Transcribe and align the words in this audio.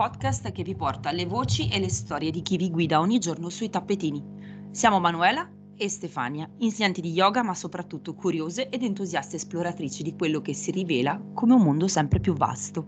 podcast 0.00 0.50
che 0.52 0.62
vi 0.62 0.74
porta 0.74 1.12
le 1.12 1.26
voci 1.26 1.68
e 1.68 1.78
le 1.78 1.90
storie 1.90 2.30
di 2.30 2.40
chi 2.40 2.56
vi 2.56 2.70
guida 2.70 3.00
ogni 3.00 3.18
giorno 3.18 3.50
sui 3.50 3.68
tappetini. 3.68 4.24
Siamo 4.70 4.98
Manuela 4.98 5.46
e 5.76 5.90
Stefania, 5.90 6.48
insegnanti 6.60 7.02
di 7.02 7.12
yoga 7.12 7.42
ma 7.42 7.54
soprattutto 7.54 8.14
curiose 8.14 8.70
ed 8.70 8.82
entusiaste 8.82 9.36
esploratrici 9.36 10.02
di 10.02 10.16
quello 10.16 10.40
che 10.40 10.54
si 10.54 10.70
rivela 10.70 11.20
come 11.34 11.52
un 11.52 11.60
mondo 11.60 11.86
sempre 11.86 12.18
più 12.18 12.32
vasto. 12.32 12.86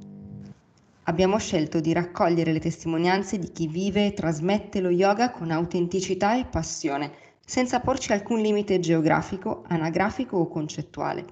Abbiamo 1.02 1.36
scelto 1.36 1.80
di 1.80 1.92
raccogliere 1.92 2.50
le 2.50 2.60
testimonianze 2.60 3.38
di 3.38 3.52
chi 3.52 3.66
vive 3.66 4.06
e 4.06 4.14
trasmette 4.14 4.80
lo 4.80 4.88
yoga 4.88 5.33
con 5.33 5.50
autenticità 5.50 6.38
e 6.38 6.47
passione, 6.47 7.12
senza 7.44 7.80
porci 7.80 8.12
alcun 8.12 8.41
limite 8.41 8.80
geografico, 8.80 9.64
anagrafico 9.69 10.38
o 10.38 10.48
concettuale. 10.48 11.27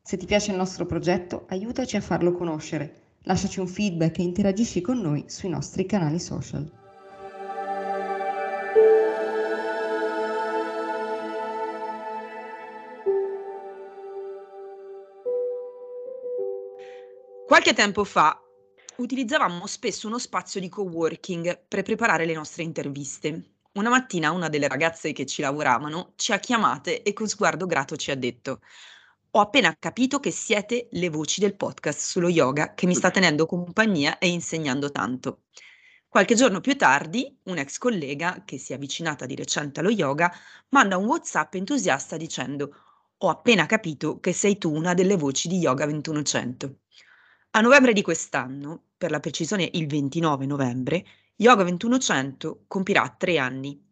Se 0.00 0.16
ti 0.16 0.26
piace 0.26 0.52
il 0.52 0.56
nostro 0.58 0.86
progetto, 0.86 1.46
aiutaci 1.48 1.96
a 1.96 2.00
farlo 2.00 2.30
conoscere 2.30 3.02
Lasciaci 3.26 3.58
un 3.58 3.66
feedback 3.66 4.18
e 4.18 4.22
interagisci 4.22 4.82
con 4.82 5.00
noi 5.00 5.24
sui 5.28 5.48
nostri 5.48 5.86
canali 5.86 6.20
social. 6.20 6.70
Qualche 17.46 17.72
tempo 17.72 18.04
fa 18.04 18.38
utilizzavamo 18.96 19.66
spesso 19.66 20.06
uno 20.06 20.18
spazio 20.18 20.60
di 20.60 20.68
coworking 20.68 21.64
per 21.66 21.82
preparare 21.82 22.26
le 22.26 22.34
nostre 22.34 22.62
interviste. 22.62 23.52
Una 23.72 23.88
mattina 23.88 24.32
una 24.32 24.50
delle 24.50 24.68
ragazze 24.68 25.12
che 25.12 25.24
ci 25.24 25.40
lavoravano 25.40 26.12
ci 26.16 26.32
ha 26.32 26.38
chiamate 26.38 27.02
e 27.02 27.14
con 27.14 27.26
sguardo 27.26 27.64
grato 27.64 27.96
ci 27.96 28.10
ha 28.10 28.16
detto 28.16 28.60
ho 29.36 29.40
appena 29.40 29.74
capito 29.76 30.20
che 30.20 30.30
siete 30.30 30.86
le 30.92 31.08
voci 31.08 31.40
del 31.40 31.56
podcast 31.56 31.98
sullo 31.98 32.28
yoga 32.28 32.72
che 32.72 32.86
mi 32.86 32.94
sta 32.94 33.10
tenendo 33.10 33.46
compagnia 33.46 34.18
e 34.18 34.28
insegnando 34.28 34.92
tanto. 34.92 35.42
Qualche 36.06 36.36
giorno 36.36 36.60
più 36.60 36.76
tardi, 36.76 37.36
un 37.44 37.58
ex 37.58 37.78
collega 37.78 38.44
che 38.44 38.58
si 38.58 38.70
è 38.70 38.76
avvicinata 38.76 39.26
di 39.26 39.34
recente 39.34 39.80
allo 39.80 39.90
yoga 39.90 40.32
manda 40.68 40.96
un 40.96 41.06
WhatsApp 41.06 41.54
entusiasta 41.54 42.16
dicendo: 42.16 42.76
Ho 43.18 43.28
appena 43.28 43.66
capito 43.66 44.20
che 44.20 44.32
sei 44.32 44.56
tu 44.56 44.72
una 44.72 44.94
delle 44.94 45.16
voci 45.16 45.48
di 45.48 45.58
Yoga 45.58 45.84
2100. 45.84 46.76
A 47.50 47.60
novembre 47.60 47.92
di 47.92 48.02
quest'anno, 48.02 48.84
per 48.96 49.10
la 49.10 49.18
precisione 49.18 49.68
il 49.72 49.88
29 49.88 50.46
novembre, 50.46 51.04
Yoga 51.34 51.64
2100 51.64 52.66
compirà 52.68 53.12
tre 53.18 53.38
anni. 53.38 53.84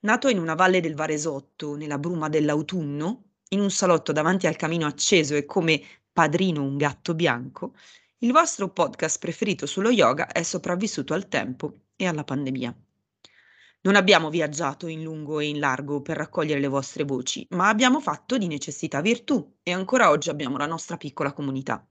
Nato 0.00 0.28
in 0.28 0.38
una 0.38 0.54
valle 0.54 0.80
del 0.80 0.94
Varesotto, 0.94 1.74
nella 1.74 1.98
bruma 1.98 2.28
dell'autunno, 2.28 3.33
in 3.54 3.60
un 3.60 3.70
salotto 3.70 4.12
davanti 4.12 4.46
al 4.46 4.56
camino 4.56 4.86
acceso 4.86 5.34
e 5.34 5.46
come 5.46 5.80
padrino 6.12 6.62
un 6.62 6.76
gatto 6.76 7.14
bianco, 7.14 7.74
il 8.18 8.32
vostro 8.32 8.68
podcast 8.68 9.18
preferito 9.18 9.66
sullo 9.66 9.90
yoga 9.90 10.26
è 10.26 10.42
sopravvissuto 10.42 11.14
al 11.14 11.28
tempo 11.28 11.86
e 11.96 12.06
alla 12.06 12.24
pandemia. 12.24 12.76
Non 13.82 13.96
abbiamo 13.96 14.30
viaggiato 14.30 14.86
in 14.86 15.02
lungo 15.02 15.40
e 15.40 15.46
in 15.46 15.58
largo 15.58 16.00
per 16.00 16.16
raccogliere 16.16 16.58
le 16.58 16.68
vostre 16.68 17.04
voci, 17.04 17.46
ma 17.50 17.68
abbiamo 17.68 18.00
fatto 18.00 18.38
di 18.38 18.46
necessità 18.46 19.00
virtù 19.00 19.56
e 19.62 19.72
ancora 19.72 20.10
oggi 20.10 20.30
abbiamo 20.30 20.56
la 20.56 20.66
nostra 20.66 20.96
piccola 20.96 21.32
comunità. 21.32 21.86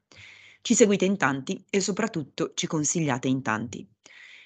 Ci 0.62 0.74
seguite 0.74 1.06
in 1.06 1.18
tanti 1.18 1.64
e 1.70 1.80
soprattutto 1.82 2.54
ci 2.56 2.68
consigliate 2.68 3.28
in 3.28 3.42
tanti. 3.42 3.88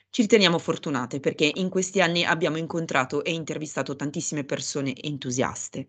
Ci 0.10 0.22
riteniamo 0.24 0.58
fortunate 0.58 1.20
perché 1.20 1.50
in 1.56 1.70
questi 1.70 2.02
anni 2.02 2.26
abbiamo 2.26 2.58
incontrato 2.58 3.24
e 3.24 3.32
intervistato 3.32 3.96
tantissime 3.96 4.44
persone 4.44 4.94
entusiaste. 5.02 5.88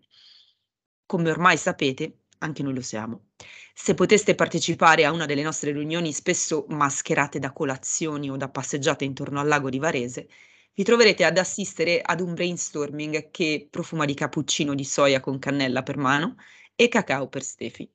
Come 1.09 1.31
ormai 1.31 1.57
sapete, 1.57 2.19
anche 2.37 2.61
noi 2.61 2.75
lo 2.75 2.83
siamo. 2.83 3.29
Se 3.73 3.95
poteste 3.95 4.35
partecipare 4.35 5.05
a 5.05 5.11
una 5.11 5.25
delle 5.25 5.41
nostre 5.41 5.71
riunioni, 5.71 6.13
spesso 6.13 6.65
mascherate 6.69 7.39
da 7.39 7.51
colazioni 7.51 8.29
o 8.29 8.37
da 8.37 8.47
passeggiate 8.47 9.05
intorno 9.05 9.39
al 9.39 9.47
lago 9.47 9.71
di 9.71 9.79
Varese, 9.79 10.29
vi 10.75 10.83
troverete 10.83 11.25
ad 11.25 11.39
assistere 11.39 11.99
ad 11.99 12.19
un 12.21 12.35
brainstorming 12.35 13.31
che 13.31 13.67
profuma 13.71 14.05
di 14.05 14.13
cappuccino 14.13 14.75
di 14.75 14.83
soia 14.83 15.19
con 15.19 15.39
cannella 15.39 15.81
per 15.81 15.97
mano 15.97 16.35
e 16.75 16.89
cacao 16.89 17.27
per 17.27 17.41
Stefi. 17.41 17.91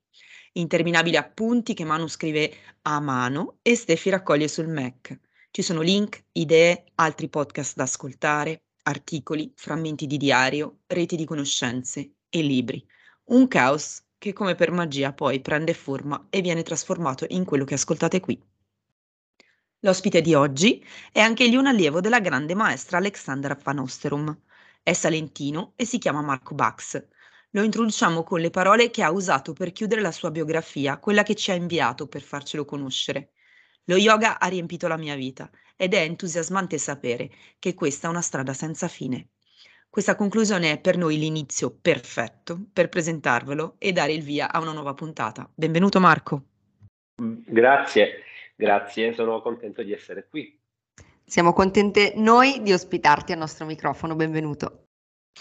Interminabili 0.51 1.15
appunti 1.15 1.73
che 1.73 1.85
Manu 1.85 2.07
scrive 2.07 2.53
a 2.81 2.99
mano 2.99 3.59
e 3.61 3.77
Stefi 3.77 4.09
raccoglie 4.09 4.49
sul 4.49 4.67
Mac. 4.67 5.17
Ci 5.51 5.61
sono 5.61 5.79
link, 5.79 6.21
idee, 6.33 6.83
altri 6.95 7.29
podcast 7.29 7.77
da 7.77 7.83
ascoltare, 7.83 8.63
articoli, 8.83 9.53
frammenti 9.55 10.05
di 10.05 10.17
diario, 10.17 10.79
reti 10.87 11.15
di 11.15 11.23
conoscenze 11.23 12.15
e 12.27 12.41
libri. 12.41 12.85
Un 13.25 13.47
caos 13.47 14.03
che 14.17 14.33
come 14.33 14.55
per 14.55 14.71
magia 14.71 15.13
poi 15.13 15.39
prende 15.39 15.75
forma 15.75 16.27
e 16.31 16.41
viene 16.41 16.63
trasformato 16.63 17.25
in 17.29 17.45
quello 17.45 17.63
che 17.63 17.75
ascoltate 17.75 18.19
qui. 18.19 18.41
L'ospite 19.79 20.21
di 20.21 20.33
oggi 20.33 20.83
è 21.11 21.19
anche 21.19 21.43
egli 21.43 21.55
un 21.55 21.67
allievo 21.67 22.01
della 22.01 22.19
grande 22.19 22.55
maestra 22.55 22.97
Alexandra 22.97 23.57
Van. 23.63 24.41
È 24.81 24.93
salentino 24.93 25.73
e 25.75 25.85
si 25.85 25.97
chiama 25.97 26.21
Marco 26.21 26.55
Bax. 26.55 27.07
Lo 27.51 27.63
introduciamo 27.63 28.23
con 28.23 28.39
le 28.41 28.49
parole 28.49 28.89
che 28.89 29.01
ha 29.03 29.11
usato 29.11 29.53
per 29.53 29.71
chiudere 29.71 30.01
la 30.01 30.11
sua 30.11 30.31
biografia, 30.31 30.97
quella 30.97 31.23
che 31.23 31.35
ci 31.35 31.51
ha 31.51 31.55
inviato 31.55 32.07
per 32.07 32.21
farcelo 32.21 32.65
conoscere. 32.65 33.31
Lo 33.85 33.95
yoga 33.95 34.39
ha 34.39 34.47
riempito 34.47 34.87
la 34.87 34.97
mia 34.97 35.15
vita 35.15 35.49
ed 35.75 35.93
è 35.93 36.01
entusiasmante 36.01 36.77
sapere 36.77 37.31
che 37.59 37.73
questa 37.73 38.07
è 38.07 38.09
una 38.09 38.21
strada 38.21 38.53
senza 38.53 38.87
fine. 38.87 39.29
Questa 39.95 40.17
conclusione 40.17 40.73
è 40.73 40.77
per 40.77 40.97
noi 40.97 41.17
l'inizio 41.17 41.71
perfetto 41.71 42.65
per 42.73 42.89
presentarvelo 42.89 43.75
e 43.77 43.93
dare 43.93 44.11
il 44.11 44.23
via 44.23 44.51
a 44.51 44.59
una 44.59 44.73
nuova 44.73 44.93
puntata. 44.93 45.49
Benvenuto 45.55 46.01
Marco. 46.01 46.43
Grazie, 47.15 48.23
grazie, 48.57 49.13
sono 49.13 49.41
contento 49.41 49.83
di 49.83 49.93
essere 49.93 50.27
qui. 50.29 50.59
Siamo 51.23 51.53
contente 51.53 52.11
noi 52.17 52.61
di 52.61 52.73
ospitarti 52.73 53.31
al 53.31 53.37
nostro 53.37 53.65
microfono, 53.65 54.15
benvenuto. 54.15 54.87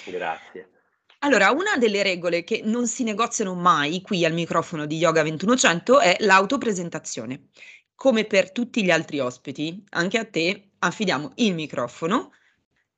Grazie. 0.07 0.71
Allora, 1.19 1.51
una 1.51 1.77
delle 1.77 2.05
regole 2.05 2.45
che 2.45 2.61
non 2.63 2.87
si 2.87 3.03
negoziano 3.03 3.57
mai 3.57 4.03
qui 4.03 4.25
al 4.25 4.35
microfono 4.35 4.87
di 4.87 4.99
Yoga 4.99 5.23
2100 5.23 5.99
è 5.99 6.17
l'autopresentazione. 6.21 7.49
Come 7.97 8.25
per 8.25 8.53
tutti 8.53 8.85
gli 8.85 8.93
altri 8.93 9.19
ospiti, 9.19 9.85
anche 9.89 10.17
a 10.17 10.25
te 10.25 10.75
affidiamo 10.79 11.33
il 11.39 11.55
microfono 11.55 12.31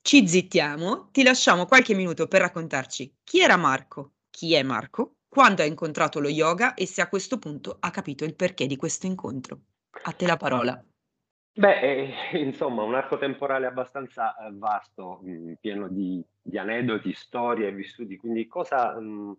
ci 0.07 0.29
zittiamo, 0.29 1.09
ti 1.11 1.25
lasciamo 1.25 1.67
qualche 1.67 1.93
minuto 1.93 2.29
per 2.29 2.41
raccontarci 2.41 3.23
chi 3.25 3.41
era 3.41 3.57
Marco, 3.57 4.13
chi 4.31 4.55
è 4.55 4.63
Marco, 4.63 5.17
quando 5.27 5.63
ha 5.63 5.65
incontrato 5.65 6.21
lo 6.21 6.29
yoga 6.29 6.75
e 6.75 6.87
se 6.87 7.01
a 7.01 7.09
questo 7.09 7.41
punto 7.41 7.77
ha 7.81 7.91
capito 7.91 8.25
il 8.25 8.37
perché 8.37 8.69
di 8.69 8.77
questo 8.77 9.07
incontro. 9.07 9.63
A 10.05 10.13
te 10.13 10.29
la 10.29 10.37
parola. 10.37 10.81
Beh, 11.53 11.81
eh, 11.81 12.15
insomma, 12.39 12.85
un 12.85 12.95
arco 12.95 13.19
temporale 13.19 13.67
abbastanza 13.67 14.37
eh, 14.37 14.53
vasto, 14.53 15.19
mh, 15.23 15.31
mm, 15.31 15.53
pieno 15.61 15.89
di, 15.89 16.25
di, 16.41 16.57
aneddoti, 16.57 17.13
storie, 17.13 17.73
vissuti, 17.73 18.17
quindi 18.17 18.47
cosa 18.47 18.95
mh, 19.01 19.05
mm, 19.05 19.33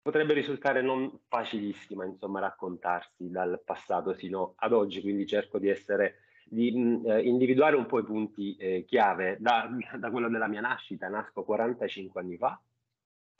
potrebbe 0.00 0.32
risultare 0.32 0.80
non 0.80 1.20
facilissima, 1.28 2.06
insomma, 2.06 2.40
raccontarsi 2.40 3.28
dal 3.28 3.60
passato 3.62 4.14
sino 4.14 4.54
ad 4.56 4.72
oggi, 4.72 5.02
quindi 5.02 5.26
cerco 5.26 5.58
di 5.58 5.68
essere 5.68 6.27
di 6.50 6.70
mh, 6.72 7.10
eh, 7.10 7.22
individuare 7.22 7.76
un 7.76 7.86
po' 7.86 7.98
i 7.98 8.04
punti 8.04 8.56
eh, 8.56 8.84
chiave 8.86 9.36
da, 9.40 9.68
da, 9.96 10.10
quello 10.10 10.28
della 10.28 10.48
mia 10.48 10.60
nascita. 10.60 11.08
Nasco 11.08 11.44
45 11.44 12.20
anni 12.20 12.36
fa 12.36 12.60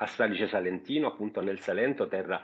a 0.00 0.06
Salice 0.06 0.48
Salentino, 0.48 1.08
appunto 1.08 1.40
nel 1.40 1.60
Salento, 1.60 2.06
terra 2.06 2.40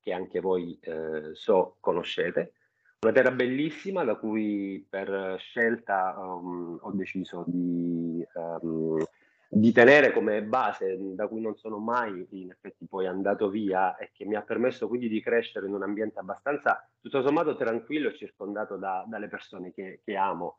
che 0.00 0.12
anche 0.12 0.40
voi 0.40 0.78
eh, 0.80 1.34
so 1.34 1.76
conoscete. 1.80 2.52
Una 3.00 3.12
terra 3.12 3.30
bellissima 3.30 4.02
da 4.02 4.16
cui 4.16 4.84
per 4.88 5.36
scelta 5.38 6.16
um, 6.18 6.78
ho 6.80 6.90
deciso 6.92 7.44
di 7.46 8.26
um, 8.34 9.04
di 9.50 9.72
tenere 9.72 10.12
come 10.12 10.42
base, 10.42 10.96
da 10.98 11.26
cui 11.26 11.40
non 11.40 11.56
sono 11.56 11.78
mai 11.78 12.26
in 12.32 12.50
effetti 12.50 12.86
poi 12.86 13.06
andato 13.06 13.48
via 13.48 13.96
e 13.96 14.10
che 14.12 14.26
mi 14.26 14.34
ha 14.34 14.42
permesso 14.42 14.88
quindi 14.88 15.08
di 15.08 15.22
crescere 15.22 15.66
in 15.66 15.72
un 15.72 15.82
ambiente 15.82 16.18
abbastanza 16.18 16.86
tutto 17.00 17.22
sommato 17.22 17.56
tranquillo 17.56 18.10
e 18.10 18.16
circondato 18.16 18.76
da, 18.76 19.04
dalle 19.08 19.28
persone 19.28 19.72
che, 19.72 20.02
che 20.04 20.16
amo. 20.16 20.58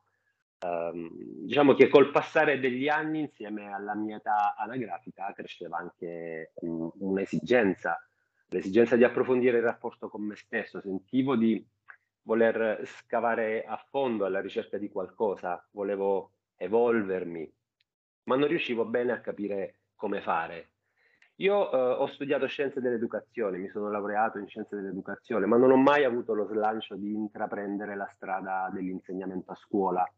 Um, 0.62 1.07
diciamo 1.45 1.74
che 1.74 1.88
col 1.88 2.12
passare 2.12 2.59
degli 2.59 2.89
anni, 2.89 3.19
insieme 3.19 3.71
alla 3.71 3.95
mia 3.95 4.18
età 4.18 4.56
anagrafica, 4.57 5.31
cresceva 5.33 5.77
anche 5.77 6.51
un, 6.56 6.89
un'esigenza, 6.95 8.03
l'esigenza 8.47 8.95
di 8.95 9.03
approfondire 9.03 9.57
il 9.57 9.63
rapporto 9.63 10.09
con 10.09 10.24
me 10.24 10.35
stesso. 10.35 10.81
Sentivo 10.81 11.35
di 11.35 11.63
voler 12.24 12.81
scavare 12.85 13.63
a 13.63 13.77
fondo 13.89 14.25
alla 14.25 14.42
ricerca 14.42 14.80
di 14.80 14.89
qualcosa, 14.89 15.65
volevo 15.71 16.31
evolvermi, 16.57 17.50
ma 18.29 18.35
non 18.35 18.47
riuscivo 18.47 18.85
bene 18.85 19.11
a 19.11 19.21
capire 19.21 19.79
come 19.95 20.21
fare. 20.21 20.69
Io 21.37 21.71
eh, 21.71 21.77
ho 21.77 22.05
studiato 22.05 22.45
scienze 22.45 22.79
dell'educazione, 22.79 23.57
mi 23.57 23.69
sono 23.69 23.89
laureato 23.89 24.37
in 24.37 24.47
scienze 24.47 24.75
dell'educazione, 24.75 25.47
ma 25.47 25.57
non 25.57 25.71
ho 25.71 25.77
mai 25.77 26.03
avuto 26.03 26.35
lo 26.35 26.45
slancio 26.45 26.95
di 26.95 27.11
intraprendere 27.11 27.95
la 27.95 28.07
strada 28.13 28.69
dell'insegnamento 28.71 29.51
a 29.51 29.55
scuola. 29.55 30.13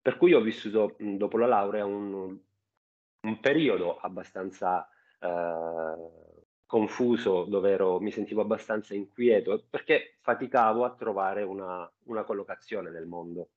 Per 0.00 0.16
cui 0.18 0.34
ho 0.34 0.40
vissuto 0.40 0.94
dopo 0.98 1.36
la 1.36 1.46
laurea 1.46 1.84
un, 1.84 2.38
un 3.20 3.40
periodo 3.40 3.96
abbastanza 3.96 4.88
eh, 5.18 5.94
confuso, 6.66 7.44
dove 7.44 7.70
ero, 7.70 7.98
mi 7.98 8.12
sentivo 8.12 8.42
abbastanza 8.42 8.94
inquieto, 8.94 9.64
perché 9.68 10.16
faticavo 10.20 10.84
a 10.84 10.94
trovare 10.94 11.42
una, 11.42 11.90
una 12.04 12.22
collocazione 12.22 12.90
nel 12.90 13.06
mondo. 13.06 13.48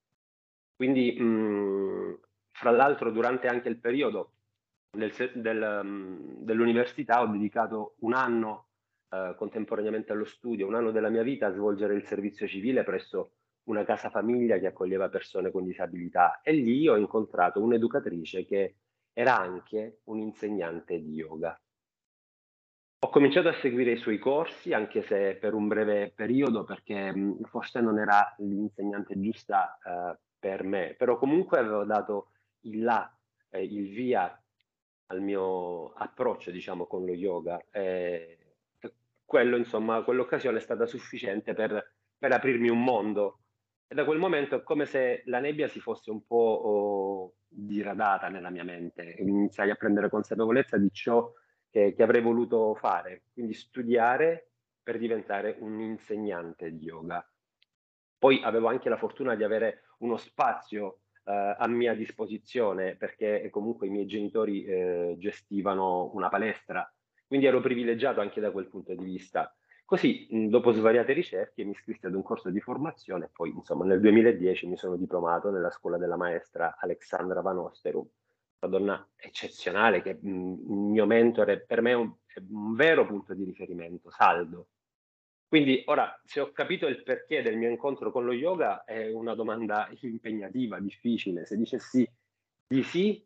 Quindi, 0.75 1.19
mh, 1.19 2.19
fra 2.55 2.71
l'altro, 2.71 3.11
durante 3.11 3.47
anche 3.47 3.67
il 3.67 3.79
periodo 3.79 4.31
del, 4.91 5.11
del, 5.33 6.37
dell'università 6.39 7.21
ho 7.21 7.27
dedicato 7.27 7.95
un 7.99 8.13
anno 8.13 8.67
eh, 9.09 9.35
contemporaneamente 9.37 10.13
allo 10.13 10.25
studio, 10.25 10.65
un 10.65 10.75
anno 10.75 10.91
della 10.91 11.09
mia 11.09 11.21
vita 11.21 11.47
a 11.47 11.53
svolgere 11.53 11.95
il 11.95 12.05
servizio 12.05 12.47
civile 12.47 12.83
presso 12.83 13.31
una 13.63 13.83
casa 13.83 14.09
famiglia 14.09 14.57
che 14.57 14.67
accoglieva 14.67 15.09
persone 15.09 15.51
con 15.51 15.65
disabilità 15.65 16.39
e 16.41 16.53
lì 16.53 16.87
ho 16.87 16.95
incontrato 16.95 17.61
un'educatrice 17.61 18.45
che 18.45 18.75
era 19.11 19.37
anche 19.37 19.99
un 20.05 20.19
insegnante 20.19 21.01
di 21.01 21.13
yoga. 21.13 21.59
Ho 22.99 23.09
cominciato 23.09 23.49
a 23.49 23.59
seguire 23.59 23.91
i 23.91 23.97
suoi 23.97 24.17
corsi, 24.17 24.71
anche 24.71 25.01
se 25.03 25.35
per 25.35 25.53
un 25.53 25.67
breve 25.67 26.11
periodo, 26.15 26.63
perché 26.63 27.13
mh, 27.13 27.43
forse 27.43 27.81
non 27.81 27.99
era 27.99 28.33
l'insegnante 28.39 29.19
giusta 29.19 29.77
eh, 29.83 30.17
per 30.39 30.63
me, 30.63 30.95
però 30.97 31.17
comunque 31.17 31.59
avevo 31.59 31.83
dato 31.83 32.29
il 32.65 32.83
là, 32.83 33.11
eh, 33.49 33.63
il 33.63 33.89
via 33.89 34.39
al 35.07 35.21
mio 35.21 35.93
approccio, 35.93 36.51
diciamo, 36.51 36.85
con 36.85 37.05
lo 37.05 37.13
yoga. 37.13 37.63
E 37.71 38.37
quello, 39.23 39.57
insomma, 39.57 40.03
quell'occasione 40.03 40.57
è 40.57 40.61
stata 40.61 40.85
sufficiente 40.85 41.53
per, 41.53 41.93
per 42.17 42.31
aprirmi 42.31 42.69
un 42.69 42.83
mondo. 42.83 43.39
E 43.87 43.95
da 43.95 44.03
quel 44.03 44.17
momento 44.17 44.55
è 44.55 44.63
come 44.63 44.85
se 44.85 45.23
la 45.25 45.39
nebbia 45.39 45.67
si 45.67 45.79
fosse 45.79 46.09
un 46.09 46.25
po' 46.25 46.35
oh, 46.35 47.33
diradata 47.47 48.29
nella 48.29 48.49
mia 48.49 48.63
mente. 48.63 49.15
Iniziai 49.19 49.69
a 49.69 49.75
prendere 49.75 50.09
consapevolezza 50.09 50.77
di 50.77 50.91
ciò 50.91 51.31
che, 51.69 51.93
che 51.93 52.03
avrei 52.03 52.21
voluto 52.21 52.73
fare, 52.75 53.23
quindi 53.33 53.53
studiare 53.53 54.49
per 54.81 54.97
diventare 54.97 55.57
un 55.59 55.79
insegnante 55.81 56.71
di 56.71 56.85
yoga. 56.85 57.27
Poi 58.17 58.41
avevo 58.43 58.67
anche 58.67 58.89
la 58.89 58.97
fortuna 58.97 59.35
di 59.35 59.43
avere 59.43 59.83
uno 59.99 60.17
spazio 60.17 61.01
eh, 61.25 61.55
a 61.57 61.67
mia 61.67 61.93
disposizione 61.93 62.95
perché 62.95 63.49
comunque 63.49 63.87
i 63.87 63.89
miei 63.89 64.05
genitori 64.05 64.63
eh, 64.63 65.15
gestivano 65.17 66.11
una 66.13 66.29
palestra, 66.29 66.89
quindi 67.27 67.45
ero 67.47 67.61
privilegiato 67.61 68.21
anche 68.21 68.39
da 68.39 68.51
quel 68.51 68.67
punto 68.67 68.93
di 68.93 69.03
vista. 69.03 69.53
Così, 69.83 70.27
dopo 70.49 70.71
svariate 70.71 71.13
ricerche, 71.13 71.63
mi 71.63 71.71
iscrissi 71.71 72.07
ad 72.07 72.15
un 72.15 72.23
corso 72.23 72.49
di 72.49 72.59
formazione 72.59 73.25
e 73.25 73.29
poi, 73.31 73.51
insomma, 73.51 73.85
nel 73.85 73.99
2010 73.99 74.65
mi 74.67 74.77
sono 74.77 74.95
diplomato 74.95 75.51
nella 75.51 75.69
scuola 75.69 75.97
della 75.97 76.15
maestra 76.15 76.75
Alexandra 76.79 77.41
Van 77.41 77.57
Osterum, 77.57 78.07
una 78.61 78.77
donna 78.77 79.09
eccezionale 79.15 80.01
che 80.01 80.17
mh, 80.19 80.27
il 80.27 80.75
mio 80.91 81.05
mentore 81.05 81.61
per 81.61 81.81
me 81.81 81.91
è 81.91 81.93
un, 81.93 82.11
è 82.25 82.39
un 82.49 82.73
vero 82.73 83.05
punto 83.05 83.35
di 83.35 83.43
riferimento, 83.43 84.09
saldo, 84.09 84.69
quindi 85.47 85.83
ora, 85.85 86.19
se 86.23 86.39
ho 86.39 86.51
capito 86.51 86.87
il 86.87 87.03
perché 87.03 87.41
del 87.41 87.57
mio 87.57 87.69
incontro 87.69 88.11
con 88.11 88.25
lo 88.25 88.33
yoga, 88.33 88.83
è 88.83 89.11
una 89.11 89.35
domanda 89.35 89.89
impegnativa, 90.01 90.79
difficile. 90.79 91.45
Se 91.45 91.55
dicessi 91.55 92.09
di 92.67 92.83
sì, 92.83 93.23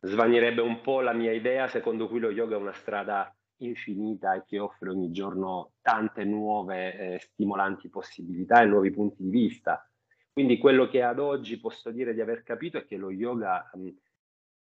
svanirebbe 0.00 0.60
un 0.60 0.80
po' 0.80 1.00
la 1.00 1.12
mia 1.12 1.32
idea 1.32 1.66
secondo 1.68 2.08
cui 2.08 2.20
lo 2.20 2.30
yoga 2.30 2.56
è 2.56 2.58
una 2.58 2.72
strada 2.72 3.34
infinita 3.58 4.34
e 4.34 4.44
che 4.44 4.58
offre 4.58 4.90
ogni 4.90 5.10
giorno 5.10 5.72
tante 5.80 6.24
nuove 6.24 7.14
eh, 7.14 7.18
stimolanti 7.18 7.88
possibilità 7.88 8.62
e 8.62 8.66
nuovi 8.66 8.90
punti 8.90 9.22
di 9.22 9.30
vista. 9.30 9.88
Quindi 10.30 10.58
quello 10.58 10.86
che 10.88 11.02
ad 11.02 11.18
oggi 11.18 11.58
posso 11.58 11.90
dire 11.90 12.12
di 12.12 12.20
aver 12.20 12.42
capito 12.42 12.76
è 12.76 12.84
che 12.84 12.96
lo 12.96 13.10
yoga 13.10 13.70
mh, 13.72 13.88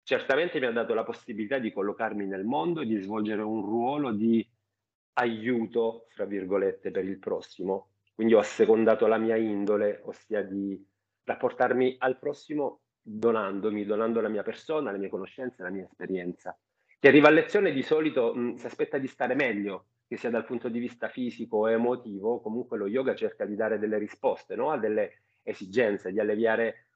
certamente 0.04 0.60
mi 0.60 0.68
ha 0.68 0.72
dato 0.72 0.94
la 0.94 1.04
possibilità 1.04 1.58
di 1.58 1.74
collocarmi 1.74 2.28
nel 2.28 2.44
mondo 2.46 2.82
e 2.82 2.86
di 2.86 3.02
svolgere 3.02 3.42
un 3.42 3.62
ruolo 3.62 4.12
di 4.12 4.48
aiuto, 5.16 6.08
fra 6.10 6.26
virgolette, 6.26 6.92
per 6.92 7.06
il 7.06 7.20
prossimo. 7.20 7.90
Quindi 8.14 8.34
ho 8.34 8.40
assecondato 8.40 9.08
la 9.08 9.18
mia 9.18 9.36
indole, 9.36 10.02
ossia 10.06 10.42
di 10.42 10.82
rapportarmi 11.24 11.96
al 12.00 12.18
prossimo 12.18 12.82
donandomi, 13.02 13.86
donando 13.86 14.22
la 14.22 14.30
mia 14.30 14.44
persona, 14.44 14.92
le 14.92 14.98
mie 14.98 15.10
conoscenze, 15.10 15.64
la 15.64 15.70
mia 15.70 15.84
esperienza. 15.84 16.58
Chi 17.00 17.08
arriva 17.08 17.28
a 17.28 17.32
lezione 17.32 17.72
di 17.72 17.84
solito 17.84 18.34
mh, 18.34 18.56
si 18.56 18.66
aspetta 18.66 18.98
di 18.98 19.08
stare 19.08 19.36
meglio, 19.36 19.88
che 20.08 20.18
sia 20.18 20.30
dal 20.30 20.46
punto 20.46 20.70
di 20.70 20.80
vista 20.80 21.08
fisico 21.08 21.58
o 21.58 21.70
emotivo, 21.70 22.42
comunque 22.42 22.78
lo 22.78 22.88
yoga 22.88 23.16
cerca 23.16 23.46
di 23.46 23.56
dare 23.56 23.80
delle 23.80 23.98
risposte 23.98 24.56
no? 24.56 24.72
a 24.72 24.78
delle 24.78 25.22
esigenze, 25.44 26.12
di 26.12 26.20
alleviare, 26.20 26.88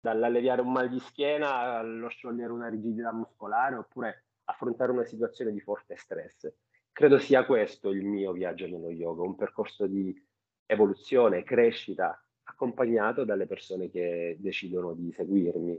dall'alleviare 0.00 0.62
un 0.62 0.72
mal 0.72 0.88
di 0.88 1.00
schiena 1.00 1.78
allo 1.78 2.08
sciogliere 2.08 2.52
una 2.52 2.68
rigidità 2.68 3.12
muscolare 3.12 3.76
oppure 3.76 4.24
affrontare 4.44 4.92
una 4.92 5.04
situazione 5.04 5.52
di 5.52 5.60
forte 5.60 5.96
stress 5.96 6.52
credo 6.96 7.18
sia 7.18 7.44
questo 7.44 7.90
il 7.90 8.06
mio 8.06 8.32
viaggio 8.32 8.66
nello 8.66 8.88
yoga, 8.88 9.20
un 9.20 9.36
percorso 9.36 9.86
di 9.86 10.18
evoluzione, 10.64 11.44
crescita, 11.44 12.18
accompagnato 12.44 13.26
dalle 13.26 13.44
persone 13.44 13.90
che 13.90 14.38
decidono 14.40 14.94
di 14.94 15.12
seguirmi. 15.12 15.78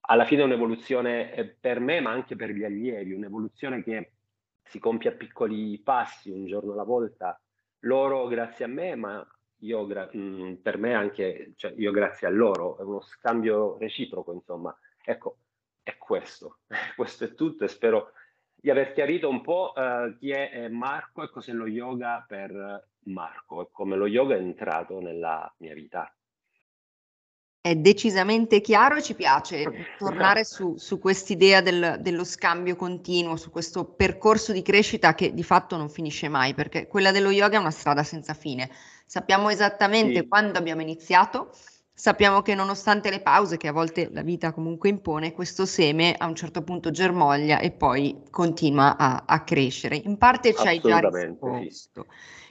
Alla 0.00 0.26
fine 0.26 0.42
è 0.42 0.44
un'evoluzione 0.44 1.32
eh, 1.32 1.46
per 1.48 1.80
me, 1.80 2.00
ma 2.00 2.10
anche 2.10 2.36
per 2.36 2.50
gli 2.50 2.62
allievi, 2.62 3.14
un'evoluzione 3.14 3.82
che 3.82 4.12
si 4.62 4.78
compie 4.78 5.12
a 5.12 5.14
piccoli 5.14 5.78
passi, 5.78 6.30
un 6.30 6.44
giorno 6.44 6.74
alla 6.74 6.84
volta. 6.84 7.40
Loro 7.84 8.26
grazie 8.26 8.66
a 8.66 8.68
me, 8.68 8.96
ma 8.96 9.26
io 9.60 9.86
gra- 9.86 10.10
mh, 10.12 10.18
mm, 10.18 10.54
per 10.56 10.76
me 10.76 10.92
anche, 10.92 11.54
cioè 11.56 11.72
io 11.74 11.90
grazie 11.90 12.26
a 12.26 12.30
loro, 12.30 12.76
è 12.76 12.82
uno 12.82 13.00
scambio 13.00 13.78
reciproco, 13.78 14.34
insomma. 14.34 14.78
Ecco, 15.02 15.38
è 15.82 15.96
questo. 15.96 16.58
questo 16.96 17.24
è 17.24 17.32
tutto 17.32 17.64
e 17.64 17.68
spero 17.68 18.12
di 18.60 18.70
aver 18.70 18.92
chiarito 18.92 19.28
un 19.28 19.40
po' 19.40 19.72
uh, 19.74 20.16
chi 20.18 20.30
è 20.30 20.68
Marco 20.68 21.22
e 21.22 21.30
cos'è 21.30 21.52
lo 21.52 21.66
yoga 21.66 22.24
per 22.26 22.88
Marco 23.04 23.62
e 23.62 23.68
come 23.70 23.96
lo 23.96 24.06
yoga 24.06 24.34
è 24.34 24.38
entrato 24.38 25.00
nella 25.00 25.52
mia 25.58 25.74
vita. 25.74 26.12
È 27.60 27.74
decisamente 27.74 28.60
chiaro 28.60 28.96
e 28.96 29.02
ci 29.02 29.14
piace 29.14 29.64
tornare 29.98 30.44
su, 30.44 30.76
su 30.76 30.98
quest'idea 30.98 31.60
del, 31.60 31.98
dello 32.00 32.24
scambio 32.24 32.76
continuo, 32.76 33.36
su 33.36 33.50
questo 33.50 33.84
percorso 33.84 34.52
di 34.52 34.62
crescita 34.62 35.14
che 35.14 35.34
di 35.34 35.42
fatto 35.42 35.76
non 35.76 35.88
finisce 35.88 36.28
mai, 36.28 36.54
perché 36.54 36.86
quella 36.86 37.12
dello 37.12 37.30
yoga 37.30 37.56
è 37.56 37.60
una 37.60 37.70
strada 37.70 38.02
senza 38.02 38.34
fine. 38.34 38.70
Sappiamo 39.04 39.50
esattamente 39.50 40.20
sì. 40.20 40.28
quando 40.28 40.58
abbiamo 40.58 40.82
iniziato, 40.82 41.50
Sappiamo 41.98 42.42
che 42.42 42.54
nonostante 42.54 43.10
le 43.10 43.18
pause 43.18 43.56
che 43.56 43.66
a 43.66 43.72
volte 43.72 44.08
la 44.12 44.22
vita 44.22 44.52
comunque 44.52 44.88
impone, 44.88 45.32
questo 45.32 45.66
seme 45.66 46.14
a 46.16 46.28
un 46.28 46.36
certo 46.36 46.62
punto 46.62 46.92
germoglia 46.92 47.58
e 47.58 47.72
poi 47.72 48.22
continua 48.30 48.96
a, 48.96 49.24
a 49.26 49.42
crescere. 49.42 49.96
In 49.96 50.16
parte 50.16 50.54
ci 50.54 50.64
hai 50.64 50.78
già 50.78 51.00
risposto. 51.00 52.06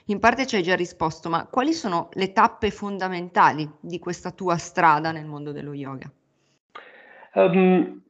In 0.08 0.18
parte 0.18 0.46
ci 0.46 0.56
hai 0.56 0.62
già 0.62 0.76
risposto, 0.76 1.30
ma 1.30 1.46
quali 1.46 1.72
sono 1.72 2.10
le 2.12 2.32
tappe 2.32 2.70
fondamentali 2.70 3.66
di 3.80 3.98
questa 3.98 4.32
tua 4.32 4.58
strada 4.58 5.12
nel 5.12 5.24
mondo 5.24 5.50
dello 5.50 5.72
yoga? 5.72 6.12
Um, 7.32 8.02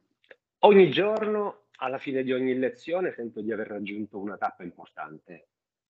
ogni 0.59 0.91
giorno, 0.91 1.67
alla 1.77 1.99
fine 1.99 2.21
di 2.23 2.33
ogni 2.33 2.53
lezione, 2.59 3.13
sento 3.15 3.39
di 3.39 3.53
aver 3.53 3.67
raggiunto 3.67 4.19
una 4.19 4.35
tappa 4.35 4.63
importante 4.63 5.47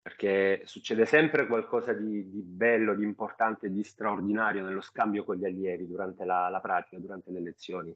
perché 0.04 0.64
succede 0.66 1.06
sempre 1.06 1.48
qualcosa 1.48 1.94
di, 1.94 2.30
di, 2.30 2.42
bello, 2.42 2.94
di 2.94 3.06
importante, 3.06 3.72
di 3.72 3.86
straordinario 3.86 4.62
nello 4.62 4.82
scambio 4.82 5.24
con 5.24 5.38
gli 5.38 5.46
allievi 5.46 5.88
durante 5.88 6.26
la, 6.26 6.50
la 6.50 6.60
pratica, 6.60 7.00
durante 7.00 7.32
le 7.32 7.40
lezioni. 7.40 7.96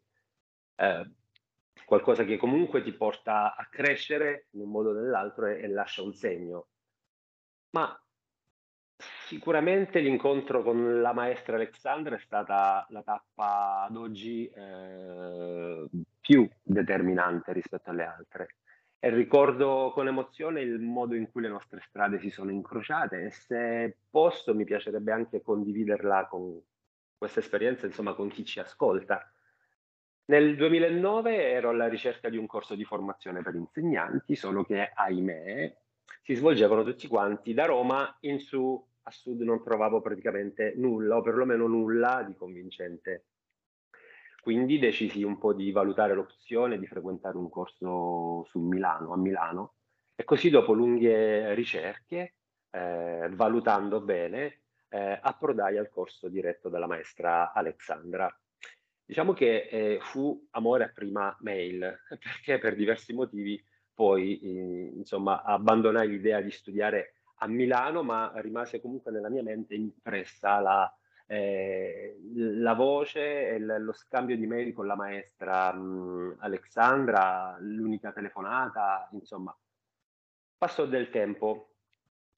Eh, 0.75 1.11
qualcosa 1.83 2.23
che 2.23 2.37
comunque 2.37 2.81
ti 2.81 2.93
porta 2.93 3.53
a 3.57 3.67
crescere 3.69 4.47
in 4.51 4.61
un 4.61 4.69
modo 4.69 4.91
o 4.91 4.93
nell'altro 4.93 5.47
e, 5.47 5.59
e 5.61 5.67
lascia 5.67 6.01
un 6.01 6.13
segno. 6.13 6.67
Ma 7.71 8.01
sicuramente 9.25 9.99
l'incontro 9.99 10.63
con 10.63 11.01
la 11.01 11.11
maestra 11.11 11.57
Alexandra 11.57 12.15
è 12.15 12.19
stata 12.19 12.85
la 12.89 13.03
tappa 13.03 13.81
ad 13.81 13.97
oggi 13.97 14.47
eh, 14.47 15.89
più 16.21 16.49
determinante 16.63 17.51
rispetto 17.51 17.89
alle 17.89 18.05
altre 18.05 18.55
e 18.99 19.09
ricordo 19.09 19.91
con 19.93 20.07
emozione 20.07 20.61
il 20.61 20.79
modo 20.79 21.15
in 21.15 21.29
cui 21.29 21.41
le 21.41 21.49
nostre 21.49 21.81
strade 21.87 22.19
si 22.19 22.29
sono 22.29 22.51
incrociate 22.51 23.25
e 23.25 23.31
se 23.31 23.97
posso 24.09 24.55
mi 24.55 24.63
piacerebbe 24.63 25.11
anche 25.11 25.41
condividerla 25.41 26.27
con 26.27 26.59
questa 27.17 27.39
esperienza, 27.39 27.85
insomma, 27.85 28.13
con 28.13 28.29
chi 28.29 28.43
ci 28.43 28.59
ascolta. 28.59 29.31
Nel 30.25 30.55
2009 30.55 31.51
ero 31.51 31.69
alla 31.69 31.87
ricerca 31.87 32.29
di 32.29 32.37
un 32.37 32.47
corso 32.47 32.75
di 32.75 32.83
formazione 32.83 33.41
per 33.41 33.55
insegnanti, 33.55 34.35
solo 34.35 34.63
che, 34.63 34.91
ahimè, 34.93 35.75
si 36.21 36.35
svolgevano 36.35 36.83
tutti 36.83 37.07
quanti 37.07 37.53
da 37.53 37.65
Roma 37.65 38.17
in 38.21 38.39
su 38.39 38.85
a 39.03 39.11
sud 39.11 39.41
non 39.41 39.63
trovavo 39.63 40.01
praticamente 40.01 40.73
nulla, 40.75 41.15
o 41.15 41.21
perlomeno 41.21 41.65
nulla 41.65 42.23
di 42.27 42.35
convincente 42.35 43.23
quindi 44.47 44.79
decisi 44.79 45.23
un 45.23 45.37
po' 45.37 45.51
di 45.51 45.73
valutare 45.73 46.13
l'opzione 46.13 46.79
di 46.79 46.87
frequentare 46.87 47.35
un 47.35 47.49
corso 47.49 48.45
su 48.45 48.59
Milano, 48.59 49.11
a 49.11 49.17
Milano, 49.17 49.73
e 50.15 50.23
così 50.23 50.49
dopo 50.49 50.71
lunghe 50.71 51.53
ricerche, 51.53 52.35
eh, 52.69 53.27
valutando 53.33 53.99
bene, 53.99 54.61
eh, 54.87 55.19
approdai 55.21 55.77
al 55.77 55.89
corso 55.89 56.29
diretto 56.29 56.69
dalla 56.69 56.87
maestra 56.87 57.51
Alexandra. 57.51 58.33
Diciamo 59.03 59.33
che 59.33 59.67
eh, 59.69 59.99
fu 59.99 60.47
amore 60.51 60.85
a 60.85 60.91
prima 60.95 61.35
mail, 61.41 62.03
perché 62.07 62.57
per 62.57 62.77
diversi 62.77 63.11
motivi 63.11 63.61
poi 63.93 64.39
eh, 64.39 64.93
insomma 64.95 65.43
abbandonai 65.43 66.07
l'idea 66.07 66.39
di 66.39 66.51
studiare 66.51 67.15
a 67.39 67.47
Milano, 67.47 68.01
ma 68.01 68.31
rimase 68.35 68.79
comunque 68.79 69.11
nella 69.11 69.27
mia 69.27 69.43
mente 69.43 69.75
impressa 69.75 70.61
la, 70.61 70.97
eh, 71.27 72.17
la 72.35 72.73
voce 72.73 73.49
e 73.49 73.59
lo 73.59 73.91
scambio 73.91 74.37
di 74.37 74.47
mail 74.47 74.73
con 74.73 74.87
la 74.87 74.95
maestra 74.95 75.73
mh, 75.73 76.37
Alexandra, 76.39 77.57
l'unica 77.59 78.11
telefonata, 78.11 79.07
insomma. 79.11 79.55
Passo 80.57 80.85
del 80.85 81.09
tempo, 81.09 81.73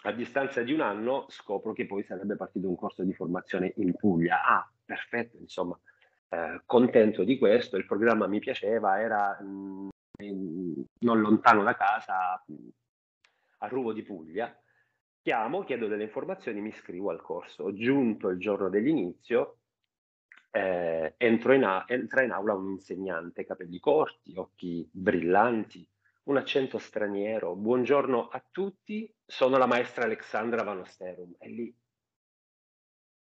a 0.04 0.12
distanza 0.12 0.62
di 0.62 0.74
un 0.74 0.82
anno 0.82 1.26
scopro 1.30 1.72
che 1.72 1.86
poi 1.86 2.04
sarebbe 2.04 2.36
partito 2.36 2.68
un 2.68 2.76
corso 2.76 3.04
di 3.04 3.14
formazione 3.14 3.74
in 3.78 3.94
Puglia. 3.96 4.44
Ah, 4.44 4.70
perfetto, 4.84 5.38
insomma, 5.38 5.80
eh, 6.30 6.62
contento 6.66 7.24
di 7.24 7.38
questo, 7.38 7.78
il 7.78 7.86
programma 7.86 8.28
mi 8.28 8.40
piaceva, 8.40 9.00
era 9.00 9.40
mh, 9.40 9.90
non 11.00 11.22
lontano 11.22 11.64
da 11.64 11.76
casa, 11.76 12.44
a 13.62 13.68
Ruvo 13.68 13.94
di 13.94 14.04
Puglia 14.04 14.54
chiamo, 15.30 15.64
chiedo 15.64 15.86
delle 15.86 16.06
informazioni, 16.06 16.60
mi 16.60 16.70
iscrivo 16.70 17.12
al 17.12 17.22
corso. 17.22 17.72
Giunto 17.76 18.30
il 18.30 18.40
giorno 18.40 18.68
dell'inizio, 18.68 19.60
eh, 20.50 21.14
in 21.20 21.64
a- 21.64 21.86
entra 21.88 22.24
in 22.24 22.32
aula 22.32 22.56
un 22.56 22.72
insegnante, 22.72 23.46
capelli 23.46 23.78
corti, 23.80 24.34
occhi 24.36 24.90
brillanti, 24.92 25.88
un 26.24 26.38
accento 26.38 26.80
straniero. 26.80 27.54
Buongiorno 27.54 28.28
a 28.28 28.44
tutti, 28.50 29.14
sono 29.24 29.60
la 29.60 29.68
maestra 29.68 30.06
Alexandra 30.06 30.64
Vanosterum. 30.64 31.36
E 31.38 31.50
lì 31.50 31.76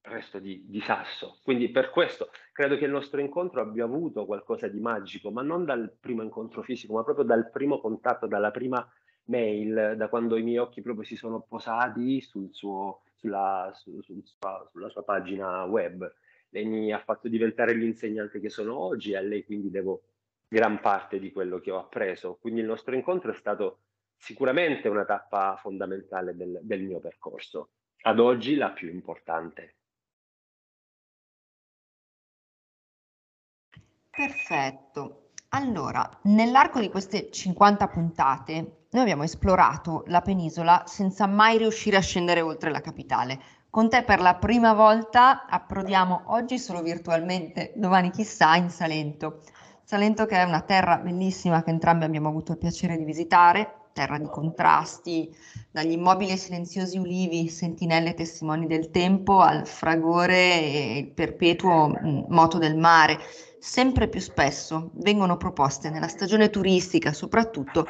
resto 0.02 0.38
di, 0.38 0.66
di, 0.68 0.80
sasso. 0.80 1.40
Quindi 1.42 1.68
per 1.70 1.90
questo 1.90 2.30
credo 2.52 2.76
che 2.76 2.84
il 2.84 2.92
nostro 2.92 3.20
incontro 3.20 3.60
abbia 3.60 3.82
avuto 3.82 4.24
qualcosa 4.24 4.68
di 4.68 4.78
magico, 4.78 5.32
ma 5.32 5.42
non 5.42 5.64
dal 5.64 5.92
primo 5.98 6.22
incontro 6.22 6.62
fisico, 6.62 6.92
ma 6.92 7.02
proprio 7.02 7.24
dal 7.24 7.50
primo 7.50 7.80
contatto, 7.80 8.28
dalla 8.28 8.52
prima 8.52 8.88
mail 9.28 9.94
da 9.96 10.08
quando 10.08 10.36
i 10.36 10.42
miei 10.42 10.58
occhi 10.58 10.82
proprio 10.82 11.04
si 11.04 11.16
sono 11.16 11.40
posati 11.40 12.20
sul 12.20 12.48
suo, 12.52 13.02
sulla, 13.14 13.70
su, 13.74 14.00
sul 14.02 14.22
sua, 14.24 14.66
sulla 14.70 14.88
sua 14.88 15.04
pagina 15.04 15.64
web. 15.64 16.12
Lei 16.50 16.64
mi 16.64 16.92
ha 16.92 16.98
fatto 16.98 17.28
diventare 17.28 17.74
l'insegnante 17.74 18.40
che 18.40 18.48
sono 18.48 18.78
oggi 18.78 19.12
e 19.12 19.16
a 19.16 19.20
lei 19.20 19.44
quindi 19.44 19.70
devo 19.70 20.02
gran 20.48 20.80
parte 20.80 21.18
di 21.18 21.30
quello 21.30 21.58
che 21.60 21.70
ho 21.70 21.78
appreso. 21.78 22.38
Quindi 22.40 22.60
il 22.60 22.66
nostro 22.66 22.94
incontro 22.94 23.30
è 23.30 23.34
stato 23.34 23.80
sicuramente 24.16 24.88
una 24.88 25.04
tappa 25.04 25.56
fondamentale 25.56 26.34
del, 26.34 26.58
del 26.62 26.82
mio 26.82 26.98
percorso, 26.98 27.70
ad 28.02 28.18
oggi 28.18 28.56
la 28.56 28.70
più 28.70 28.88
importante. 28.88 29.74
Perfetto. 34.10 35.27
Allora, 35.52 36.06
nell'arco 36.24 36.78
di 36.78 36.90
queste 36.90 37.30
50 37.30 37.88
puntate 37.88 38.82
noi 38.90 39.02
abbiamo 39.02 39.22
esplorato 39.22 40.04
la 40.08 40.20
penisola 40.20 40.82
senza 40.86 41.26
mai 41.26 41.56
riuscire 41.56 41.96
a 41.96 42.02
scendere 42.02 42.42
oltre 42.42 42.70
la 42.70 42.82
capitale. 42.82 43.40
Con 43.70 43.88
te 43.88 44.02
per 44.02 44.20
la 44.20 44.34
prima 44.34 44.74
volta 44.74 45.46
approdiamo 45.46 46.24
oggi 46.26 46.58
solo 46.58 46.82
virtualmente, 46.82 47.72
domani 47.76 48.10
chissà, 48.10 48.56
in 48.56 48.68
Salento. 48.68 49.40
Salento 49.84 50.26
che 50.26 50.36
è 50.36 50.42
una 50.42 50.60
terra 50.60 50.98
bellissima 50.98 51.62
che 51.62 51.70
entrambi 51.70 52.04
abbiamo 52.04 52.28
avuto 52.28 52.52
il 52.52 52.58
piacere 52.58 52.98
di 52.98 53.04
visitare, 53.04 53.88
terra 53.94 54.18
di 54.18 54.28
contrasti, 54.28 55.34
dagli 55.70 55.92
immobili 55.92 56.32
e 56.32 56.36
silenziosi 56.36 56.98
ulivi, 56.98 57.48
sentinelle 57.48 58.12
testimoni 58.12 58.66
del 58.66 58.90
tempo, 58.90 59.40
al 59.40 59.66
fragore 59.66 60.60
e 60.60 60.98
il 60.98 61.08
perpetuo 61.08 61.90
moto 62.28 62.58
del 62.58 62.76
mare. 62.76 63.18
Sempre 63.60 64.08
più 64.08 64.20
spesso 64.20 64.90
vengono 64.94 65.36
proposte 65.36 65.90
nella 65.90 66.08
stagione 66.08 66.48
turistica, 66.48 67.12
soprattutto 67.12 67.86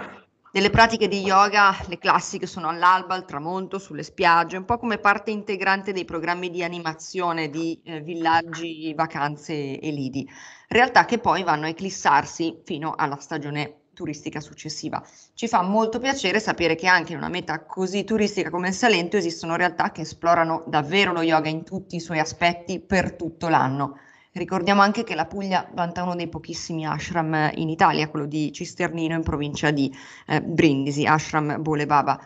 delle 0.50 0.70
pratiche 0.70 1.08
di 1.08 1.20
yoga, 1.20 1.76
le 1.88 1.98
classiche 1.98 2.46
sono 2.46 2.68
all'alba, 2.68 3.14
al 3.14 3.26
tramonto, 3.26 3.78
sulle 3.78 4.02
spiagge, 4.02 4.56
un 4.56 4.64
po' 4.64 4.78
come 4.78 4.96
parte 4.96 5.30
integrante 5.30 5.92
dei 5.92 6.06
programmi 6.06 6.48
di 6.48 6.64
animazione 6.64 7.50
di 7.50 7.78
eh, 7.84 8.00
villaggi, 8.00 8.94
vacanze 8.94 9.78
e 9.78 9.90
lidi, 9.90 10.26
realtà 10.68 11.04
che 11.04 11.18
poi 11.18 11.42
vanno 11.42 11.66
a 11.66 11.68
eclissarsi 11.68 12.60
fino 12.64 12.94
alla 12.96 13.16
stagione 13.16 13.82
turistica 13.92 14.40
successiva. 14.40 15.04
Ci 15.34 15.48
fa 15.48 15.60
molto 15.60 15.98
piacere 15.98 16.40
sapere 16.40 16.76
che 16.76 16.86
anche 16.86 17.12
in 17.12 17.18
una 17.18 17.28
meta 17.28 17.64
così 17.66 18.04
turistica 18.04 18.48
come 18.48 18.68
il 18.68 18.74
Salento 18.74 19.18
esistono 19.18 19.56
realtà 19.56 19.92
che 19.92 20.02
esplorano 20.02 20.64
davvero 20.66 21.12
lo 21.12 21.20
yoga 21.20 21.48
in 21.48 21.62
tutti 21.62 21.96
i 21.96 22.00
suoi 22.00 22.20
aspetti 22.20 22.80
per 22.80 23.16
tutto 23.16 23.48
l'anno. 23.48 23.98
Ricordiamo 24.38 24.80
anche 24.80 25.02
che 25.02 25.16
la 25.16 25.26
Puglia 25.26 25.68
vanta 25.72 26.04
uno 26.04 26.14
dei 26.14 26.28
pochissimi 26.28 26.86
ashram 26.86 27.50
in 27.54 27.68
Italia, 27.68 28.08
quello 28.08 28.26
di 28.26 28.52
Cisternino 28.52 29.16
in 29.16 29.24
provincia 29.24 29.72
di 29.72 29.92
eh, 30.28 30.40
Brindisi, 30.40 31.04
ashram 31.04 31.60
Bole 31.60 31.86
Baba. 31.86 32.18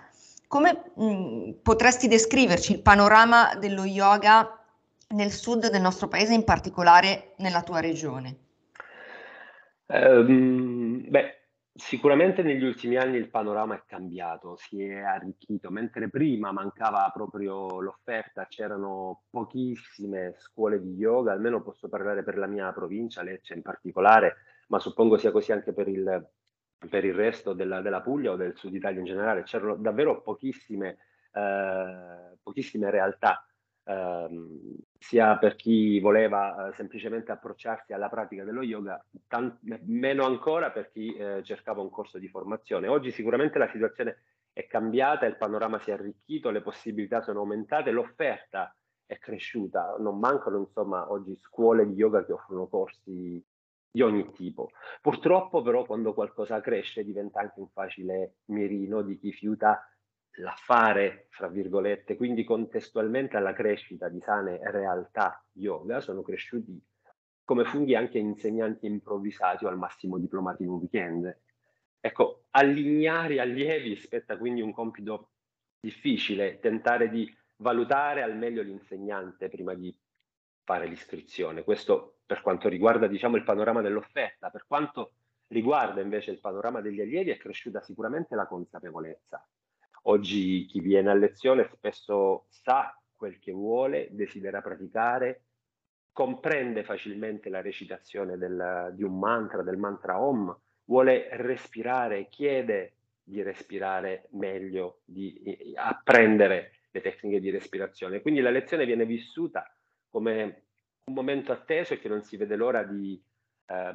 Come 0.46 0.82
mh, 0.94 1.04
mm, 1.04 1.50
potresti 1.62 2.08
descriverci 2.08 2.72
il 2.72 2.82
panorama 2.82 3.54
dello 3.58 3.84
yoga 3.84 4.62
nel 5.08 5.30
sud 5.30 5.70
del 5.70 5.80
nostro 5.80 6.08
paese, 6.08 6.34
in 6.34 6.44
particolare 6.44 7.32
nella 7.38 7.62
tua 7.62 7.80
regione? 7.80 8.36
Um, 9.86 11.08
beh, 11.08 11.41
Sicuramente 11.74 12.42
negli 12.42 12.64
ultimi 12.64 12.96
anni 12.96 13.16
il 13.16 13.30
panorama 13.30 13.74
è 13.74 13.82
cambiato, 13.86 14.56
si 14.56 14.82
è 14.84 15.00
arricchito, 15.00 15.70
mentre 15.70 16.10
prima 16.10 16.52
mancava 16.52 17.10
proprio 17.14 17.80
l'offerta, 17.80 18.46
c'erano 18.46 19.22
pochissime 19.30 20.34
scuole 20.36 20.82
di 20.82 20.92
yoga, 20.92 21.32
almeno 21.32 21.62
posso 21.62 21.88
parlare 21.88 22.22
per 22.22 22.36
la 22.36 22.46
mia 22.46 22.70
provincia, 22.72 23.22
Lecce 23.22 23.54
in 23.54 23.62
particolare, 23.62 24.36
ma 24.68 24.78
suppongo 24.78 25.16
sia 25.16 25.30
così 25.30 25.52
anche 25.52 25.72
per 25.72 25.88
il, 25.88 26.30
per 26.90 27.06
il 27.06 27.14
resto 27.14 27.54
della, 27.54 27.80
della, 27.80 28.02
Puglia 28.02 28.32
o 28.32 28.36
del 28.36 28.54
sud 28.54 28.74
Italia 28.74 28.98
in 28.98 29.06
generale, 29.06 29.44
c'erano 29.44 29.76
davvero 29.76 30.20
pochissime, 30.20 30.98
eh, 31.32 32.36
pochissime 32.42 32.90
realtà 32.90 33.46
sia 34.98 35.38
per 35.38 35.56
chi 35.56 35.98
voleva 35.98 36.68
eh, 36.68 36.74
semplicemente 36.74 37.32
approcciarsi 37.32 37.92
alla 37.92 38.08
pratica 38.08 38.44
dello 38.44 38.62
yoga, 38.62 39.04
tant- 39.26 39.58
meno 39.86 40.24
ancora 40.24 40.70
per 40.70 40.90
chi 40.92 41.14
eh, 41.14 41.42
cercava 41.42 41.82
un 41.82 41.90
corso 41.90 42.18
di 42.18 42.28
formazione. 42.28 42.86
Oggi 42.86 43.10
sicuramente 43.10 43.58
la 43.58 43.68
situazione 43.68 44.22
è 44.52 44.66
cambiata, 44.66 45.26
il 45.26 45.36
panorama 45.36 45.80
si 45.80 45.90
è 45.90 45.94
arricchito, 45.94 46.50
le 46.50 46.62
possibilità 46.62 47.22
sono 47.22 47.40
aumentate, 47.40 47.90
l'offerta 47.90 48.74
è 49.04 49.18
cresciuta, 49.18 49.96
non 49.98 50.18
mancano 50.18 50.58
insomma 50.58 51.10
oggi 51.10 51.36
scuole 51.36 51.86
di 51.86 51.94
yoga 51.94 52.24
che 52.24 52.32
offrono 52.32 52.68
corsi 52.68 53.44
di 53.90 54.00
ogni 54.00 54.30
tipo. 54.32 54.70
Purtroppo 55.00 55.60
però 55.60 55.84
quando 55.84 56.14
qualcosa 56.14 56.60
cresce 56.60 57.04
diventa 57.04 57.40
anche 57.40 57.60
un 57.60 57.68
facile 57.68 58.36
mirino 58.46 59.02
di 59.02 59.18
chi 59.18 59.32
fiuta 59.32 59.86
l'affare, 60.36 61.26
fra 61.30 61.48
virgolette, 61.48 62.16
quindi 62.16 62.44
contestualmente 62.44 63.36
alla 63.36 63.52
crescita 63.52 64.08
di 64.08 64.20
sane 64.20 64.58
realtà 64.70 65.44
yoga, 65.52 66.00
sono 66.00 66.22
cresciuti 66.22 66.80
come 67.44 67.64
funghi 67.64 67.94
anche 67.94 68.18
insegnanti 68.18 68.86
improvvisati 68.86 69.64
o 69.64 69.68
al 69.68 69.76
massimo 69.76 70.18
diplomati 70.18 70.62
in 70.62 70.70
un 70.70 70.78
weekend. 70.78 71.38
Ecco, 72.00 72.44
allineare 72.50 73.40
allievi 73.40 73.96
spetta 73.96 74.38
quindi 74.38 74.60
un 74.60 74.72
compito 74.72 75.32
difficile, 75.78 76.58
tentare 76.60 77.10
di 77.10 77.30
valutare 77.56 78.22
al 78.22 78.36
meglio 78.36 78.62
l'insegnante 78.62 79.48
prima 79.48 79.74
di 79.74 79.94
fare 80.64 80.86
l'iscrizione. 80.86 81.64
Questo 81.64 82.20
per 82.24 82.40
quanto 82.40 82.68
riguarda 82.68 83.06
diciamo, 83.06 83.36
il 83.36 83.44
panorama 83.44 83.82
dell'offerta. 83.82 84.50
Per 84.50 84.64
quanto 84.66 85.14
riguarda 85.48 86.00
invece 86.00 86.30
il 86.30 86.40
panorama 86.40 86.80
degli 86.80 87.00
allievi 87.00 87.30
è 87.30 87.36
cresciuta 87.36 87.82
sicuramente 87.82 88.34
la 88.34 88.46
consapevolezza 88.46 89.46
Oggi 90.02 90.66
chi 90.66 90.80
viene 90.80 91.10
a 91.10 91.14
lezione 91.14 91.68
spesso 91.72 92.46
sa 92.48 92.98
quel 93.14 93.38
che 93.38 93.52
vuole, 93.52 94.08
desidera 94.10 94.60
praticare, 94.60 95.44
comprende 96.12 96.82
facilmente 96.82 97.48
la 97.48 97.60
recitazione 97.60 98.36
del, 98.36 98.92
di 98.94 99.02
un 99.02 99.18
mantra, 99.18 99.62
del 99.62 99.76
mantra 99.76 100.20
Om, 100.20 100.56
vuole 100.84 101.28
respirare, 101.32 102.28
chiede 102.28 102.94
di 103.22 103.42
respirare 103.42 104.26
meglio, 104.32 105.00
di 105.04 105.72
apprendere 105.76 106.72
le 106.90 107.00
tecniche 107.00 107.40
di 107.40 107.50
respirazione. 107.50 108.20
Quindi 108.20 108.40
la 108.40 108.50
lezione 108.50 108.84
viene 108.84 109.06
vissuta 109.06 109.72
come 110.08 110.64
un 111.04 111.14
momento 111.14 111.52
atteso 111.52 111.94
e 111.94 111.98
che 111.98 112.08
non 112.08 112.22
si 112.22 112.36
vede 112.36 112.56
l'ora 112.56 112.82
di, 112.82 113.20
eh, 113.66 113.94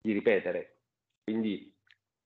di 0.00 0.12
ripetere. 0.12 0.78
Quindi 1.22 1.72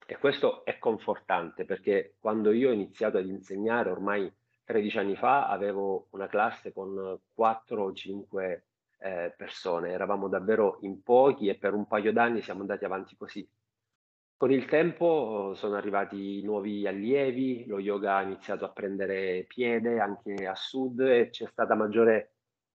e 0.06 0.16
questo 0.18 0.64
è 0.64 0.78
confortante 0.78 1.64
perché 1.64 2.14
quando 2.20 2.52
io 2.52 2.70
ho 2.70 2.72
iniziato 2.72 3.18
ad 3.18 3.26
insegnare 3.26 3.90
ormai 3.90 4.32
13 4.64 4.98
anni 4.98 5.16
fa 5.16 5.48
avevo 5.48 6.06
una 6.10 6.28
classe 6.28 6.72
con 6.72 7.18
4 7.34 7.82
o 7.82 7.92
5 7.92 8.64
eh, 8.98 9.34
persone, 9.36 9.90
eravamo 9.90 10.28
davvero 10.28 10.78
in 10.82 11.02
pochi 11.02 11.48
e 11.48 11.56
per 11.56 11.74
un 11.74 11.86
paio 11.86 12.12
d'anni 12.12 12.40
siamo 12.40 12.60
andati 12.60 12.84
avanti 12.84 13.16
così. 13.16 13.48
Con 14.36 14.52
il 14.52 14.66
tempo 14.66 15.54
sono 15.54 15.76
arrivati 15.76 16.42
nuovi 16.42 16.86
allievi, 16.86 17.64
lo 17.66 17.78
yoga 17.78 18.16
ha 18.16 18.22
iniziato 18.22 18.64
a 18.64 18.70
prendere 18.70 19.44
piede 19.44 19.98
anche 19.98 20.46
a 20.46 20.54
sud 20.54 21.00
e 21.00 21.30
c'è 21.30 21.46
stata 21.46 21.74
maggiore 21.74 22.34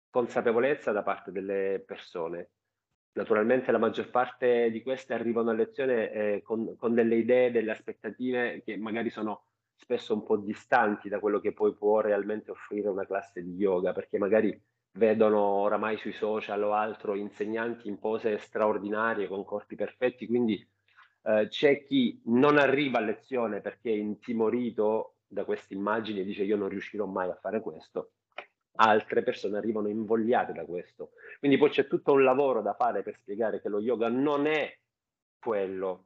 consapevolezza 0.10 0.91
da 0.91 1.03
parte 1.03 1.31
delle 1.31 1.84
persone. 1.86 2.51
Naturalmente 3.17 3.71
la 3.71 3.79
maggior 3.79 4.12
parte 4.12 4.69
di 4.69 4.83
queste 4.83 5.15
arrivano 5.15 5.50
a 5.50 5.53
lezione 5.53 6.12
eh, 6.12 6.41
con, 6.43 6.75
con, 6.77 6.93
delle 6.93 7.15
idee, 7.15 7.50
delle 7.50 7.71
aspettative 7.71 8.62
che 8.63 8.77
magari 8.77 9.09
sono 9.09 9.45
spesso 9.75 10.13
un 10.13 10.24
po' 10.24 10.38
distanti 10.38 11.09
da 11.09 11.19
quello 11.19 11.39
che 11.39 11.51
poi 11.51 11.74
può 11.74 12.00
realmente 12.00 12.51
offrire 12.51 12.89
una 12.89 13.07
classe 13.07 13.41
di 13.41 13.55
yoga, 13.55 13.91
perché 13.91 14.19
magari 14.19 14.55
vedono 14.91 15.39
oramai 15.39 15.97
sui 15.97 16.12
social 16.12 16.62
o 16.62 16.74
altro 16.74 17.15
insegnanti 17.15 17.88
in 17.88 17.97
pose 17.97 18.38
straordinarie 18.38 19.27
con 19.27 19.43
corpi 19.43 19.75
perfetti, 19.75 20.27
quindi 20.27 20.63
eh, 21.24 21.47
c'è 21.50 21.83
chi 21.86 22.21
non 22.25 22.59
arriva 22.59 23.00
a 23.00 23.01
lezione 23.01 23.62
perché 23.62 23.89
è 23.89 23.95
intimorito 23.95 25.15
da 25.25 25.43
queste 25.43 25.74
immagini 25.74 26.19
e 26.19 26.24
dice 26.24 26.43
io 26.43 26.55
non 26.55 26.69
riuscirò 26.69 27.07
mai 27.07 27.31
a 27.31 27.39
fare 27.41 27.62
questo, 27.62 28.12
altre 28.77 29.24
persone 29.24 29.57
arrivano 29.57 29.88
invogliate 29.88 30.53
da 30.53 30.65
questo. 30.65 31.12
Quindi 31.39 31.57
poi 31.57 31.69
c'è 31.69 31.88
tutto 31.88 32.13
un 32.13 32.24
lavoro 32.24 32.62
da 32.62 32.74
fare 32.74 33.03
per 33.03 33.15
spiegare 33.15 33.62
che 33.62 33.69
lo 33.69 33.79
yoga 33.79 34.07
non 34.10 34.48
è 34.48 34.75
quello, 35.39 36.05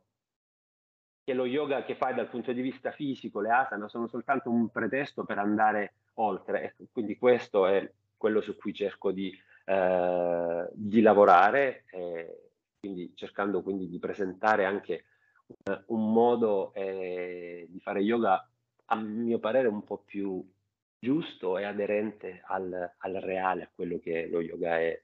che 1.24 1.34
lo 1.34 1.46
yoga 1.46 1.84
che 1.84 1.96
fai 1.96 2.14
dal 2.14 2.30
punto 2.30 2.52
di 2.52 2.62
vista 2.62 2.92
fisico, 2.92 3.40
le 3.40 3.52
asana, 3.52 3.88
sono 3.88 4.08
soltanto 4.08 4.50
un 4.50 4.70
pretesto 4.70 5.24
per 5.24 5.38
andare 5.38 5.94
oltre. 6.16 6.64
Ecco, 6.64 6.86
quindi 6.92 7.18
questo 7.18 7.68
è 7.68 7.90
quello 8.18 8.42
su 8.42 8.56
cui 8.56 8.74
cerco 8.74 9.12
di, 9.12 9.36
eh, 9.66 10.70
di 10.74 11.02
lavorare, 11.02 11.86
eh, 11.92 12.50
quindi 12.80 13.14
cercando 13.16 13.62
quindi 13.62 13.88
di 13.88 14.00
presentare 14.00 14.66
anche 14.66 15.06
un, 15.48 15.84
un 15.88 16.12
modo 16.12 16.74
eh, 16.74 17.68
di 17.70 17.80
fare 17.80 18.00
yoga 18.02 18.48
a 18.86 18.96
mio 18.96 19.40
parere 19.40 19.68
un 19.68 19.84
po' 19.84 20.00
più 20.00 20.44
giusto 21.02 21.58
e 21.58 21.64
aderente 21.64 22.44
al, 22.46 22.94
al 22.96 23.14
reale, 23.14 23.64
a 23.64 23.70
quello 23.74 24.00
che 24.00 24.28
lo 24.30 24.40
yoga 24.40 24.80
è 24.80 25.04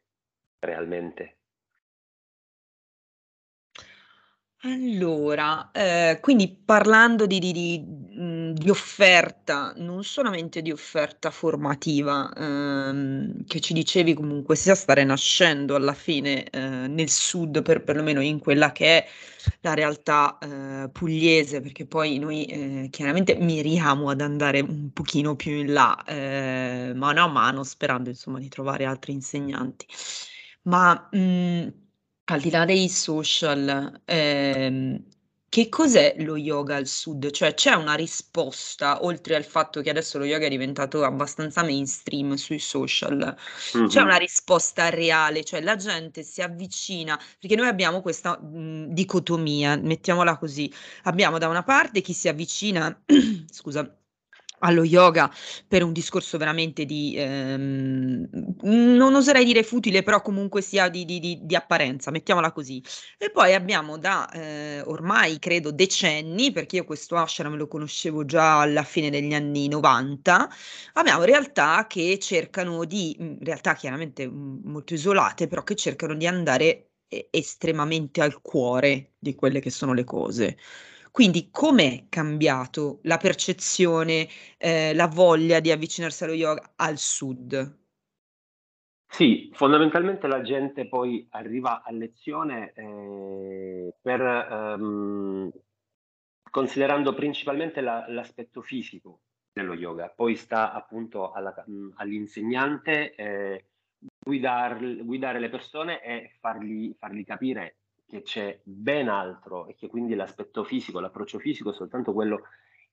realmente. 0.59 1.37
Allora, 4.61 5.71
ehm, 5.71 6.19
quindi 6.19 6.49
parlando 6.49 7.25
di 7.25 7.39
di 7.39 7.51
di 8.57 8.69
offerta, 8.69 9.73
non 9.77 10.03
solamente 10.03 10.61
di 10.61 10.71
offerta 10.71 11.31
formativa, 11.31 12.31
ehm, 12.35 13.45
che 13.45 13.59
ci 13.59 13.73
dicevi 13.73 14.13
comunque 14.13 14.55
sia 14.55 14.75
stare 14.75 15.03
nascendo 15.03 15.75
alla 15.75 15.93
fine, 15.93 16.43
ehm, 16.49 16.93
nel 16.93 17.09
sud 17.09 17.61
per 17.61 17.83
perlomeno 17.83 18.21
in 18.21 18.39
quella 18.39 18.71
che 18.71 18.85
è 18.99 19.07
la 19.61 19.73
realtà, 19.73 20.37
ehm, 20.41 20.89
pugliese, 20.91 21.61
perché 21.61 21.85
poi 21.85 22.17
noi, 22.19 22.45
ehm, 22.45 22.89
chiaramente 22.89 23.35
miriamo 23.35 24.09
ad 24.09 24.21
andare 24.21 24.59
un 24.61 24.91
pochino 24.93 25.35
più 25.35 25.51
in 25.53 25.73
là, 25.73 26.01
ehm, 26.05 26.97
mano 26.97 27.23
a 27.23 27.27
mano 27.27 27.63
sperando 27.63 28.09
insomma 28.09 28.39
di 28.39 28.49
trovare 28.49 28.85
altri 28.85 29.11
insegnanti. 29.13 29.85
Ma, 30.63 31.07
mhmm 31.11 31.85
al 32.29 32.41
di 32.41 32.49
là 32.49 32.65
dei 32.65 32.89
social, 32.89 34.01
ehm, 34.03 35.01
che 35.49 35.69
cos'è 35.69 36.15
lo 36.19 36.35
yoga 36.35 36.75
al 36.75 36.87
sud? 36.87 37.31
Cioè 37.31 37.53
c'è 37.53 37.73
una 37.73 37.95
risposta, 37.95 39.03
oltre 39.03 39.35
al 39.35 39.45
fatto 39.45 39.81
che 39.81 39.89
adesso 39.89 40.17
lo 40.17 40.25
yoga 40.25 40.45
è 40.45 40.49
diventato 40.49 41.03
abbastanza 41.03 41.63
mainstream 41.63 42.35
sui 42.35 42.59
social, 42.59 43.35
c'è 43.85 44.01
una 44.01 44.17
risposta 44.17 44.89
reale, 44.89 45.43
cioè 45.43 45.61
la 45.61 45.75
gente 45.75 46.23
si 46.23 46.41
avvicina 46.41 47.19
perché 47.39 47.55
noi 47.55 47.67
abbiamo 47.67 48.01
questa, 48.01 48.37
mhmm, 48.39 48.91
dicotomia, 48.93 49.77
mettiamola 49.77 50.37
così. 50.37 50.71
Abbiamo 51.03 51.37
da 51.37 51.47
una 51.47 51.63
parte 51.63 52.01
chi 52.01 52.13
si 52.13 52.27
avvicina 52.27 53.03
scusa 53.49 53.89
allo 54.59 54.83
yoga 54.83 55.31
per 55.67 55.83
un 55.83 55.93
discorso 55.93 56.37
veramente 56.37 56.85
di, 56.85 57.13
ehm, 57.17 58.27
non 58.63 59.13
oserei 59.15 59.45
dire 59.45 59.63
futile, 59.63 60.03
però 60.03 60.21
comunque 60.21 60.61
sia 60.61 60.89
di 60.89 61.05
di 61.05 61.39
di 61.43 61.55
apparenza, 61.55 62.11
mettiamola 62.11 62.51
così. 62.51 62.81
E 63.17 63.29
poi 63.31 63.53
abbiamo 63.53 63.97
da, 63.97 64.29
ehm, 64.31 64.83
ormai 64.87 65.39
credo 65.39 65.71
decenni, 65.71 66.51
perché 66.51 66.77
io 66.77 66.85
questo 66.85 67.15
ashram 67.17 67.55
lo 67.55 67.67
conoscevo 67.67 68.25
già 68.25 68.61
alla 68.61 68.83
fine 68.83 69.09
degli 69.09 69.33
anni 69.33 69.67
'90, 69.67 70.49
abbiamo 70.93 71.23
realtà 71.23 71.85
che 71.87 72.17
cercano 72.19 72.83
di 72.85 73.15
mhmm, 73.19 73.37
realtà 73.43 73.73
chiaramente, 73.75 74.27
mhmm, 74.27 74.61
molto 74.65 74.93
isolate, 74.93 75.47
però 75.47 75.63
che 75.63 75.75
cercano 75.75 76.15
di 76.15 76.27
andare 76.27 76.89
e 77.09 77.27
estremamente 77.31 78.21
al 78.21 78.41
cuore 78.41 79.13
di 79.17 79.33
quelle 79.35 79.59
che 79.61 79.69
sono 79.69 79.93
le 79.93 80.03
cose. 80.03 80.57
Quindi 81.17 81.49
com'è 81.49 82.05
cambiato 82.09 82.99
la 83.05 83.17
percezione, 83.17 84.27
ehm, 84.59 84.95
la 84.95 85.07
voglia 85.07 85.59
di 85.59 85.71
avvicinarsi 85.71 86.23
allo 86.23 86.33
yoga 86.33 86.73
al 86.75 86.99
sud? 86.99 87.77
Sì, 89.09 89.49
fondamentalmente 89.53 90.27
la 90.27 90.41
gente 90.41 90.87
poi 90.87 91.25
arriva 91.31 91.81
a 91.81 91.91
lezione, 91.91 92.71
ehm, 92.75 93.91
per, 94.01 94.21
ehm, 94.21 95.51
considerando 96.51 97.13
principalmente 97.13 97.81
la 97.81 98.05
l'aspetto 98.09 98.61
fisico 98.61 99.21
dello 99.51 99.73
yoga. 99.73 100.09
Poi 100.09 100.35
sta 100.35 100.73
appunto 100.73 101.31
alla 101.31 101.53
all'insegnante, 101.95 103.15
ehm, 103.15 103.59
guidar 104.19 104.79
guidare 105.03 105.39
le 105.39 105.49
persone 105.49 106.01
e 106.03 106.31
fargli 106.39 106.95
fargli 106.99 107.23
capire 107.25 107.77
che 108.07 108.21
c'è 108.21 108.59
ben 108.63 109.09
altro 109.09 109.67
e 109.67 109.75
che 109.75 109.87
quindi 109.87 110.15
l'aspetto 110.15 110.63
fisico, 110.63 110.99
l'approccio 110.99 111.39
fisico 111.39 111.71
è 111.71 111.73
soltanto 111.73 112.13
quello 112.13 112.43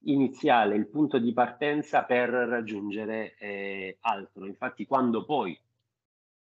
iniziale, 0.07 0.75
il 0.75 0.89
punto 0.89 1.19
di 1.19 1.33
partenza 1.33 2.03
per 2.03 2.29
raggiungere 2.29 3.37
eh, 3.39 3.99
altro. 4.01 4.47
Infatti 4.47 4.87
quando 4.87 5.25
poi, 5.25 5.59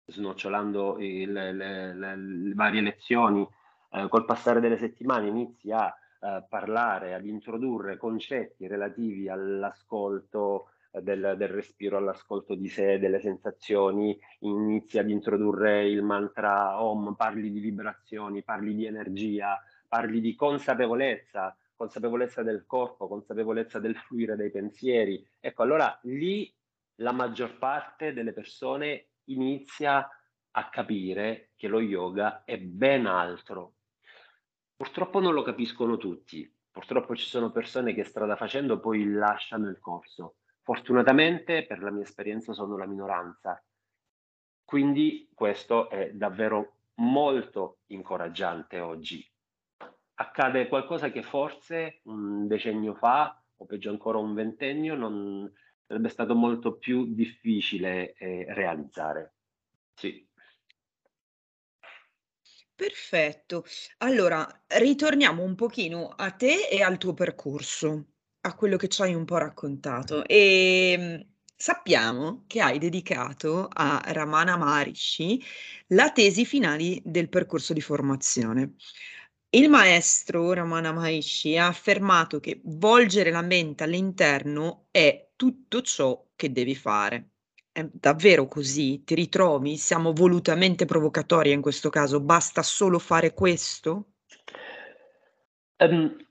snocciolando 0.06 0.98
il, 0.98 1.32
le, 1.32 1.52
le, 1.52 1.94
le, 1.94 2.54
varie 2.54 2.80
lezioni, 2.80 3.46
eh, 3.92 4.08
col 4.08 4.24
passare 4.24 4.60
delle 4.60 4.78
settimane 4.78 5.28
inizi 5.28 5.70
a 5.70 5.94
eh, 6.20 6.44
parlare, 6.48 7.14
ad 7.14 7.24
introdurre 7.24 7.96
concetti 7.96 8.66
relativi 8.66 9.28
all'ascolto, 9.28 10.70
del, 11.00 11.34
del, 11.36 11.48
respiro 11.48 11.96
all'ascolto 11.96 12.54
di 12.54 12.68
sé, 12.68 12.98
delle 12.98 13.20
sensazioni, 13.20 14.18
inizi 14.40 14.98
ad 14.98 15.10
introdurre 15.10 15.88
il 15.88 16.02
mantra 16.02 16.82
Om, 16.82 17.14
parli 17.14 17.50
di 17.50 17.60
vibrazioni, 17.60 18.42
parli 18.42 18.74
di 18.74 18.86
energia, 18.86 19.60
parli 19.88 20.20
di 20.20 20.34
consapevolezza, 20.34 21.56
consapevolezza 21.74 22.42
del 22.42 22.64
corpo, 22.66 23.08
consapevolezza 23.08 23.78
del 23.78 23.96
fluire 23.96 24.36
dei 24.36 24.50
pensieri. 24.50 25.24
Ecco, 25.40 25.62
allora 25.62 25.98
lì 26.04 26.52
la 26.96 27.12
maggior 27.12 27.58
parte 27.58 28.12
delle 28.12 28.32
persone 28.32 29.08
inizia 29.24 30.08
a 30.52 30.68
capire 30.70 31.50
che 31.56 31.68
lo 31.68 31.80
yoga 31.80 32.44
è 32.44 32.58
ben 32.58 33.06
altro. 33.06 33.74
Purtroppo 34.74 35.20
non 35.20 35.34
lo 35.34 35.42
capiscono 35.42 35.96
tutti. 35.96 36.50
Purtroppo 36.70 37.14
ci 37.16 37.26
sono 37.26 37.50
persone 37.50 37.94
che 37.94 38.04
strada 38.04 38.36
facendo 38.36 38.78
poi 38.80 39.10
lasciano 39.10 39.68
il 39.68 39.78
corso 39.78 40.36
Fortunatamente 40.66 41.64
per 41.64 41.80
la 41.80 41.92
mia 41.92 42.02
esperienza 42.02 42.52
sono 42.52 42.76
la 42.76 42.86
minoranza, 42.86 43.64
quindi 44.64 45.30
questo 45.32 45.88
è 45.88 46.10
davvero 46.10 46.78
molto 46.94 47.82
incoraggiante 47.86 48.80
oggi. 48.80 49.24
Accade 50.14 50.66
qualcosa 50.66 51.12
che 51.12 51.22
forse 51.22 52.00
un 52.06 52.48
decennio 52.48 52.96
fa, 52.96 53.40
o 53.58 53.64
peggio 53.64 53.90
ancora 53.90 54.18
un 54.18 54.34
ventennio, 54.34 54.96
non 54.96 55.48
sarebbe 55.86 56.08
stato 56.08 56.34
molto 56.34 56.78
più 56.78 57.14
difficile 57.14 58.14
eh, 58.14 58.46
realizzare. 58.48 59.34
Sì. 59.94 60.28
Perfetto. 62.74 63.64
Allora, 63.98 64.44
ritorniamo 64.66 65.44
un 65.44 65.54
pochino 65.54 66.08
a 66.08 66.32
te 66.32 66.66
e 66.68 66.82
al 66.82 66.98
tuo 66.98 67.14
percorso 67.14 68.15
a 68.46 68.54
quello 68.54 68.76
che 68.76 68.88
ci 68.88 69.02
hai 69.02 69.14
un 69.14 69.24
po' 69.24 69.38
raccontato. 69.38 70.24
Ehm, 70.26 71.24
sappiamo 71.54 72.44
che 72.46 72.60
hai 72.60 72.78
dedicato 72.78 73.68
a 73.72 74.00
Ramana 74.06 74.56
Maharishi 74.56 75.42
la 75.88 76.10
tesi 76.12 76.44
finali 76.44 77.00
del 77.04 77.28
percorso 77.28 77.72
di 77.72 77.80
formazione. 77.80 78.74
Il 79.50 79.68
maestro 79.68 80.52
Ramana 80.52 80.92
Maharishi 80.92 81.56
ha 81.56 81.66
affermato 81.66 82.40
che 82.40 82.60
volgere 82.64 83.30
la 83.30 83.42
mente 83.42 83.84
all'interno 83.84 84.86
è 84.90 85.30
tutto 85.34 85.82
ciò 85.82 86.24
che 86.36 86.52
devi 86.52 86.74
fare. 86.74 87.30
È 87.72 87.86
davvero 87.92 88.46
così? 88.46 89.02
Ti 89.04 89.14
ritrovi? 89.14 89.76
Siamo 89.76 90.12
volutamente 90.12 90.84
provocatori 90.84 91.52
in 91.52 91.60
questo 91.60 91.90
caso? 91.90 92.20
Basta 92.20 92.62
solo 92.62 92.98
fare 92.98 93.34
questo? 93.34 94.12
Um, 95.78 96.25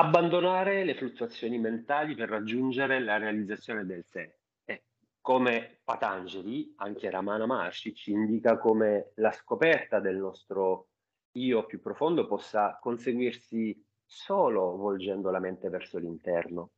Abbandonare 0.00 0.84
le 0.84 0.94
fluttuazioni 0.94 1.58
mentali 1.58 2.14
per 2.14 2.28
raggiungere 2.28 3.00
la 3.00 3.16
realizzazione 3.16 3.84
del 3.84 4.04
sé. 4.04 4.38
E 4.64 4.84
come 5.20 5.80
Patanjali, 5.82 6.72
anche 6.76 7.10
Ramana 7.10 7.46
Maharshi 7.46 7.92
ci 7.96 8.12
indica 8.12 8.58
come 8.58 9.10
la 9.16 9.32
scoperta 9.32 9.98
del 9.98 10.14
nostro 10.14 10.90
io 11.32 11.66
più 11.66 11.80
profondo 11.80 12.28
possa 12.28 12.78
conseguirsi 12.80 13.84
solo 14.04 14.76
volgendo 14.76 15.32
la 15.32 15.40
mente 15.40 15.68
verso 15.68 15.98
l'interno. 15.98 16.70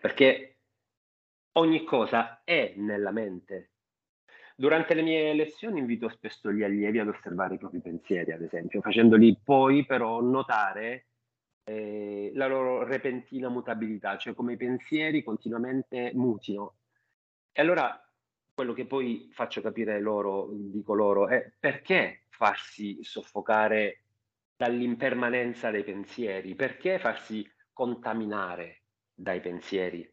Perché 0.00 0.58
ogni 1.52 1.84
cosa 1.84 2.42
è 2.42 2.74
nella 2.78 3.12
mente. 3.12 3.74
Durante 4.56 4.94
le 4.94 5.02
mie 5.02 5.34
lezioni 5.34 5.78
invito 5.78 6.08
spesso 6.08 6.50
gli 6.50 6.64
allievi 6.64 6.98
ad 6.98 7.06
osservare 7.06 7.54
i 7.54 7.58
propri 7.58 7.80
pensieri, 7.80 8.32
ad 8.32 8.42
esempio, 8.42 8.80
facendoli 8.80 9.38
poi 9.40 9.86
però 9.86 10.20
notare 10.20 11.09
eh, 11.64 12.32
la 12.34 12.46
loro 12.46 12.84
repentina 12.84 13.48
mutabilità, 13.48 14.16
cioè 14.16 14.34
come 14.34 14.54
i 14.54 14.56
pensieri 14.56 15.22
continuamente 15.22 16.10
mutino. 16.14 16.76
E 17.52 17.60
allora 17.60 18.04
quello 18.52 18.72
che 18.72 18.86
poi 18.86 19.28
faccio 19.32 19.60
capire 19.60 20.00
loro, 20.00 20.48
dico 20.52 20.94
loro, 20.94 21.28
è 21.28 21.50
perché 21.58 22.24
farsi 22.28 23.02
soffocare 23.02 24.02
dall'impermanenza 24.56 25.70
dei 25.70 25.84
pensieri? 25.84 26.54
Perché 26.54 26.98
farsi 26.98 27.48
contaminare 27.72 28.82
dai 29.14 29.40
pensieri? 29.40 30.06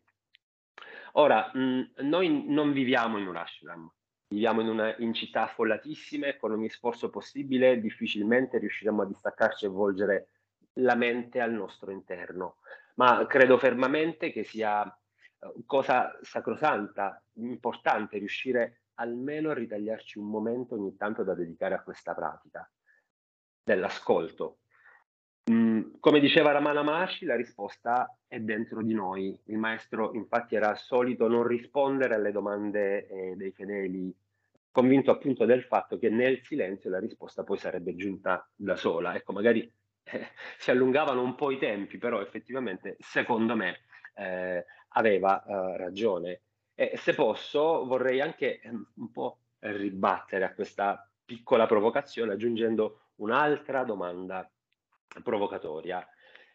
Ora, 1.14 1.52
mh, 1.54 1.94
noi 2.04 2.46
non 2.48 2.72
viviamo 2.72 3.18
in 3.18 3.28
un 3.28 3.36
ashram, 3.36 3.92
viviamo 4.28 4.62
in, 4.62 4.68
una, 4.68 4.96
in 4.98 5.14
città 5.14 5.44
affollatissime, 5.44 6.38
con 6.38 6.52
ogni 6.52 6.70
sforzo 6.70 7.10
possibile 7.10 7.80
difficilmente 7.80 8.60
riusciremo 8.60 9.02
a 9.02 9.06
distaccarci 9.06 9.66
e 9.66 9.70
volgere 9.70 10.28
la 10.78 10.96
mente 10.96 11.40
al 11.40 11.54
nostro 11.54 11.92
interno, 11.92 12.58
ma 12.96 13.26
credo 13.28 13.58
fermamente 13.58 14.32
che 14.32 14.44
sia 14.44 14.86
eh, 14.86 15.54
cosa 15.66 16.18
sacrosanta, 16.22 17.22
importante 17.34 18.18
riuscire 18.18 18.82
almeno 18.96 19.52
a 19.52 19.54
ritagliarci 19.54 20.18
un 20.18 20.28
momento 20.28 20.76
ogni 20.76 20.96
tanto 20.96 21.24
da 21.24 21.34
dedicare 21.36 21.76
a 21.76 21.82
questa 21.82 22.14
pratica 22.14 22.70
dell'ascolto. 23.64 24.60
Mm, 25.50 25.94
come 26.00 26.20
diceva 26.20 26.52
Ramana 26.52 26.84
Maharshi, 26.84 27.26
la 27.26 27.36
risposta 27.36 28.18
è 28.28 28.40
dentro 28.40 28.82
di 28.82 28.94
noi. 28.94 29.40
Il 29.46 29.58
maestro 29.58 30.14
infatti 30.14 30.56
era 30.56 30.76
solito 30.76 31.28
non 31.28 31.46
rispondere 31.46 32.16
alle 32.16 32.32
domande 32.32 33.08
eh, 33.08 33.36
dei 33.36 33.52
fedeli, 33.52 34.14
convinto 34.72 35.12
appunto 35.12 35.46
del 35.46 35.64
fatto 35.64 35.98
che 35.98 36.10
nel 36.10 36.42
silenzio 36.44 36.90
la 36.90 37.00
risposta 37.00 37.44
poi 37.44 37.58
sarebbe 37.58 37.96
giunta 37.96 38.48
da 38.56 38.76
sola. 38.76 39.16
Ecco, 39.16 39.32
magari 39.32 39.72
si 40.58 40.72
allungavano 40.72 41.22
un 41.22 41.36
po' 41.36 41.52
i 41.52 41.58
tempi, 41.58 41.98
però 41.98 42.22
effettivamente, 42.22 42.98
secondo 43.00 43.56
me, 43.56 43.82
eh, 44.16 44.66
aveva 44.90 45.44
eh, 45.44 45.78
ragione. 45.78 46.42
E 46.74 46.98
se 46.98 47.14
posso, 47.14 47.86
vorrei 47.86 48.22
anche 48.22 48.60
ehm, 48.60 48.92
un 48.96 49.12
po' 49.12 49.40
ribattere 49.60 50.46
a 50.46 50.54
questa 50.54 51.10
piccola 51.26 51.66
provocazione 51.66 52.34
aggiungendo 52.34 53.12
un'altra 53.16 53.84
domanda 53.84 54.50
provocatoria. 55.24 56.08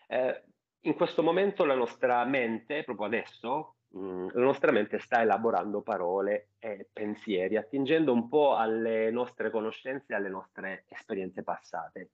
Eh, 0.07 0.43
in 0.83 0.95
questo 0.95 1.23
momento 1.23 1.65
la 1.65 1.75
nostra 1.75 2.25
mente, 2.25 2.85
proprio 2.85 3.07
adesso, 3.07 3.77
mh, 3.89 3.99
mm, 3.99 4.29
la 4.33 4.43
nostra 4.43 4.73
mente 4.73 4.99
sta 4.99 5.21
elaborando 5.21 5.83
parole 5.83 6.51
e 6.59 6.89
pensieri, 6.93 7.57
attingendo 7.57 8.13
un 8.13 8.29
po' 8.29 8.57
alle 8.57 9.11
nostre 9.11 9.51
conoscenze 9.51 10.13
e 10.13 10.17
alle 10.17 10.29
nostre 10.29 10.85
esperienze 10.89 11.43
passate. 11.43 12.11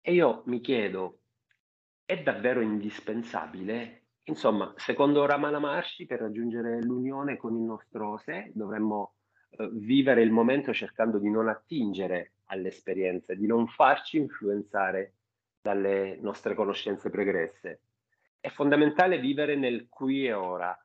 E 0.00 0.12
io 0.12 0.42
mi 0.46 0.60
chiedo, 0.60 1.20
è 2.04 2.22
davvero 2.22 2.60
indispensabile 2.60 3.98
Insomma, 4.28 4.74
secondo 4.76 5.24
Ramana 5.24 5.58
Maharshi, 5.58 6.04
per 6.04 6.20
raggiungere 6.20 6.82
l'unione 6.82 7.38
con 7.38 7.56
il 7.56 7.62
nostro 7.62 8.18
sé 8.18 8.50
dovremmo 8.54 9.14
eh, 9.50 9.70
vivere 9.72 10.20
il 10.20 10.30
momento 10.30 10.74
cercando 10.74 11.18
di 11.18 11.30
non 11.30 11.48
attingere 11.48 12.32
alle 12.46 12.68
esperienze, 12.68 13.36
di 13.36 13.46
non 13.46 13.66
farci 13.68 14.18
influenzare 14.18 15.14
dalle 15.62 16.18
nostre 16.20 16.54
conoscenze 16.54 17.08
pregresse. 17.08 17.80
È 18.38 18.50
fondamentale 18.50 19.18
vivere 19.18 19.56
nel 19.56 19.88
qui 19.88 20.26
e 20.26 20.34
ora, 20.34 20.78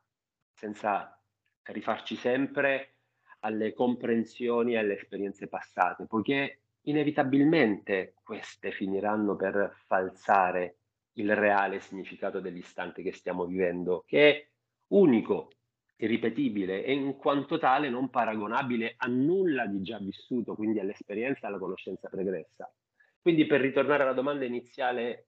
senza 0.53 1.21
rifarci 1.63 2.15
sempre 2.15 2.95
alle 3.39 3.73
comprensioni 3.73 4.73
e 4.73 4.77
alle 4.77 4.95
esperienze 4.95 5.49
passate, 5.49 6.05
poiché 6.05 6.61
inevitabilmente 6.83 8.15
queste 8.23 8.71
finiranno 8.71 9.35
per 9.35 9.75
falsare 9.85 10.77
il 11.13 11.35
reale 11.35 11.79
significato 11.79 12.39
dell'istante 12.39 13.03
che 13.03 13.13
stiamo 13.13 13.45
vivendo, 13.45 14.03
che 14.07 14.29
è 14.29 14.47
unico, 14.89 15.49
irripetibile 15.97 16.83
e 16.83 16.93
in 16.93 17.15
quanto 17.15 17.57
tale 17.57 17.89
non 17.89 18.09
paragonabile 18.09 18.95
a 18.97 19.07
nulla 19.07 19.67
di 19.67 19.81
già 19.81 19.99
vissuto, 19.99 20.55
quindi 20.55 20.79
all'esperienza 20.79 21.47
alla 21.47 21.59
conoscenza 21.59 22.09
pregressa. 22.09 22.73
Quindi 23.21 23.45
per 23.45 23.61
ritornare 23.61 24.03
alla 24.03 24.13
domanda 24.13 24.43
iniziale, 24.43 25.27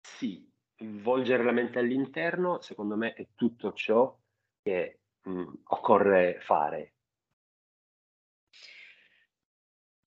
sì, 0.00 0.48
volgere 0.78 1.42
la 1.42 1.50
mente 1.52 1.78
all'interno, 1.80 2.60
secondo 2.60 2.96
me, 2.96 3.14
è 3.14 3.26
tutto 3.34 3.72
ciò 3.72 4.16
che 4.62 5.00
mh, 5.22 5.52
occorre 5.64 6.38
fare 6.40 6.95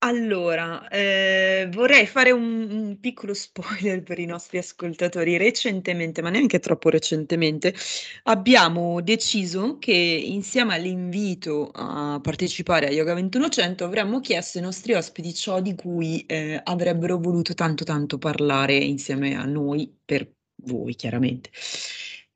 Allora, 0.01 0.87
ehm, 0.87 1.71
vorrei 1.71 2.05
fare 2.07 2.31
un 2.31 2.57
un 2.89 2.99
piccolo 3.01 3.33
spoiler 3.35 4.01
per 4.01 4.17
i 4.19 4.25
nostri 4.25 4.57
ascoltatori. 4.57 5.35
Recentemente, 5.37 6.21
ma 6.21 6.29
neanche 6.29 6.59
troppo 6.59 6.89
recentemente, 6.89 7.73
abbiamo 8.23 9.01
deciso 9.01 9.77
che 9.77 9.91
insieme 9.91 10.73
all'invito 10.75 11.69
a 11.73 12.17
partecipare 12.21 12.87
a 12.87 12.91
Yoga 12.91 13.11
2100 13.13 13.83
avremmo 13.83 14.21
chiesto 14.21 14.57
ai 14.57 14.63
nostri 14.63 14.93
ospiti 14.93 15.33
ciò 15.33 15.59
di 15.59 15.75
cui, 15.75 16.23
ehm, 16.25 16.61
avrebbero 16.63 17.17
voluto 17.17 17.53
tanto, 17.53 17.83
tanto 17.83 18.17
parlare 18.17 18.75
insieme 18.75 19.35
a 19.35 19.43
noi, 19.43 19.93
per 20.05 20.31
voi 20.63 20.95
chiaramente. 20.95 21.49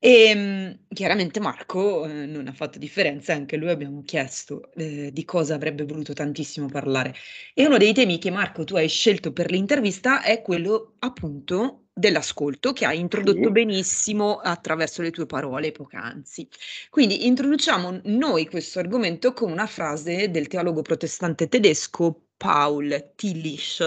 Ehm, 0.06 0.80
chiaramente 0.92 1.40
Marco, 1.40 2.04
ehm, 2.04 2.30
non 2.30 2.46
ha 2.46 2.52
fatto 2.52 2.78
differenza, 2.78 3.32
anche 3.32 3.56
lui 3.56 3.70
abbiamo 3.70 4.02
chiesto, 4.02 4.70
ehm, 4.74 5.08
di 5.08 5.24
cosa 5.24 5.54
avrebbe 5.54 5.84
voluto 5.86 6.12
tantissimo 6.12 6.66
parlare. 6.68 7.14
E 7.54 7.64
uno 7.64 7.78
dei 7.78 7.94
temi 7.94 8.18
che 8.18 8.30
Marco 8.30 8.64
tu 8.64 8.76
hai 8.76 8.86
scelto 8.86 9.32
per 9.32 9.50
l'intervista 9.50 10.20
è 10.22 10.42
quello 10.42 10.96
appunto 10.98 11.86
dell'ascolto, 11.94 12.74
che 12.74 12.84
hai 12.84 12.98
introdotto 12.98 13.48
Sì. 13.48 13.52
benissimo 13.52 14.36
attraverso 14.40 15.00
le 15.00 15.10
tue 15.10 15.24
parole 15.24 15.72
poc'anzi. 15.72 16.46
Quindi 16.90 17.24
introduciamo 17.26 18.00
noi 18.04 18.46
questo 18.46 18.80
argomento 18.80 19.32
con 19.32 19.50
una 19.50 19.66
frase 19.66 20.30
del 20.30 20.48
teologo 20.48 20.82
protestante 20.82 21.48
tedesco 21.48 22.26
Paul 22.36 23.12
Tillich: 23.16 23.80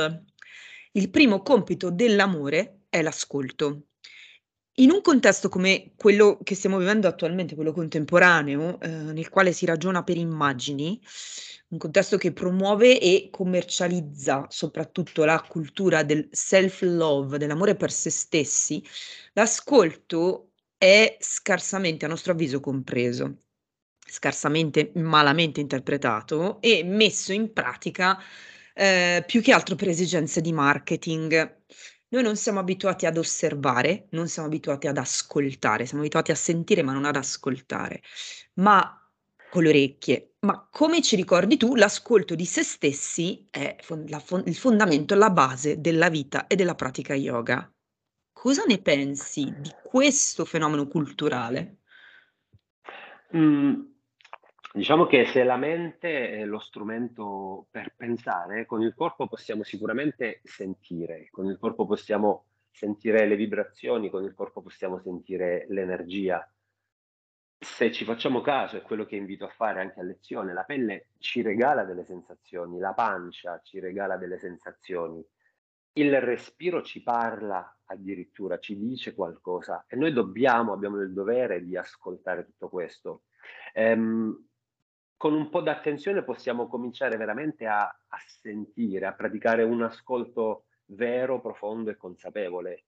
"Il 0.94 1.10
primo 1.12 1.44
compito 1.44 1.92
dell'amore 1.92 2.86
è 2.90 3.04
l'ascolto". 3.04 3.87
In 4.80 4.92
un 4.92 5.02
contesto 5.02 5.50
come 5.50 5.94
quello 5.96 6.38
che 6.44 6.54
stiamo 6.54 6.78
vivendo 6.78 7.08
attualmente, 7.08 7.56
quello 7.56 7.72
contemporaneo, 7.74 8.80
ehm, 8.80 9.10
nel 9.10 9.28
quale 9.30 9.52
si 9.52 9.66
ragiona 9.66 10.04
per 10.04 10.18
immagini, 10.18 11.02
un 11.70 11.80
contesto 11.80 12.18
che 12.18 12.32
promuove 12.32 13.00
e 13.00 13.30
commercializza 13.32 14.46
soprattutto 14.50 15.26
la 15.26 15.42
cultura 15.42 16.04
del 16.04 16.28
self-love, 16.32 17.40
dell'amore 17.40 17.76
per 17.76 17.92
se 17.92 18.12
stessi, 18.12 18.84
l'ascolto 19.34 20.52
è 20.78 21.18
scarsamente, 21.20 22.06
a 22.06 22.08
nostro 22.08 22.34
avviso, 22.34 22.60
compreso, 22.60 23.46
scarsamente, 24.08 24.92
malamente 24.96 25.60
interpretato 25.60 26.62
e 26.62 26.84
messo 26.84 27.34
in 27.34 27.52
pratica, 27.52 28.20
ehm, 28.76 29.24
più 29.26 29.42
che 29.42 29.52
altro 29.54 29.74
per 29.76 29.88
esigenze 29.90 30.40
di 30.40 30.54
marketing. 30.54 31.56
Noi 32.10 32.24
non 32.24 32.38
siamo 32.38 32.60
abituati 32.60 33.06
ad 33.06 33.18
osservare, 33.18 34.08
non 34.12 34.28
siamo 34.30 34.48
abituati 34.48 34.88
ad 34.88 34.98
ascoltare, 34.98 35.86
siamo 35.86 36.02
abituati 36.02 36.32
a 36.32 36.36
sentire 36.36 36.82
ma 36.82 36.94
non 36.94 37.06
ad 37.06 37.18
ascoltare. 37.18 38.02
Ma 38.56 38.98
con 39.50 39.64
le 39.64 39.70
orecchie. 39.70 40.36
Ma 40.40 40.68
come 40.72 41.02
ci 41.02 41.16
ricordi 41.16 41.58
tu, 41.58 41.76
l'ascolto 41.76 42.36
di 42.36 42.46
se 42.46 42.64
stessi 42.64 43.48
è 43.50 43.76
la 44.08 44.24
il 44.46 44.56
fondamento, 44.56 45.16
la 45.16 45.30
base 45.30 45.82
della 45.82 46.10
vita 46.10 46.48
e 46.48 46.56
della 46.56 46.76
pratica 46.76 47.14
yoga. 47.14 47.70
Cosa 48.32 48.64
ne 48.64 48.80
pensi 48.80 49.54
di 49.58 49.72
questo 49.84 50.46
fenomeno 50.46 50.88
culturale? 50.88 51.80
Mh. 53.32 53.96
Diciamo 54.78 55.08
che 55.08 55.26
se 55.26 55.44
la 55.44 55.58
mente 55.58 56.30
è 56.30 56.46
lo 56.46 56.60
strumento 56.60 57.66
per 57.72 57.96
pensare, 57.96 58.68
con 58.68 58.84
il 58.84 58.94
corpo 58.94 59.28
possiamo 59.28 59.64
sicuramente 59.64 60.40
sentire, 60.44 61.30
con 61.32 61.48
il 61.48 61.58
corpo 61.58 61.88
possiamo 61.88 62.46
sentire 62.70 63.26
le 63.26 63.36
vibrazioni, 63.36 64.12
con 64.12 64.24
il 64.24 64.36
corpo 64.36 64.62
possiamo 64.62 65.00
sentire 65.00 65.66
l'energia. 65.70 66.48
Se 67.58 67.92
ci 67.92 68.06
facciamo 68.06 68.42
caso, 68.42 68.78
è 68.78 68.84
quello 68.84 69.06
che 69.06 69.16
invito 69.16 69.46
a 69.46 69.50
fare 69.50 69.82
anche 69.82 70.00
a 70.00 70.04
lezione, 70.04 70.54
la 70.54 70.64
pelle 70.64 71.08
ci 71.18 71.42
regala 71.42 71.84
delle 71.84 72.06
sensazioni, 72.06 72.78
la 72.78 72.94
pancia 72.94 73.60
ci 73.64 73.80
regala 73.80 74.16
delle 74.16 74.38
sensazioni, 74.38 75.26
il 75.94 76.22
respiro 76.22 76.84
ci 76.84 77.02
parla 77.02 77.80
addirittura, 77.86 78.60
ci 78.60 78.78
dice 78.78 79.16
qualcosa 79.16 79.86
e 79.88 79.96
noi 79.96 80.14
dobbiamo, 80.14 80.72
abbiamo 80.72 81.02
il 81.02 81.12
dovere 81.14 81.64
di 81.64 81.76
ascoltare 81.76 82.46
tutto 82.46 82.70
questo. 82.70 83.24
Ehm, 83.74 84.47
con 85.18 85.34
un 85.34 85.50
po' 85.50 85.62
d'attenzione 85.62 86.24
possiamo 86.24 86.68
cominciare 86.68 87.18
veramente 87.18 87.66
a, 87.66 87.82
a 87.84 88.18
sentire, 88.26 89.08
a 89.08 89.14
praticare 89.14 89.64
un 89.64 89.82
ascolto 89.82 90.68
vero, 90.86 91.42
profondo 91.42 91.90
e 91.90 91.98
consapevole. 91.98 92.86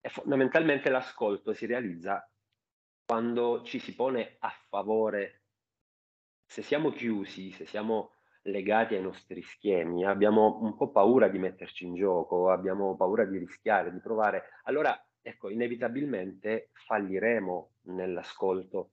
E 0.00 0.08
fondamentalmente 0.08 0.90
l'ascolto 0.90 1.54
si 1.54 1.64
realizza 1.64 2.28
quando 3.06 3.62
ci 3.62 3.78
si 3.78 3.94
pone 3.94 4.36
a 4.40 4.52
favore. 4.68 5.42
Se 6.44 6.60
siamo 6.60 6.90
chiusi, 6.90 7.52
se 7.52 7.64
siamo 7.64 8.12
legati 8.42 8.94
ai 8.94 9.02
nostri 9.02 9.40
schemi, 9.42 10.04
abbiamo 10.04 10.58
un 10.60 10.76
po' 10.76 10.90
paura 10.90 11.28
di 11.28 11.38
metterci 11.38 11.86
in 11.86 11.94
gioco, 11.94 12.50
abbiamo 12.50 12.96
paura 12.96 13.24
di 13.24 13.38
rischiare, 13.38 13.92
di 13.92 14.00
provare, 14.00 14.60
allora 14.64 15.02
ecco, 15.22 15.48
inevitabilmente 15.48 16.68
falliremo 16.72 17.70
nell'ascolto. 17.82 18.90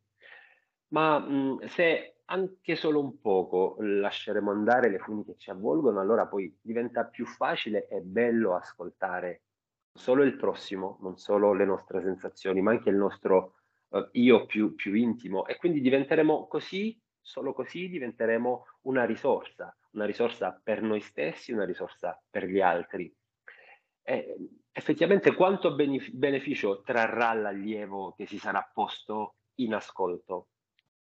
Ma 0.90 1.20
mh, 1.20 1.66
se 1.68 2.21
anche 2.32 2.76
solo 2.76 3.02
un 3.02 3.20
poco 3.20 3.76
lasceremo 3.80 4.52
andare 4.52 4.90
le 4.90 5.00
funi 5.00 5.26
che 5.26 5.36
ci 5.38 5.50
avvolgono, 5.50 6.00
allora 6.00 6.28
poi 6.28 6.58
diventa 6.62 7.04
più 7.04 7.26
facile 7.26 7.88
e 7.88 8.00
bello 8.00 8.56
ascoltare 8.56 9.44
solo 9.94 10.24
il 10.24 10.38
prossimo, 10.38 10.98
non 11.02 11.18
solo 11.18 11.54
le 11.54 11.66
nostre 11.66 12.02
sensazioni, 12.02 12.62
ma 12.62 12.72
anche 12.72 12.90
il 12.90 12.96
nostro 12.96 13.56
uh, 13.90 14.08
io 14.14 14.46
più, 14.46 14.76
più 14.76 14.94
intimo. 14.94 15.46
E 15.46 15.58
quindi 15.58 15.82
diventeremo 15.82 16.48
così, 16.48 16.98
solo 17.20 17.54
così 17.54 17.90
diventeremo 17.90 18.66
una 18.84 19.04
risorsa, 19.04 19.76
una 19.92 20.06
risorsa 20.06 20.58
per 20.64 20.82
noi 20.82 21.02
stessi, 21.02 21.52
una 21.52 21.66
risorsa 21.66 22.18
per 22.30 22.46
gli 22.46 22.62
altri. 22.62 23.14
E, 24.04 24.38
effettivamente 24.72 25.36
quanto 25.36 25.76
beneficio 25.76 26.82
trarrà 26.82 27.34
l'allievo 27.34 28.14
che 28.14 28.26
si 28.26 28.38
sarà 28.38 28.68
posto 28.74 29.36
in 29.56 29.74
ascolto? 29.74 30.51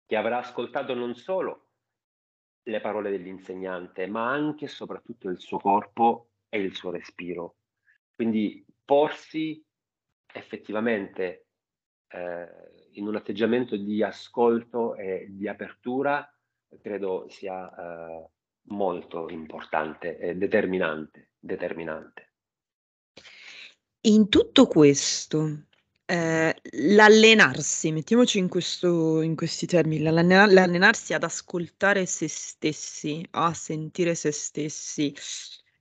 Che 0.05 0.15
avrà 0.15 0.39
ascoltato 0.39 0.93
non 0.93 1.15
solo 1.15 1.69
le 2.63 2.79
parole 2.79 3.11
dell'insegnante, 3.11 4.07
ma 4.07 4.29
anche 4.29 4.65
e 4.65 4.69
soprattutto 4.69 5.29
il 5.29 5.39
suo 5.39 5.57
corpo 5.57 6.29
e 6.49 6.59
il 6.59 6.73
suo 6.75 6.91
respiro. 6.91 7.57
Quindi 8.15 8.65
porsi 8.85 9.63
effettivamente 10.33 11.47
eh, 12.07 12.47
in 12.91 13.07
un 13.07 13.15
atteggiamento 13.15 13.75
di 13.75 14.03
ascolto 14.03 14.95
e 14.95 15.27
di 15.29 15.47
apertura 15.47 16.27
credo 16.81 17.27
sia 17.29 17.69
eh, 17.69 18.29
molto 18.69 19.29
importante 19.29 20.17
e 20.17 20.35
determinante, 20.35 21.33
determinante. 21.39 22.31
In 24.05 24.29
tutto 24.29 24.67
questo, 24.67 25.67
Ehm, 26.09 26.51
l'allenarsi, 26.95 27.91
mettiamoci 27.93 28.37
in 28.37 28.49
questo 28.49 29.21
in 29.21 29.35
questi 29.37 29.65
termini, 29.65 30.01
l'allena 30.03 30.45
l'allenarsi 30.45 31.13
ad 31.13 31.23
ascoltare 31.23 32.05
se 32.05 32.27
stessi, 32.27 33.25
a 33.31 33.53
sentire 33.53 34.13
se 34.13 34.31
stessi, 34.33 35.15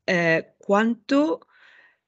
ehm, 0.05 0.55
quanto 0.59 1.41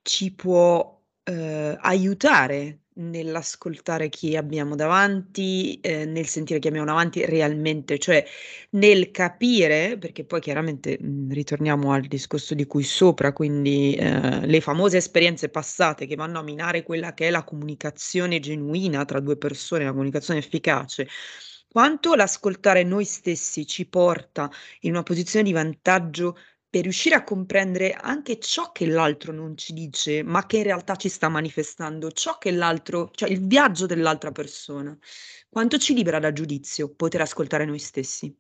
ci 0.03 0.33
può, 0.33 1.03
ehm, 1.25 1.77
aiutare 1.81 2.84
Nell'ascoltare 2.97 4.09
chi 4.09 4.37
abbiamo 4.37 4.77
davanti, 4.77 5.81
ehm, 5.83 6.13
nel 6.13 6.27
sentire 6.29 6.61
chi 6.61 6.69
abbiamo 6.69 6.87
davanti 6.87 7.25
realmente, 7.27 7.99
cioè 7.99 8.25
nel 8.71 9.11
capire 9.11 9.99
perché 9.99 10.25
poi 10.25 10.39
chiaramente, 10.41 10.97
mhmm, 11.01 11.33
ritorniamo 11.33 11.91
al 11.93 12.03
discorso 12.03 12.55
di 12.55 12.67
cui 12.67 12.85
sopra, 12.85 13.33
quindi, 13.33 13.97
ehm, 13.99 14.47
le 14.47 14.61
famose 14.61 14.99
esperienze 14.99 15.49
passate 15.49 16.07
che 16.07 16.15
vanno 16.15 16.39
a 16.39 16.43
minare 16.45 16.85
quella 16.85 17.15
che 17.15 17.27
è 17.27 17.31
la 17.31 17.43
comunicazione 17.43 18.39
genuina 18.39 19.05
tra 19.05 19.19
2 19.19 19.37
persone, 19.37 19.83
la 19.83 19.91
comunicazione 19.91 20.39
efficace, 20.39 21.09
quanto 21.69 22.15
l'ascoltare 22.15 22.85
noi 22.85 23.05
stessi 23.05 23.67
ci 23.67 23.87
porta 23.89 24.49
in 24.83 24.93
una 24.93 25.03
posizione 25.03 25.45
di 25.45 25.51
vantaggio 25.53 26.37
per 26.75 26.83
riuscire 26.83 27.15
a 27.15 27.23
comprendere 27.23 27.93
anche 27.93 28.41
ciò 28.41 28.73
che 28.73 28.89
l'altro 28.89 29.33
non 29.33 29.57
ci 29.57 29.73
dice, 29.73 30.25
ma 30.25 30.45
che 30.45 30.57
in 30.57 30.65
realtà 30.65 30.97
ci 30.97 31.09
sta 31.09 31.29
manifestando, 31.29 32.11
ciò 32.11 32.37
che 32.37 32.51
l'altro, 32.51 33.13
cioè 33.15 33.31
il 33.31 33.47
viaggio 33.47 33.87
dell'altra 33.87 34.33
persona. 34.33 34.99
Quanto 35.49 35.79
ci 35.79 35.95
libera 35.95 36.19
da 36.19 36.33
giudizio 36.33 36.93
poter 36.93 37.21
ascoltare 37.21 37.65
noi 37.65 37.79
stessi? 37.79 38.37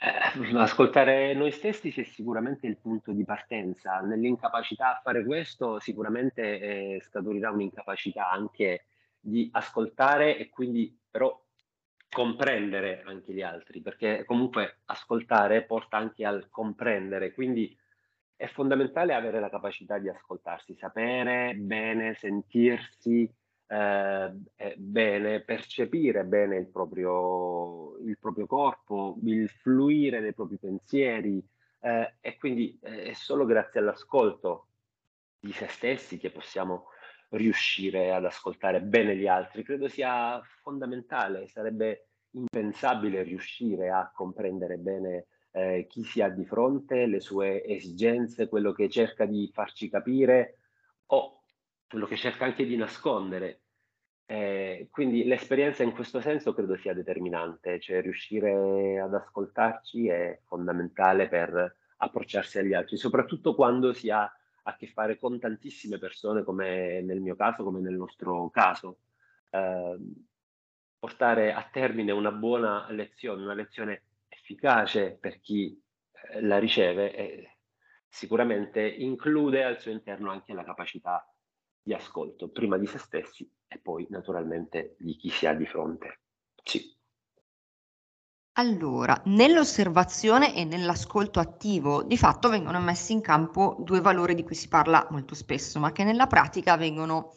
Eh, 0.00 0.56
ascoltare 0.56 1.34
noi 1.34 1.52
stessi 1.52 1.90
è 1.90 2.02
sicuramente 2.02 2.66
il 2.66 2.78
punto 2.78 3.12
di 3.12 3.24
partenza. 3.24 4.00
Nell'incapacità 4.00 4.96
a 4.96 5.00
fare 5.00 5.24
questo 5.24 5.78
sicuramente 5.78 6.42
eh, 6.42 7.00
scaturirà 7.00 7.52
un'incapacità 7.52 8.28
anche 8.28 8.86
di 9.20 9.48
ascoltare 9.52 10.36
e 10.36 10.48
quindi 10.48 10.98
però 11.08 11.40
comprendere 12.10 13.02
anche 13.04 13.32
gli 13.32 13.42
altri, 13.42 13.80
perché 13.80 14.24
comunque 14.24 14.78
ascoltare 14.86 15.64
porta 15.64 15.96
anche 15.96 16.24
al 16.24 16.48
comprendere, 16.50 17.32
quindi 17.32 17.76
è 18.34 18.46
fondamentale 18.46 19.14
avere 19.14 19.40
la 19.40 19.50
capacità 19.50 19.98
di 19.98 20.08
ascoltarsi, 20.08 20.76
sapere 20.76 21.54
bene, 21.54 22.14
sentirsi 22.14 23.30
eh, 23.66 24.32
bene, 24.76 25.40
percepire 25.40 26.24
bene 26.24 26.56
il 26.56 26.68
proprio, 26.68 27.98
il 27.98 28.16
proprio, 28.18 28.46
corpo, 28.46 29.18
il 29.24 29.48
fluire 29.48 30.20
dei 30.20 30.32
propri 30.32 30.56
pensieri 30.56 31.44
eh, 31.80 32.14
e 32.20 32.36
quindi 32.38 32.78
eh, 32.82 33.04
è 33.04 33.12
solo 33.12 33.44
grazie 33.44 33.80
all'ascolto 33.80 34.68
di 35.38 35.52
se 35.52 35.66
stessi 35.68 36.16
che 36.16 36.30
possiamo 36.30 36.86
riuscire 37.30 38.12
ad 38.12 38.24
ascoltare 38.24 38.80
bene 38.80 39.16
gli 39.16 39.26
altri. 39.26 39.62
Credo 39.62 39.88
sia 39.88 40.40
fondamentale, 40.62 41.46
sarebbe 41.48 42.08
impensabile 42.30 43.22
riuscire 43.22 43.90
a 43.90 44.10
comprendere 44.14 44.76
bene 44.76 45.26
eh, 45.52 45.86
chi 45.88 46.04
si 46.04 46.20
ha 46.20 46.28
di 46.28 46.44
fronte, 46.44 47.06
le 47.06 47.20
sue 47.20 47.64
esigenze, 47.64 48.48
quello 48.48 48.72
che 48.72 48.88
cerca 48.88 49.24
di 49.24 49.50
farci 49.52 49.88
capire 49.88 50.58
o 51.06 51.42
quello 51.88 52.06
che 52.06 52.16
cerca 52.16 52.44
anche 52.44 52.64
di 52.64 52.76
nascondere. 52.76 53.62
Eh, 54.30 54.88
quindi 54.90 55.24
l'esperienza 55.24 55.82
in 55.82 55.92
questo 55.92 56.20
senso 56.20 56.52
credo 56.52 56.76
sia 56.76 56.92
determinante, 56.92 57.80
cioè 57.80 58.02
riuscire 58.02 59.00
ad 59.00 59.14
ascoltarci 59.14 60.08
è 60.08 60.38
fondamentale 60.44 61.28
per 61.28 61.76
approcciarsi 61.96 62.58
agli 62.58 62.74
altri, 62.74 62.98
soprattutto 62.98 63.54
quando 63.54 63.94
si 63.94 64.10
ha 64.10 64.30
a 64.68 64.76
che 64.76 64.86
fare 64.88 65.18
con 65.18 65.38
tantissime 65.38 65.98
persone, 65.98 66.44
come 66.44 67.00
nel 67.00 67.20
mio 67.20 67.34
caso, 67.34 67.64
come 67.64 67.80
nel 67.80 67.94
nostro 67.94 68.50
caso. 68.50 68.98
Eh, 69.50 69.98
portare 70.98 71.52
a 71.52 71.66
termine 71.70 72.12
una 72.12 72.32
buona 72.32 72.86
lezione, 72.90 73.42
una 73.42 73.54
lezione 73.54 74.02
efficace 74.28 75.16
per 75.18 75.40
chi 75.40 75.80
eh, 76.32 76.42
la 76.42 76.58
riceve 76.58 77.14
e 77.14 77.58
sicuramente 78.06 78.86
include 78.86 79.64
al 79.64 79.80
suo 79.80 79.90
interno 79.90 80.30
anche 80.30 80.52
la 80.52 80.64
capacità 80.64 81.32
di 81.80 81.94
ascolto, 81.94 82.50
prima 82.50 82.76
di 82.76 82.86
se 82.86 82.98
stessi 82.98 83.50
e 83.66 83.78
poi 83.78 84.06
naturalmente 84.10 84.96
di 84.98 85.16
chi 85.16 85.30
si 85.30 85.46
ha 85.46 85.54
di 85.54 85.66
fronte. 85.66 86.20
Sì. 86.62 86.96
Allora, 88.58 89.20
nell'osservazione 89.26 90.52
e 90.52 90.64
nell'ascolto 90.64 91.38
attivo, 91.38 92.02
di 92.02 92.16
fatto 92.16 92.48
vengono 92.48 92.80
messi 92.80 93.12
in 93.12 93.20
campo 93.20 93.76
due 93.78 94.00
valori 94.00 94.34
di 94.34 94.42
cui 94.42 94.56
si 94.56 94.66
parla 94.66 95.06
molto 95.10 95.36
spesso, 95.36 95.78
ma 95.78 95.92
che 95.92 96.02
nella 96.02 96.26
pratica 96.26 96.76
vengono 96.76 97.34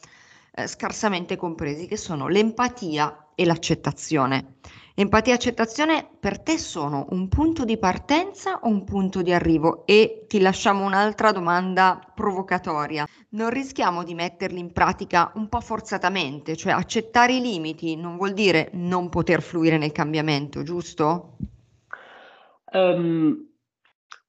eh, 0.51 0.65
scarsamente 0.65 1.35
compresi, 1.35 1.85
che 1.85 1.95
sono 1.95 2.27
l'empatia 2.27 3.33
e 3.35 3.45
l'accettazione. 3.45 4.55
Empatia 5.01 5.33
e 5.33 5.35
accettazione 5.35 6.07
per 6.19 6.39
te 6.39 6.59
sono 6.59 7.07
un 7.09 7.27
punto 7.27 7.65
di 7.65 7.79
partenza 7.79 8.59
o 8.59 8.67
un 8.67 8.83
punto 8.83 9.23
di 9.23 9.33
arrivo? 9.33 9.83
E 9.87 10.25
ti 10.27 10.39
lasciamo 10.39 10.85
un'altra 10.85 11.31
domanda 11.31 11.99
provocatoria. 12.13 13.07
Non 13.29 13.49
rischiamo 13.49 14.03
di 14.03 14.13
metterli 14.13 14.59
in 14.59 14.71
pratica 14.71 15.31
un 15.33 15.49
po' 15.49 15.59
forzatamente, 15.59 16.55
cioè 16.55 16.73
accettare 16.73 17.33
i 17.33 17.41
limiti 17.41 17.95
non 17.95 18.15
vuol 18.15 18.33
dire 18.33 18.69
non 18.73 19.09
poter 19.09 19.41
fluire 19.41 19.79
nel 19.79 19.91
cambiamento, 19.91 20.61
giusto? 20.61 21.37
Um, 22.71 23.43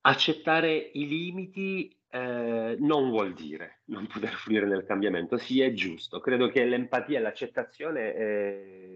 accettare 0.00 0.90
i 0.94 1.06
limiti 1.06 1.94
eh, 2.14 2.76
non 2.78 3.10
vuol 3.10 3.34
dire 3.34 3.80
non 3.86 4.06
poter 4.06 4.32
fluire 4.32 4.66
nel 4.66 4.84
cambiamento, 4.84 5.36
sì 5.36 5.60
è 5.60 5.72
giusto. 5.72 6.20
Credo 6.20 6.48
che 6.48 6.64
l'empatia 6.64 7.18
e 7.18 7.22
l'accettazione 7.22 8.14
eh, 8.14 8.91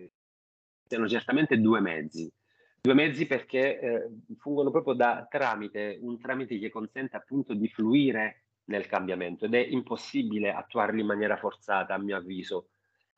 siano 0.86 1.08
certamente 1.08 1.58
due 1.60 1.80
mezzi. 1.80 2.32
Due 2.80 2.94
mezzi 2.94 3.26
perché 3.26 3.80
eh, 3.80 4.08
fungono 4.38 4.70
proprio 4.70 4.94
da 4.94 5.26
tramite, 5.28 5.98
un 6.00 6.20
tramite 6.20 6.58
che 6.58 6.70
consente 6.70 7.16
appunto 7.16 7.54
di 7.54 7.68
fluire 7.68 8.44
nel 8.66 8.86
cambiamento 8.86 9.44
ed 9.44 9.54
è 9.54 9.58
impossibile 9.58 10.52
attuarli 10.52 11.00
in 11.00 11.06
maniera 11.06 11.36
forzata, 11.36 11.94
a 11.94 11.98
mio 11.98 12.16
avviso. 12.16 12.68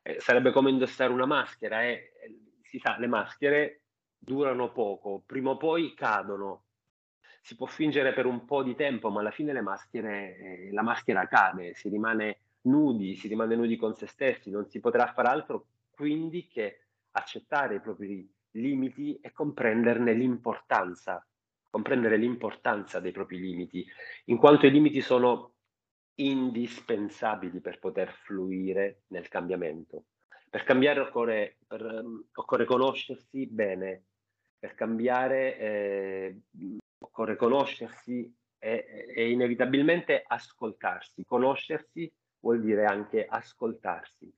Eh, 0.01 0.19
sarebbe 0.19 0.51
come 0.51 0.71
indossare 0.71 1.11
una 1.11 1.25
maschera 1.25 1.83
e 1.83 1.89
eh, 1.89 2.11
si 2.63 2.79
sa, 2.79 2.97
le 2.97 3.07
maschere 3.07 3.81
durano 4.17 4.71
poco, 4.71 5.21
prima 5.25 5.51
o 5.51 5.57
poi 5.57 5.93
cadono, 5.93 6.63
si 7.41 7.55
può 7.55 7.67
fingere 7.67 8.13
per 8.13 8.25
un 8.25 8.45
po' 8.45 8.63
di 8.63 8.75
tempo, 8.75 9.09
ma 9.09 9.21
alla 9.21 9.31
fine 9.31 9.53
le 9.53 9.61
maschere, 9.61 10.37
eh, 10.37 10.69
la 10.71 10.81
maschera 10.81 11.27
cade, 11.27 11.73
si 11.75 11.89
rimane 11.89 12.39
nudi, 12.61 13.15
si 13.15 13.27
rimane 13.27 13.55
nudi 13.55 13.77
con 13.77 13.95
se 13.95 14.07
stessi, 14.07 14.49
non 14.49 14.67
si 14.67 14.79
potrà 14.79 15.11
fare 15.13 15.29
altro 15.29 15.67
quindi 15.99 16.47
che 16.47 16.79
accettare 17.11 17.75
i 17.75 17.81
propri 17.81 18.29
limiti 18.51 19.17
e 19.21 19.31
comprenderne 19.31 20.13
l'importanza, 20.13 21.25
comprendere 21.69 22.17
l'importanza 22.17 22.99
dei 22.99 23.11
propri 23.11 23.39
limiti, 23.39 23.85
in 24.25 24.37
quanto 24.37 24.65
i 24.65 24.71
limiti 24.71 25.01
sono 25.01 25.53
indispensabili 26.15 27.61
per 27.61 27.79
poter 27.79 28.11
fluire 28.11 29.03
nel 29.07 29.27
cambiamento. 29.27 30.05
Per 30.49 30.63
cambiare 30.63 30.99
occorre, 30.99 31.57
per, 31.65 31.83
um, 31.83 32.25
occorre 32.33 32.65
conoscersi 32.65 33.45
bene, 33.47 34.05
per 34.57 34.73
cambiare 34.73 35.57
eh, 35.57 36.41
occorre 36.99 37.35
conoscersi 37.35 38.35
e, 38.57 39.05
e 39.15 39.29
inevitabilmente 39.29 40.23
ascoltarsi. 40.25 41.23
Conoscersi 41.23 42.11
vuol 42.39 42.61
dire 42.61 42.85
anche 42.85 43.25
ascoltarsi. 43.25 44.31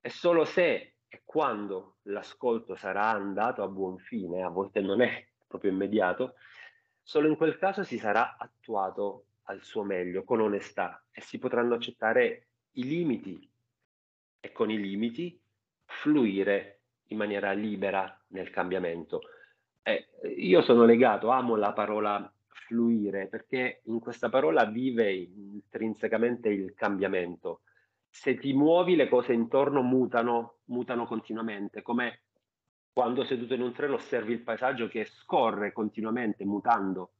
E 0.00 0.10
solo 0.10 0.44
se 0.44 0.93
e 1.14 1.22
quando 1.24 1.98
l'ascolto 2.02 2.74
sarà 2.74 3.10
andato 3.10 3.62
a 3.62 3.68
buon 3.68 3.98
fine, 3.98 4.42
a 4.42 4.48
volte 4.48 4.80
non 4.80 5.00
è 5.00 5.24
proprio 5.46 5.70
immediato, 5.70 6.34
solo 7.00 7.28
in 7.28 7.36
quel 7.36 7.56
caso 7.56 7.84
si 7.84 7.98
sarà 7.98 8.36
attuato 8.36 9.26
al 9.44 9.62
suo 9.62 9.84
meglio, 9.84 10.24
con 10.24 10.40
onestà 10.40 11.04
e 11.12 11.20
si 11.20 11.38
potranno 11.38 11.74
accettare 11.74 12.48
i 12.72 12.84
limiti 12.84 13.48
e 14.40 14.50
con 14.50 14.70
i 14.70 14.80
limiti 14.80 15.40
fluire 15.84 16.80
in 17.08 17.18
maniera 17.18 17.52
libera 17.52 18.20
nel 18.28 18.50
cambiamento. 18.50 19.20
Eh, 19.84 20.08
io 20.38 20.62
sono 20.62 20.84
legato, 20.84 21.28
amo 21.28 21.54
la 21.54 21.72
parola 21.72 22.28
fluire 22.66 23.28
perché 23.28 23.82
in 23.84 24.00
questa 24.00 24.30
parola 24.30 24.64
vive 24.64 25.12
intrinsecamente 25.12 26.48
il 26.48 26.74
cambiamento. 26.74 27.60
Se 28.16 28.36
ti 28.36 28.52
muovi 28.52 28.94
le 28.94 29.08
cose 29.08 29.32
intorno 29.32 29.82
mutano, 29.82 30.58
mutano 30.66 31.04
continuamente, 31.04 31.82
come 31.82 32.22
quando 32.92 33.24
seduto 33.24 33.54
in 33.54 33.60
un 33.60 33.72
treno 33.72 33.94
osservi 33.94 34.32
il 34.32 34.42
paesaggio 34.44 34.86
che 34.86 35.04
scorre 35.04 35.72
continuamente, 35.72 36.44
mutando 36.44 37.14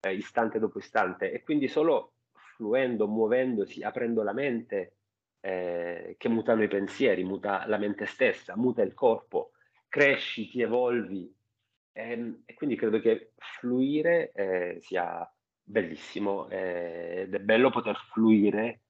eh, 0.00 0.12
istante 0.12 0.58
dopo 0.58 0.80
istante 0.80 1.30
e 1.30 1.44
quindi 1.44 1.68
solo 1.68 2.14
fluendo, 2.56 3.06
muovendosi, 3.06 3.84
aprendo 3.84 4.24
la 4.24 4.32
mente, 4.32 4.96
eh, 5.38 6.16
che 6.18 6.28
mutano 6.28 6.64
i 6.64 6.68
pensieri, 6.68 7.22
muta 7.22 7.64
la 7.68 7.78
mente 7.78 8.04
stessa, 8.04 8.56
muta 8.56 8.82
il 8.82 8.94
corpo, 8.94 9.52
cresci, 9.88 10.48
ti 10.48 10.60
evolvi. 10.60 11.32
E, 11.92 12.10
ehm, 12.10 12.42
e 12.46 12.54
quindi 12.54 12.74
credo 12.74 12.98
che 12.98 13.30
fluire 13.36 14.32
eh, 14.32 14.78
sia 14.80 15.24
bellissimo 15.62 16.48
eh, 16.48 17.20
ed 17.26 17.34
è 17.34 17.38
bello 17.38 17.70
poter 17.70 17.96
fluire 18.12 18.80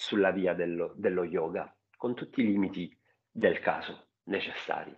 sulla 0.00 0.30
via 0.30 0.54
dello, 0.54 0.94
dello 0.96 1.24
yoga, 1.24 1.70
con 1.98 2.14
tutti 2.14 2.40
i 2.40 2.46
limiti 2.46 2.90
del 3.30 3.60
caso 3.60 4.06
necessari. 4.24 4.96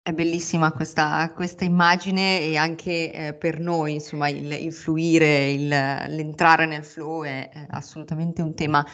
È 0.00 0.10
bellissima 0.12 0.72
questa, 0.72 1.30
questa 1.34 1.64
immagine 1.64 2.40
e 2.40 2.56
anche 2.56 3.12
eh, 3.12 3.34
per 3.34 3.60
noi, 3.60 3.92
insomma, 3.92 4.30
il, 4.30 4.50
il 4.50 4.72
fluire, 4.72 5.50
il, 5.50 5.68
l'entrare 5.68 6.64
nel 6.64 6.82
flow 6.82 7.24
è, 7.24 7.50
è 7.50 7.66
assolutamente 7.70 8.40
un 8.40 8.54
tema 8.54 8.84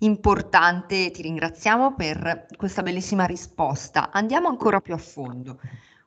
importante. 0.00 1.12
Ti 1.12 1.22
ringraziamo 1.22 1.94
per 1.94 2.46
questa 2.56 2.82
bellissima 2.82 3.24
risposta. 3.24 4.10
Andiamo 4.10 4.48
ancora 4.48 4.80
più 4.80 4.94
a 4.94 4.98
fondo. 4.98 5.60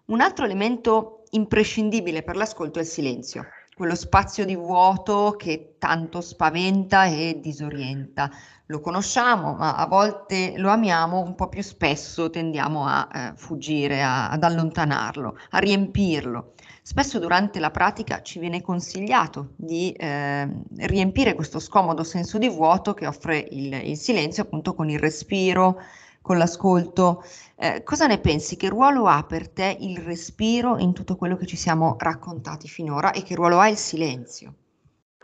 Un 0.08 0.20
altro 0.20 0.44
elemento 0.44 1.24
imprescindibile 1.30 2.24
per 2.24 2.36
l'ascolto 2.36 2.78
è 2.78 2.82
il 2.82 2.88
silenzio 2.88 3.46
quello 3.82 3.96
spazio 3.96 4.46
di 4.46 4.56
vuoto 4.56 5.34
che 5.36 5.78
tanto 5.80 6.22
spaventa 6.22 7.06
e 7.06 7.40
disorienta. 7.42 8.30
Lo 8.68 8.80
conosciamo, 8.80 9.56
ma 9.56 9.74
a 9.76 9.88
volte 9.88 10.54
lo 10.58 10.70
amiamo, 10.70 11.20
un 11.20 11.34
po' 11.34 11.50
più 11.50 11.64
spesso 11.64 12.30
tendiamo 12.30 12.86
a 12.86 13.08
eh, 13.12 13.32
fuggire, 13.36 14.04
a, 14.04 14.30
ad 14.30 14.44
allontanarlo, 14.44 15.36
a 15.50 15.58
riempirlo. 15.58 16.54
Spesso 16.84 17.18
durante 17.18 17.60
la 17.60 17.72
pratica 17.72 18.22
ci 18.22 18.38
viene 18.38 18.62
consigliato 18.62 19.54
di 19.56 19.92
eh, 19.94 20.48
riempire 20.78 21.34
questo 21.34 21.58
scomodo 21.58 22.04
senso 22.04 22.38
di 22.38 22.50
vuoto 22.50 22.94
che 22.94 23.08
offre 23.08 23.48
il, 23.50 23.74
il 23.74 23.98
silenzio 23.98 24.44
appunto 24.44 24.76
con 24.76 24.92
il 24.92 25.00
respiro, 25.00 25.82
con 26.22 26.38
l'ascolto. 26.38 27.24
Eh, 27.56 27.84
cosa 27.84 28.08
ne 28.08 28.20
pensi? 28.20 28.56
Che 28.56 28.70
ruolo 28.70 29.08
ha 29.08 29.24
per 29.24 29.50
te 29.50 29.76
il 29.80 29.98
respiro 29.98 30.78
in 30.78 30.94
tutto 30.94 31.16
quello 31.16 31.36
che 31.36 31.46
ci 31.46 31.58
siamo 31.58 31.96
raccontati 32.00 32.68
finora 32.68 33.12
e 33.12 33.24
che 33.24 33.36
ruolo 33.36 33.60
ha 33.60 33.68
il 33.68 33.78
silenzio? 33.78 34.54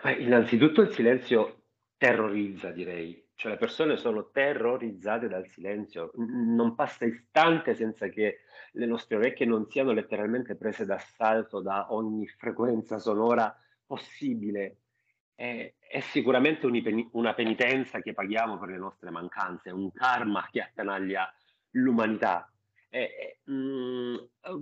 Eh, 0.04 0.14
innanzitutto 0.14 0.82
il 0.82 0.92
silenzio 0.92 1.62
terrorizza, 1.98 2.72
direi. 2.72 3.26
Cioè 3.36 3.52
le 3.52 3.58
persone 3.58 3.98
sono 3.98 4.30
terrorizzate 4.32 5.28
dal 5.28 5.48
silenzio. 5.48 6.12
Non 6.16 6.74
passa 6.74 7.06
istante 7.06 7.76
senza 7.76 8.08
che 8.08 8.40
le 8.72 8.86
nostre 8.88 9.16
orecchie 9.16 9.46
non 9.46 9.68
siano 9.70 9.92
letteralmente 9.92 10.56
prese 10.56 10.86
d'assalto 10.86 11.62
da 11.62 11.94
ogni 11.94 12.28
frequenza 12.28 12.98
sonora 12.98 13.56
possibile 13.86 14.78
è, 15.38 15.72
è 15.78 16.00
sicuramente 16.00 16.68
una 17.12 17.36
penitenza 17.36 18.02
che 18.02 18.14
paghiamo 18.14 18.58
per 18.58 18.70
le 18.70 18.78
nostre 18.78 19.12
mancanze, 19.12 19.70
un 19.70 19.92
karma 19.92 20.48
che 20.50 20.62
attanaglia 20.62 21.32
l'umanità. 21.72 22.52
E, 22.90 23.42
mh, 23.44 23.54
mm, 23.54 24.16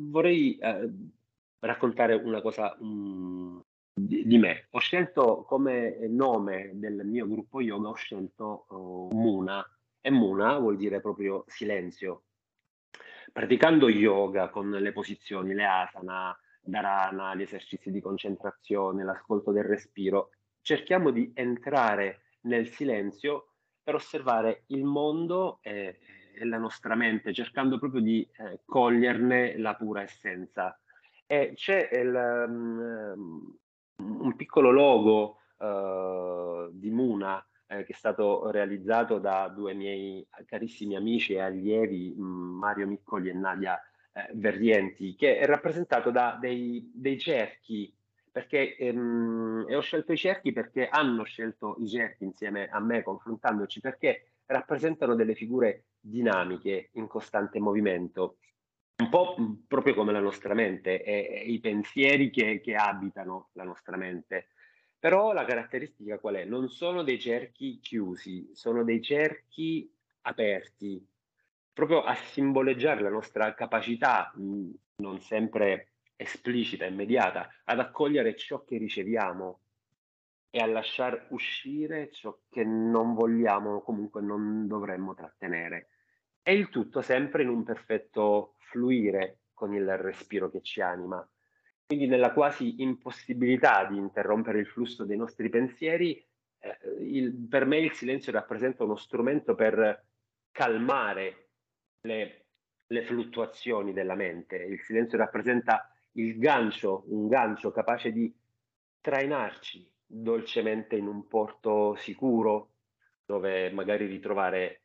vorrei 0.09 0.57
eh, 0.57 0.91
raccontare 1.59 2.15
una 2.15 2.41
cosa 2.41 2.77
mm, 2.83 3.59
di, 3.93 4.27
di, 4.27 4.37
me. 4.37 4.67
Ho 4.71 4.79
scelto 4.79 5.45
come 5.47 5.97
nome 6.09 6.71
del 6.73 7.05
mio 7.05 7.25
gruppo 7.25 7.61
yoga, 7.61 7.87
ho 7.87 7.95
scelto 7.95 8.65
uh, 8.67 9.15
Muna, 9.15 9.65
e 10.01 10.11
Muna 10.11 10.57
vuol 10.57 10.75
dire 10.75 10.99
proprio 10.99 11.45
silenzio. 11.47 12.23
Praticando 13.31 13.87
yoga 13.87 14.49
con 14.49 14.69
le 14.69 14.91
posizioni, 14.91 15.53
le 15.53 15.65
asana, 15.65 16.37
dharana, 16.61 17.33
gli 17.33 17.43
esercizi 17.43 17.91
di 17.91 18.01
concentrazione, 18.01 19.05
l'ascolto 19.05 19.51
del 19.51 19.63
respiro, 19.63 20.31
cerchiamo 20.65 21.11
di 21.11 21.31
entrare 21.35 22.21
nel 22.41 22.67
silenzio 22.67 23.51
per 23.83 23.93
osservare 23.93 24.63
il 24.67 24.83
mondo 24.83 25.59
e, 25.61 25.99
e 26.33 26.43
la 26.43 26.57
nostra 26.57 26.95
mente, 26.95 27.33
cercando 27.33 27.77
proprio 27.77 28.01
di 28.01 28.27
eh, 28.37 28.61
coglierne 28.65 29.59
la 29.59 29.75
pura 29.75 30.01
essenza. 30.01 30.75
E 31.27 31.51
c'è 31.53 31.87
il, 31.93 32.45
um, 32.47 33.55
un 33.97 34.35
piccolo 34.35 34.71
logo 34.71 35.37
uh, 35.57 36.71
di 36.71 36.89
Muna 36.89 37.45
eh, 37.67 37.83
che 37.83 37.93
è 37.93 37.95
stato 37.95 38.49
realizzato 38.49 39.19
da 39.19 39.47
due 39.49 39.75
miei 39.75 40.27
carissimi 40.47 40.95
amici 40.95 41.33
e 41.33 41.41
allievi, 41.41 42.15
mm, 42.17 42.57
Mario 42.57 42.87
Miccoli 42.87 43.29
e 43.29 43.33
Nadia 43.33 43.79
eh, 44.13 44.29
Verrienti, 44.33 45.13
che 45.13 45.37
è 45.37 45.45
rappresentato 45.45 46.09
da 46.09 46.35
dei, 46.41 46.91
dei 46.91 47.19
cerchi 47.19 47.95
perché 48.35 48.75
ehm, 48.75 49.63
e 49.65 49.77
ho 49.77 49.79
scelto 49.79 50.11
i 50.11 50.17
cerchi 50.17 50.51
perché 50.51 50.89
hanno 50.89 51.23
scelto 51.23 51.77
i 51.79 51.87
cerchi 51.87 52.25
insieme 52.25 52.67
a 52.67 52.81
me 52.81 53.01
confrontandoci 53.01 53.79
perché 53.79 54.31
rappresentano 54.47 55.15
delle 55.15 55.35
figure 55.35 55.85
dinamiche 56.01 56.89
in 56.95 57.07
costante 57.07 57.61
movimento. 57.61 58.39
Un 58.97 59.07
po' 59.07 59.37
proprio 59.65 59.93
come 59.93 60.11
la 60.11 60.19
nostra 60.19 60.53
mente 60.53 61.01
e, 61.01 61.45
i 61.47 61.61
pensieri 61.61 62.29
che, 62.29 62.59
che 62.59 62.75
abitano 62.75 63.51
la 63.53 63.63
nostra 63.63 63.95
mente. 63.95 64.49
Però 64.99 65.31
la 65.31 65.45
caratteristica 65.45 66.19
qual 66.19 66.35
è? 66.35 66.43
Non 66.43 66.67
sono 66.67 67.03
dei 67.03 67.21
cerchi 67.21 67.79
chiusi, 67.79 68.49
sono 68.51 68.83
dei 68.83 69.01
cerchi 69.01 69.89
aperti, 70.23 71.01
proprio 71.71 72.03
a 72.03 72.15
simboleggiare 72.15 73.01
la 73.01 73.09
nostra 73.09 73.53
capacità, 73.53 74.33
non 74.35 75.21
sempre 75.21 75.94
esplicita, 76.15 76.85
immediata, 76.85 77.49
ad 77.65 77.79
accogliere 77.79 78.35
ciò 78.35 78.63
che 78.63 78.77
riceviamo 78.77 79.59
e 80.49 80.59
a 80.59 80.65
lasciar 80.65 81.27
uscire 81.31 82.09
ciò 82.11 82.37
che 82.49 82.63
non 82.63 83.13
vogliamo, 83.13 83.81
comunque 83.81 84.21
non 84.21 84.67
dovremmo 84.67 85.13
trattenere. 85.13 85.89
E 86.41 86.53
il 86.53 86.69
tutto 86.69 87.01
sempre 87.01 87.43
in 87.43 87.49
un 87.49 87.63
perfetto 87.63 88.55
fluire 88.59 89.39
con 89.53 89.73
il 89.73 89.97
respiro 89.97 90.49
che 90.49 90.61
ci 90.61 90.79
anima. 90.79 91.27
Quindi 91.85 92.07
nella 92.07 92.31
quasi 92.31 92.81
impossibilità 92.81 93.85
di 93.85 93.97
interrompere 93.97 94.59
il 94.59 94.67
flusso 94.67 95.03
dei 95.05 95.17
nostri 95.17 95.49
pensieri, 95.49 96.25
eh, 96.59 96.77
il, 96.99 97.33
per 97.49 97.65
me 97.65 97.77
il 97.77 97.91
silenzio 97.91 98.31
rappresenta 98.31 98.83
uno 98.83 98.95
strumento 98.95 99.55
per 99.55 100.05
calmare 100.51 101.49
le, 102.01 102.45
le 102.87 103.03
fluttuazioni 103.03 103.93
della 103.93 104.15
mente. 104.15 104.55
Il 104.55 104.79
silenzio 104.81 105.17
rappresenta 105.17 105.94
il 106.17 106.37
gancio, 106.37 107.03
un 107.07 107.27
gancio 107.27 107.71
capace 107.71 108.11
di 108.11 108.33
trainarci 109.01 109.91
dolcemente 110.05 110.95
in 110.95 111.07
un 111.07 111.27
porto 111.27 111.95
sicuro 111.95 112.71
dove 113.25 113.71
magari 113.71 114.05
ritrovare 114.05 114.83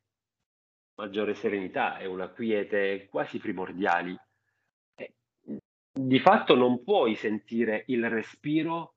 maggiore 0.94 1.34
serenità 1.34 1.98
e 1.98 2.06
una 2.06 2.28
quiete 2.30 3.08
quasi 3.08 3.38
primordiali. 3.38 4.16
Di 5.92 6.18
fatto 6.20 6.54
non 6.54 6.82
puoi 6.82 7.14
sentire 7.14 7.84
il 7.88 8.08
respiro 8.08 8.96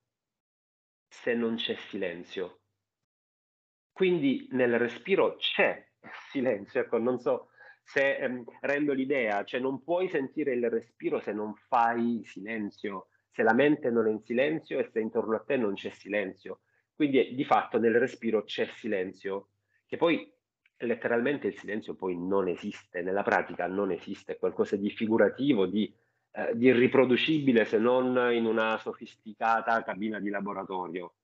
se 1.07 1.33
non 1.33 1.55
c'è 1.55 1.75
silenzio. 1.75 2.61
Quindi 3.91 4.47
nel 4.51 4.77
respiro 4.79 5.35
c'è 5.35 5.91
silenzio, 6.31 6.81
ecco, 6.81 6.97
non 6.97 7.19
so 7.19 7.49
se 7.83 8.17
ehm, 8.17 8.43
rendo 8.61 8.93
l'idea, 8.93 9.43
cioè 9.43 9.59
non 9.59 9.83
puoi 9.83 10.09
sentire 10.09 10.53
il 10.53 10.69
respiro 10.69 11.19
se 11.19 11.33
non 11.33 11.53
fai 11.53 12.21
silenzio, 12.23 13.07
se 13.29 13.43
la 13.43 13.53
mente 13.53 13.89
non 13.89 14.07
è 14.07 14.11
in 14.11 14.21
silenzio 14.21 14.79
e 14.79 14.89
se 14.91 14.99
intorno 14.99 15.35
a 15.35 15.43
te 15.45 15.57
non 15.57 15.73
c'è 15.73 15.89
silenzio. 15.89 16.61
Quindi 16.95 17.35
di 17.35 17.43
fatto 17.43 17.79
nel 17.79 17.99
respiro 17.99 18.43
c'è 18.43 18.65
silenzio, 18.75 19.49
che 19.85 19.97
poi 19.97 20.31
letteralmente 20.77 21.47
il 21.47 21.57
silenzio 21.57 21.95
poi 21.95 22.17
non 22.17 22.47
esiste, 22.47 23.01
nella 23.01 23.23
pratica 23.23 23.67
non 23.67 23.91
esiste, 23.91 24.33
è 24.33 24.37
qualcosa 24.37 24.75
di 24.75 24.89
figurativo, 24.89 25.65
di, 25.65 25.93
eh, 26.31 26.51
di 26.55 26.67
irriproducibile 26.67 27.65
se 27.65 27.77
non 27.77 28.33
in 28.33 28.45
una 28.45 28.77
sofisticata 28.77 29.83
cabina 29.83 30.19
di 30.19 30.29
laboratorio. 30.29 31.15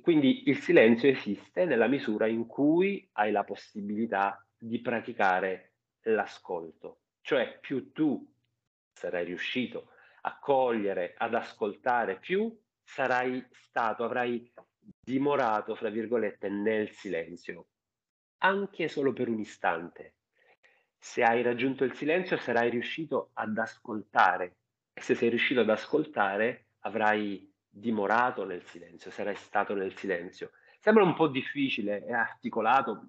Quindi 0.00 0.48
il 0.48 0.58
silenzio 0.58 1.08
esiste 1.08 1.64
nella 1.64 1.86
misura 1.86 2.26
in 2.26 2.46
cui 2.46 3.08
hai 3.12 3.30
la 3.30 3.44
possibilità 3.44 4.43
di 4.66 4.80
praticare 4.80 5.72
l'ascolto, 6.04 7.00
cioè 7.20 7.58
più 7.60 7.92
tu 7.92 8.26
sarai 8.92 9.24
riuscito 9.24 9.90
a 10.22 10.38
cogliere, 10.38 11.14
ad 11.18 11.34
ascoltare, 11.34 12.18
più 12.18 12.56
sarai 12.82 13.46
stato, 13.50 14.04
avrai 14.04 14.50
dimorato, 15.00 15.74
fra 15.74 15.90
virgolette, 15.90 16.48
nel 16.48 16.90
silenzio, 16.90 17.66
anche 18.38 18.88
solo 18.88 19.12
per 19.12 19.28
un 19.28 19.38
istante. 19.38 20.14
Se 20.98 21.22
hai 21.22 21.42
raggiunto 21.42 21.84
il 21.84 21.94
silenzio 21.94 22.38
sarai 22.38 22.70
riuscito 22.70 23.30
ad 23.34 23.58
ascoltare 23.58 24.56
e 24.94 25.02
se 25.02 25.14
sei 25.14 25.28
riuscito 25.28 25.60
ad 25.60 25.68
ascoltare 25.68 26.68
avrai 26.80 27.52
dimorato 27.68 28.46
nel 28.46 28.64
silenzio, 28.64 29.10
sarai 29.10 29.36
stato 29.36 29.74
nel 29.74 29.94
silenzio. 29.94 30.52
Sembra 30.80 31.02
un 31.02 31.14
po' 31.14 31.28
difficile, 31.28 32.02
è 32.04 32.12
articolato, 32.12 33.08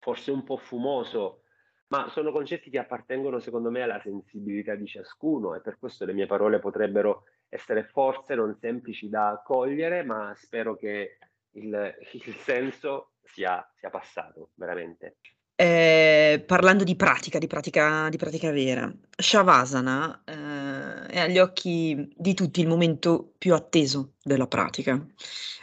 forse 0.00 0.30
un 0.30 0.42
po' 0.42 0.56
fumoso, 0.56 1.42
ma 1.88 2.08
sono 2.08 2.32
concetti 2.32 2.70
che 2.70 2.78
appartengono 2.78 3.38
secondo 3.38 3.70
me 3.70 3.82
alla 3.82 4.00
sensibilità 4.00 4.74
di 4.74 4.86
ciascuno 4.86 5.54
e 5.54 5.60
per 5.60 5.78
questo 5.78 6.04
le 6.04 6.12
mie 6.12 6.26
parole 6.26 6.58
potrebbero 6.58 7.24
essere 7.48 7.84
forse 7.84 8.34
non 8.34 8.56
semplici 8.58 9.08
da 9.08 9.40
cogliere, 9.44 10.02
ma 10.02 10.32
spero 10.36 10.76
che 10.76 11.18
il, 11.52 11.94
il 12.12 12.34
senso 12.36 13.12
sia, 13.22 13.68
sia 13.76 13.90
passato 13.90 14.50
veramente. 14.54 15.16
Eh, 15.62 16.42
parlando 16.46 16.84
di 16.84 16.96
pratica, 16.96 17.38
di 17.38 17.46
pratica, 17.46 18.08
di 18.08 18.16
pratica 18.16 18.50
vera, 18.50 18.90
Shavasana 19.10 20.22
eh, 20.24 21.06
è 21.08 21.18
agli 21.20 21.38
occhi 21.38 22.10
di 22.16 22.32
tutti 22.32 22.62
il 22.62 22.66
momento 22.66 23.34
più 23.36 23.52
atteso 23.52 24.14
della 24.22 24.46
pratica. 24.46 25.06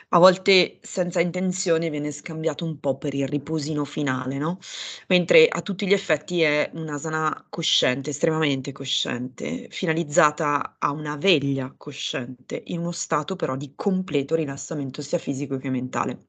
A 0.10 0.20
volte 0.20 0.78
senza 0.84 1.20
intenzione 1.20 1.90
viene 1.90 2.12
scambiato 2.12 2.64
un 2.64 2.80
po' 2.80 2.98
per 3.00 3.16
il 3.16 3.28
riposino 3.28 3.86
finale, 3.86 4.38
no? 4.38 4.60
Mentre 5.08 5.48
a 5.48 5.62
tutti 5.64 5.88
gli 5.88 5.94
effetti 5.94 6.44
è 6.44 6.70
un'asana 6.76 7.48
cosciente, 7.50 8.12
estremamente 8.12 8.72
cosciente, 8.72 9.68
finalizzata 9.72 10.76
a 10.78 10.92
una 10.92 11.18
veglia 11.18 11.74
cosciente, 11.76 12.62
in 12.68 12.80
uno 12.82 12.92
stato 12.92 13.36
però 13.36 13.56
di 13.56 13.74
completo 13.76 14.36
rilassamento 14.36 15.02
sia 15.02 15.18
fisico 15.18 15.58
che 15.58 15.70
mentale. 15.72 16.28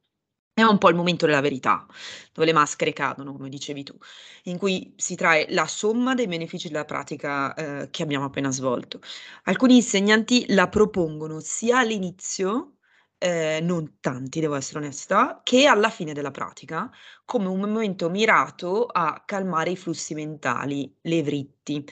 È 0.59 0.63
un 0.63 0.79
po' 0.79 0.89
il 0.89 0.97
momento 0.97 1.25
della 1.25 1.41
verità, 1.41 1.87
dove 2.33 2.45
le 2.45 2.53
maschere 2.53 2.93
cadono, 2.93 3.33
come 3.33 3.49
dicevi 3.49 3.85
tu, 3.85 3.97
in 4.45 4.59
cui 4.59 4.93
si 4.97 5.15
trae 5.15 5.47
la 5.51 5.69
somma 5.69 6.15
dei 6.15 6.27
benefici 6.27 6.67
della 6.67 6.85
pratica 6.85 7.55
eh, 7.55 7.91
che 7.91 8.03
abbiamo 8.03 8.25
appena 8.25 8.51
svolto. 8.51 8.99
Alcuni 9.45 9.77
insegnanti 9.77 10.47
la 10.49 10.69
propongono 10.69 11.39
sia 11.39 11.79
all'inizio, 11.79 12.78
eh, 13.19 13.61
non 13.63 13.99
tanti, 14.01 14.41
devo 14.41 14.55
essere 14.55 14.79
onesta, 14.79 15.41
che 15.43 15.67
alla 15.67 15.91
fine 15.91 16.13
della 16.13 16.31
pratica, 16.31 16.91
come 17.25 17.49
un 17.49 17.59
momento 17.61 18.09
mirato 18.11 18.87
a 18.87 19.23
calmare 19.27 19.71
i 19.71 19.77
flussi 19.77 20.15
mentali, 20.15 20.93
le 21.03 21.23
vritti, 21.23 21.85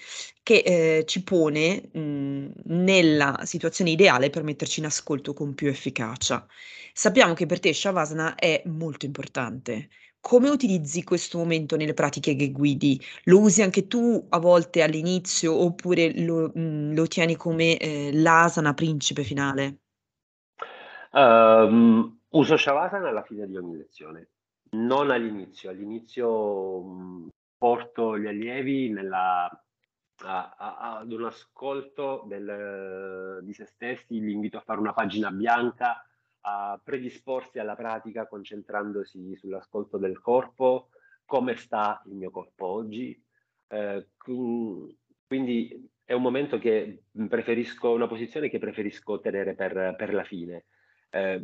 che 0.42 0.58
eh, 0.98 1.04
ci 1.06 1.22
pone 1.24 1.88
mh, 1.92 2.50
nella 2.64 3.40
situazione 3.44 3.90
ideale 3.90 4.30
per 4.30 4.42
metterci 4.42 4.80
in 4.80 4.86
ascolto 4.86 5.32
con 5.34 5.54
più 5.54 5.68
efficacia. 5.68 6.46
Sappiamo 6.92 7.34
che 7.34 7.46
per 7.46 7.60
te 7.60 7.72
Shavasana 7.72 8.34
è 8.36 8.62
molto 8.66 9.06
importante. 9.06 9.88
Come 10.20 10.48
utilizzi 10.48 11.04
questo 11.04 11.38
momento 11.38 11.76
nelle 11.76 11.94
pratiche 11.94 12.34
che 12.34 12.50
guidi? 12.50 13.00
Lo 13.24 13.40
usi 13.40 13.62
anche 13.62 13.86
tu 13.86 14.26
a 14.30 14.38
volte 14.38 14.82
all'inizio 14.82 15.54
oppure 15.54 16.18
lo, 16.20 16.50
mh, 16.52 16.94
lo 16.94 17.06
tieni 17.06 17.36
come 17.36 17.76
eh, 17.76 18.10
l'asana 18.12 18.74
principe 18.74 19.22
finale? 19.22 19.78
Um, 21.12 22.18
uso 22.30 22.56
Shavasana 22.56 23.08
alla 23.08 23.22
fine 23.22 23.46
di 23.46 23.56
ogni 23.56 23.76
lezione, 23.76 24.28
non 24.70 25.10
all'inizio. 25.10 25.70
All'inizio 25.70 26.78
um, 26.78 27.28
porto 27.56 28.18
gli 28.18 28.26
allievi 28.26 28.90
nella, 28.90 29.44
a, 29.44 30.54
a, 30.56 30.98
ad 30.98 31.12
un 31.12 31.24
ascolto 31.24 32.24
del, 32.26 33.40
di 33.42 33.52
se 33.52 33.66
stessi, 33.66 34.20
li 34.20 34.32
invito 34.32 34.58
a 34.58 34.62
fare 34.62 34.80
una 34.80 34.92
pagina 34.92 35.30
bianca 35.30 36.04
a 36.42 36.80
predisporsi 36.82 37.58
alla 37.58 37.74
pratica 37.74 38.28
concentrandosi 38.28 39.34
sull'ascolto 39.36 39.98
del 39.98 40.20
corpo, 40.20 40.90
come 41.24 41.56
sta 41.56 42.02
il 42.06 42.14
mio 42.14 42.30
corpo 42.30 42.66
oggi. 42.66 43.20
Eh, 43.68 44.06
quindi 45.26 45.90
è 46.04 46.12
un 46.12 46.22
momento 46.22 46.58
che 46.58 47.02
preferisco, 47.28 47.90
una 47.90 48.06
posizione 48.06 48.48
che 48.48 48.60
preferisco 48.60 49.18
tenere 49.18 49.54
per, 49.54 49.96
per 49.96 50.14
la 50.14 50.22
fine. 50.22 50.66
Eh, 51.16 51.40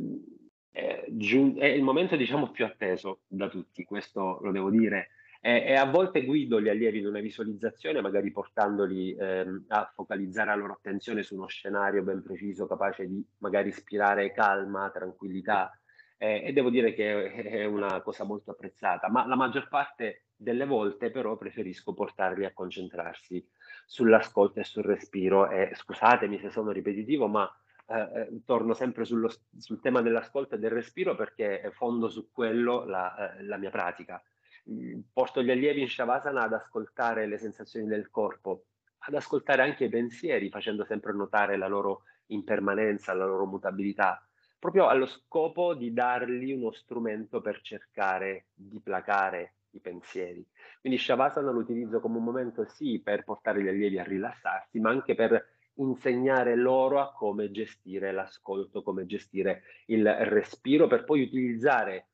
è, 0.73 1.05
giun- 1.11 1.59
è, 1.59 1.67
il 1.67 1.83
momento 1.83 2.17
diciamo 2.17 2.51
più 2.51 2.65
atteso 2.65 3.21
da 3.27 3.49
tutti, 3.49 3.85
questo 3.85 4.39
lo 4.43 4.51
devo 4.51 4.71
dire. 4.71 5.11
E, 5.41 5.65
e 5.67 5.75
a 5.75 5.85
volte 5.85 6.25
guido 6.25 6.61
gli 6.61 6.69
allievi 6.69 6.99
in 7.01 7.07
una 7.07 7.21
visualizzazione, 7.21 8.01
magari 8.01 8.31
portandoli 8.31 9.15
ehm, 9.15 9.65
a 9.69 9.91
focalizzare 9.95 10.51
la 10.51 10.55
loro 10.57 10.75
attenzione 10.75 11.23
su 11.23 11.35
uno 11.35 11.47
scenario 11.47 12.03
ben 12.03 12.23
preciso, 12.23 12.67
capace 12.67 13.07
di 13.07 13.25
magari 13.39 13.69
ispirare 13.69 14.33
calma, 14.33 14.91
tranquillità. 14.91 15.77
Eh, 16.17 16.43
e 16.47 16.53
devo 16.53 16.71
dire 16.71 16.95
che 16.95 17.33
è 17.33 17.65
una 17.65 18.01
cosa 18.01 18.25
molto 18.25 18.53
apprezzata, 18.53 19.11
ma 19.11 19.27
la 19.27 19.35
maggior 19.35 19.69
parte 19.69 20.27
delle 20.37 20.65
volte 20.65 21.11
però 21.11 21.37
preferisco 21.37 21.93
portarli 21.93 22.45
a 22.45 22.53
concentrarsi 22.53 23.45
sull'ascolto 23.85 24.61
e 24.61 24.65
sul 24.65 24.85
respiro. 24.85 25.51
E 25.51 25.73
scusatemi 25.75 26.39
se 26.39 26.51
sono 26.51 26.71
ripetitivo, 26.71 27.27
ma 27.27 27.53
eh, 27.93 28.21
eh 28.21 28.43
torno 28.45 28.75
sempre 28.75 29.05
sullo, 29.05 29.31
sul 29.59 29.81
tema 29.81 30.01
dell'ascolto 30.03 30.55
e 30.55 30.59
del 30.59 30.71
respiro 30.71 31.15
perché 31.15 31.71
fondo 31.73 32.09
su 32.09 32.31
quello 32.31 32.85
la, 32.85 33.37
eh, 33.37 33.45
la 33.45 33.57
mia 33.57 33.71
pratica. 33.71 34.23
Mhmm, 34.65 35.01
porto 35.13 35.43
gli 35.43 35.51
allievi 35.51 35.81
in 35.81 35.89
Shavasana 35.89 36.43
ad 36.43 36.53
ascoltare 36.53 37.27
le 37.27 37.39
sensazioni 37.39 37.87
del 37.87 38.11
corpo, 38.11 38.67
ad 38.99 39.15
ascoltare 39.15 39.63
anche 39.63 39.85
i 39.85 39.89
pensieri, 39.89 40.51
facendo 40.51 40.85
sempre 40.85 41.13
notare 41.13 41.57
la 41.57 41.67
loro 41.67 42.03
impermanenza, 42.27 43.13
la 43.13 43.27
loro 43.27 43.47
mutabilità, 43.47 44.27
proprio 44.59 44.87
allo 44.87 45.07
scopo 45.07 45.75
di 45.75 45.93
dargli 45.93 46.53
uno 46.53 46.71
strumento 46.71 47.41
per 47.41 47.61
cercare 47.63 48.47
di 48.55 48.81
placare 48.81 49.55
i 49.71 49.81
pensieri. 49.81 50.47
Quindi 50.81 50.99
Shavasana 50.99 51.51
lo 51.51 51.59
utilizzo 51.59 52.01
come 52.01 52.19
un 52.19 52.25
momento 52.25 52.65
sì 52.65 53.01
per 53.01 53.25
portare 53.25 53.63
gli 53.63 53.69
allievi 53.69 53.99
a 53.99 54.05
rilassarsi, 54.05 54.79
ma 54.79 54.91
anche 54.91 55.15
per 55.15 55.45
insegnare 55.75 56.57
loro 56.57 57.01
a 57.01 57.13
come 57.13 57.51
gestire 57.51 58.13
l'ascolto, 58.13 58.83
come 58.83 59.07
gestire 59.07 59.63
il 59.87 60.07
respiro, 60.27 60.87
per 60.87 61.05
poi 61.05 61.23
utilizzare 61.23 62.09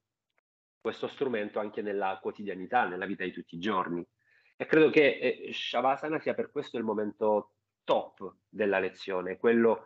questo 0.81 1.09
strumento 1.09 1.59
anche 1.59 1.83
nella 1.83 2.19
quotidianità, 2.23 2.87
nella 2.87 3.07
vita 3.07 3.25
di 3.25 3.33
tutti 3.33 3.57
i 3.57 3.61
giorni. 3.61 4.07
E 4.57 4.67
credo 4.67 4.91
che 4.91 5.19
eh, 5.19 5.51
Shavasana 5.53 6.19
sia 6.19 6.35
per 6.35 6.51
questo 6.51 6.79
il 6.79 6.85
momento 6.85 7.53
top 7.85 8.37
della 8.49 8.79
lezione, 8.79 9.37
quello 9.37 9.85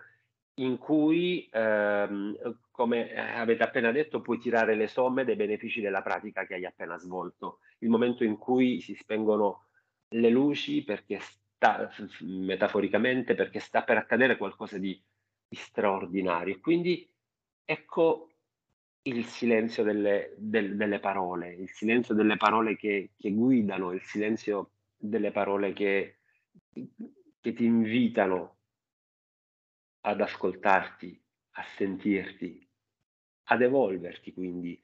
in 0.54 0.76
cui, 0.76 1.48
ehm, 1.50 2.58
come 2.70 3.14
avete 3.14 3.62
appena 3.62 3.90
detto, 3.90 4.20
puoi 4.20 4.38
tirare 4.38 4.74
le 4.74 4.86
somme 4.86 5.24
dei 5.24 5.36
benefici 5.36 5.80
della 5.80 6.02
pratica 6.02 6.44
che 6.44 6.54
hai 6.54 6.64
appena 6.64 6.98
svolto, 6.98 7.60
il 7.78 7.88
momento 7.88 8.24
in 8.24 8.36
cui 8.36 8.80
si 8.80 8.94
spengono 8.94 9.66
le 10.08 10.28
luci 10.28 10.84
perché 10.84 11.20
sta, 11.62 11.88
metaforicamente, 12.22 13.34
perché 13.34 13.60
sta 13.60 13.84
per 13.84 13.96
accadere 13.96 14.36
qualcosa 14.36 14.78
di, 14.78 15.00
di 15.46 15.56
straordinario. 15.56 16.58
Quindi 16.60 17.08
ecco 17.64 18.30
il 19.02 19.24
silenzio 19.26 19.84
delle, 19.84 20.34
del, 20.36 20.76
delle 20.76 20.98
parole, 20.98 21.54
il 21.54 21.70
silenzio 21.70 22.14
delle 22.14 22.36
parole 22.36 22.76
che, 22.76 23.10
che, 23.16 23.30
guidano, 23.30 23.92
il 23.92 24.02
silenzio 24.02 24.72
delle 24.96 25.30
parole 25.30 25.72
che, 25.72 26.18
che 27.40 27.52
ti 27.52 27.64
invitano 27.64 28.56
ad 30.00 30.20
ascoltarti, 30.20 31.20
a 31.52 31.62
sentirti, 31.76 32.68
ad 33.44 33.62
evolverti 33.62 34.32
quindi. 34.32 34.80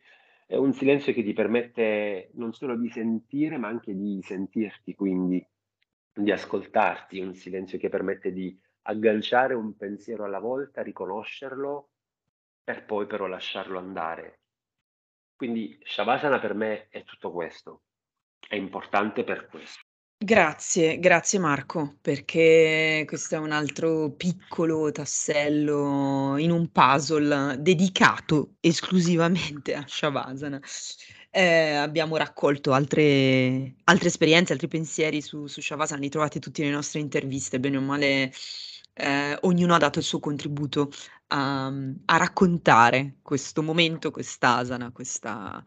È 0.47 0.57
un 0.57 0.73
silenzio 0.73 1.13
che 1.13 1.23
ti 1.23 1.35
permette 1.35 2.31
non 2.35 2.55
solo 2.55 2.75
di 2.75 2.89
sentire, 2.89 3.59
ma 3.59 3.69
anche 3.69 3.95
di 3.95 4.21
sentirti, 4.23 4.95
quindi 4.95 5.45
di 6.23 6.31
ascoltarti, 6.33 7.21
un 7.21 7.35
silenzio 7.35 7.79
che 7.79 7.89
permette 7.89 8.33
di 8.33 8.59
agganciare 8.83 9.55
un 9.55 9.77
pensiero 9.77 10.25
alla 10.25 10.41
volta, 10.41 10.83
riconoscerlo 10.83 11.91
per 12.65 12.85
poi 12.85 13.07
però 13.07 13.27
lasciarlo 13.27 13.79
andare. 13.79 14.41
Quindi 15.37 15.79
Shavasana 15.85 16.39
per 16.41 16.55
me 16.55 16.89
è 16.89 17.05
tutto 17.05 17.31
questo, 17.31 17.83
è 18.49 18.57
importante 18.57 19.25
per 19.25 19.47
questo. 19.47 19.83
Grazie, 20.21 20.99
grazie 20.99 21.39
Marco, 21.39 21.99
perché 22.01 23.05
questo 23.07 23.37
è 23.37 23.39
un 23.39 23.53
altro 23.53 24.11
piccolo 24.11 24.91
tassello 24.91 26.37
in 26.39 26.51
un 26.51 26.73
puzzle 26.73 27.57
dedicato 27.61 28.57
esclusivamente 28.59 29.75
a 29.75 29.85
Shavasana. 29.87 30.61
Eh, 31.39 31.77
abbiamo 31.77 32.17
raccolto 32.17 32.73
altre, 32.73 33.77
altre 33.85 34.09
esperienze, 34.09 34.53
altri 34.53 34.67
pensieri 34.67 35.21
su, 35.23 35.47
su 35.47 35.61
Shavasana, 35.61 36.01
li 36.01 36.09
trovate 36.09 36.41
tutti 36.41 36.63
nelle 36.63 36.75
nostre 36.75 36.99
interviste, 36.99 37.61
bene 37.61 37.77
o 37.77 37.81
male 37.81 38.33
eh, 38.95 39.39
ognuno 39.43 39.73
ha 39.77 39.79
dato 39.79 40.01
il 40.01 40.05
suo 40.05 40.19
contributo 40.19 40.91
a, 41.29 41.67
a 41.67 42.17
raccontare 42.17 43.19
questo 43.23 43.63
momento, 43.63 44.11
quest'asana, 44.11 44.91
questa, 44.91 45.63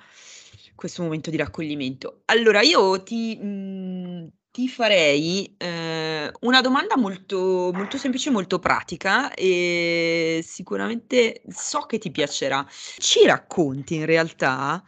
questo 0.75 1.03
momento 1.03 1.29
di 1.29 1.37
raccoglimento. 1.37 2.23
Allora, 2.25 2.59
io 2.59 3.01
ti, 3.03 3.37
mh, 3.37 4.29
ti 4.51 4.67
farei 4.67 5.55
eh, 5.57 6.29
una 6.41 6.59
domanda 6.59 6.97
molto, 6.97 7.71
molto 7.73 7.97
semplice, 7.97 8.29
molto 8.29 8.59
pratica 8.59 9.33
e 9.33 10.43
sicuramente 10.45 11.43
so 11.47 11.85
che 11.85 11.97
ti 11.97 12.11
piacerà. 12.11 12.67
Ci 12.69 13.25
racconti 13.25 13.95
in 13.95 14.05
realtà 14.05 14.83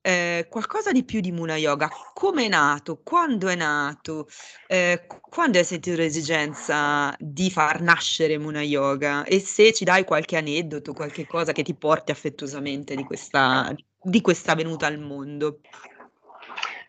eh, 0.00 0.46
qualcosa 0.48 0.92
di 0.92 1.04
più 1.04 1.20
di 1.20 1.32
Muna 1.32 1.56
Yoga? 1.56 1.88
Come 2.14 2.46
è 2.46 2.48
nato? 2.48 3.00
Quando 3.02 3.48
è 3.48 3.54
nato? 3.54 4.28
Eh, 4.66 5.06
quando 5.06 5.58
hai 5.58 5.64
sentito 5.64 5.96
l'esigenza 5.96 7.14
di 7.18 7.50
far 7.50 7.80
nascere 7.80 8.38
Muna 8.38 8.62
Yoga? 8.62 9.24
E 9.24 9.40
se 9.40 9.72
ci 9.72 9.84
dai 9.84 10.04
qualche 10.04 10.36
aneddoto, 10.36 10.92
qualche 10.92 11.26
cosa 11.26 11.52
che 11.52 11.62
ti 11.62 11.74
porti 11.74 12.10
affettuosamente 12.10 12.94
di 12.94 13.04
questa, 13.04 13.74
di 14.00 14.20
questa 14.20 14.54
venuta 14.54 14.86
al 14.86 14.98
mondo? 14.98 15.60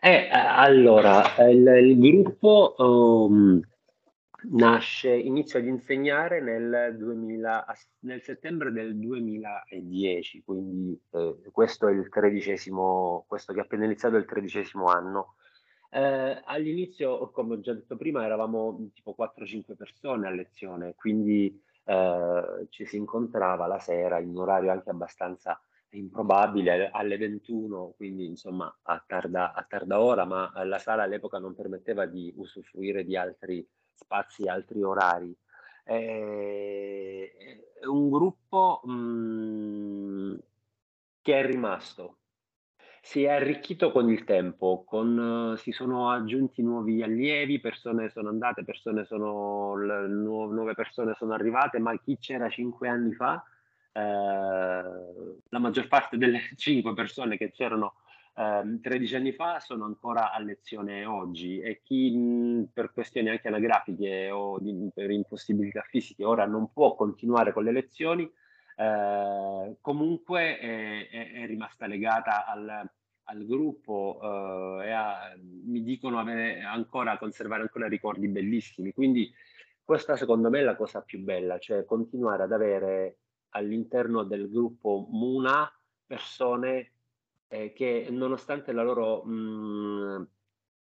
Eh, 0.00 0.28
allora, 0.30 1.34
il, 1.50 1.66
il 1.66 1.98
gruppo 1.98 2.74
um, 2.78 3.60
nasce, 4.50 5.10
inizio 5.14 5.58
ad 5.58 5.66
insegnare 5.66 6.40
nel, 6.40 6.96
2000, 6.96 7.66
nel 8.00 8.22
settembre 8.22 8.72
del 8.72 8.98
2010, 8.98 10.42
quindi 10.42 11.00
eh, 11.10 11.36
questo 11.52 11.88
è 11.88 11.92
il 11.92 12.08
tredicesimo, 12.08 13.24
questo 13.28 13.52
che 13.52 13.60
è 13.60 13.62
appena 13.62 13.84
iniziato 13.84 14.16
è 14.16 14.18
il 14.18 14.24
tredicesimo 14.24 14.86
anno. 14.86 15.34
Eh, 15.90 16.42
all'inizio, 16.44 17.30
come 17.30 17.54
ho 17.54 17.60
già 17.60 17.74
detto 17.74 17.96
prima, 17.96 18.24
eravamo 18.24 18.90
tipo 18.94 19.14
4-5 19.18 19.76
persone 19.76 20.26
a 20.26 20.30
lezione, 20.30 20.94
quindi 20.94 21.62
eh, 21.84 22.66
ci 22.70 22.86
si 22.86 22.96
incontrava 22.96 23.66
la 23.66 23.78
sera 23.78 24.18
in 24.18 24.28
un 24.28 24.38
orario 24.38 24.70
anche 24.70 24.90
abbastanza 24.90 25.60
improbabile 25.90 26.88
alle 26.92 27.16
21, 27.16 27.94
quindi 27.96 28.26
insomma 28.26 28.72
a 28.82 29.02
tarda, 29.04 29.52
a 29.52 29.64
tarda 29.68 30.00
ora, 30.00 30.24
ma 30.24 30.52
la 30.64 30.78
sala 30.78 31.02
all'epoca 31.02 31.38
non 31.38 31.54
permetteva 31.54 32.06
di 32.06 32.32
usufruire 32.36 33.04
di 33.04 33.16
altri 33.16 33.66
spazi, 34.00 34.48
altri 34.48 34.82
orari. 34.82 35.34
È 35.82 37.30
un 37.86 38.10
gruppo 38.10 38.82
mm, 38.86 40.34
che 41.22 41.38
è 41.38 41.44
rimasto, 41.44 42.18
si 43.02 43.24
è 43.24 43.30
arricchito 43.30 43.90
con 43.90 44.10
il 44.10 44.24
tempo, 44.24 44.84
con, 44.86 45.54
si 45.56 45.72
sono 45.72 46.10
aggiunti 46.10 46.62
nuovi 46.62 47.02
allievi, 47.02 47.60
persone 47.60 48.10
sono 48.10 48.28
andate, 48.28 48.64
persone 48.64 49.04
sono, 49.04 49.74
nuove 49.76 50.74
persone 50.74 51.14
sono 51.16 51.32
arrivate, 51.32 51.78
ma 51.78 51.98
chi 51.98 52.18
c'era 52.18 52.48
cinque 52.48 52.88
anni 52.88 53.14
fa 53.14 53.42
eh, 53.92 54.82
la 55.48 55.58
maggior 55.58 55.88
parte 55.88 56.16
delle 56.16 56.40
5 56.56 56.94
persone 56.94 57.36
che 57.36 57.50
c'erano 57.50 57.94
eh, 58.40 58.80
13 58.80 59.16
anni 59.16 59.32
fa 59.32 59.60
sono 59.60 59.84
ancora 59.84 60.32
a 60.32 60.38
lezione 60.40 61.04
oggi 61.04 61.60
e 61.60 61.82
chi 61.82 62.10
mh, 62.16 62.70
per 62.72 62.90
questioni 62.92 63.28
anche 63.28 63.48
anagrafiche 63.48 64.30
o 64.30 64.58
di, 64.58 64.90
per 64.94 65.10
impossibilità 65.10 65.82
fisiche 65.82 66.24
ora 66.24 66.46
non 66.46 66.72
può 66.72 66.94
continuare 66.94 67.52
con 67.52 67.64
le 67.64 67.72
lezioni, 67.72 68.30
eh, 68.76 69.76
comunque 69.82 70.58
è, 70.58 71.08
è, 71.10 71.32
è, 71.32 71.46
rimasta 71.46 71.86
legata 71.86 72.46
al, 72.46 72.90
al 73.24 73.46
gruppo 73.46 74.18
eh, 74.22 74.86
e 74.86 74.90
a, 74.90 75.36
mi 75.64 75.82
dicono 75.82 76.18
avere 76.18 76.62
ancora, 76.62 77.18
conservare 77.18 77.62
ancora 77.62 77.88
ricordi 77.88 78.26
bellissimi. 78.28 78.92
Quindi 78.92 79.30
questa 79.84 80.16
secondo 80.16 80.48
me 80.48 80.60
è 80.60 80.62
la 80.62 80.76
cosa 80.76 81.02
più 81.02 81.20
bella, 81.20 81.58
cioè 81.58 81.84
continuare 81.84 82.44
ad 82.44 82.52
avere 82.52 83.18
all'interno 83.50 84.22
del 84.22 84.48
gruppo 84.48 85.06
Muna 85.10 85.70
persone 86.06 86.92
eh, 87.52 87.72
che 87.72 88.06
nonostante 88.10 88.70
la 88.72 88.84
loro 88.84 89.24
mh, 89.24 90.28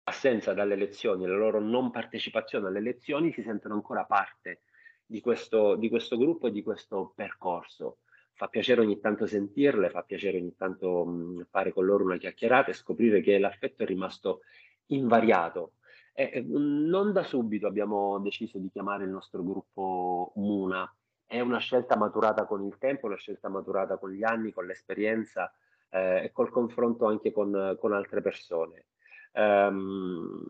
assenza 0.03 0.53
dalle 0.53 0.73
elezioni, 0.73 1.25
la 1.25 1.37
loro 1.37 1.61
non 1.61 1.91
partecipazione 1.91 2.67
alle 2.67 2.79
elezioni, 2.79 3.31
si 3.31 3.41
sentono 3.41 3.75
ancora 3.75 4.03
parte 4.03 4.63
di 5.05 5.21
questo, 5.21 5.75
di 5.75 5.87
questo 5.87 6.17
gruppo 6.17 6.47
e 6.47 6.51
di 6.51 6.61
questo 6.61 7.13
percorso. 7.15 7.99
Fa 8.33 8.47
piacere 8.47 8.81
ogni 8.81 8.99
tanto 8.99 9.25
sentirle, 9.25 9.89
fa 9.89 10.03
piacere 10.03 10.39
ogni 10.39 10.53
tanto 10.57 11.05
mh, 11.05 11.47
fare 11.49 11.71
con 11.71 11.85
loro 11.85 12.03
una 12.03 12.17
chiacchierata 12.17 12.71
e 12.71 12.73
scoprire 12.73 13.21
che 13.21 13.39
l'affetto 13.39 13.83
è 13.83 13.85
rimasto 13.85 14.41
invariato. 14.87 15.75
E, 16.13 16.43
non 16.45 17.13
da 17.13 17.23
subito 17.23 17.65
abbiamo 17.65 18.19
deciso 18.19 18.57
di 18.57 18.69
chiamare 18.69 19.05
il 19.05 19.09
nostro 19.09 19.41
gruppo 19.41 20.33
Muna, 20.35 20.93
è 21.25 21.39
una 21.39 21.59
scelta 21.59 21.95
maturata 21.95 22.45
con 22.45 22.61
il 22.65 22.77
tempo, 22.77 23.05
una 23.05 23.15
scelta 23.15 23.47
maturata 23.47 23.97
con 23.97 24.11
gli 24.11 24.23
anni, 24.23 24.51
con 24.51 24.65
l'esperienza 24.65 25.49
eh, 25.91 26.25
e 26.25 26.31
col 26.31 26.49
confronto 26.49 27.05
anche 27.05 27.31
con, 27.31 27.77
con 27.79 27.93
altre 27.93 28.21
persone. 28.21 28.85
Um, 29.33 30.43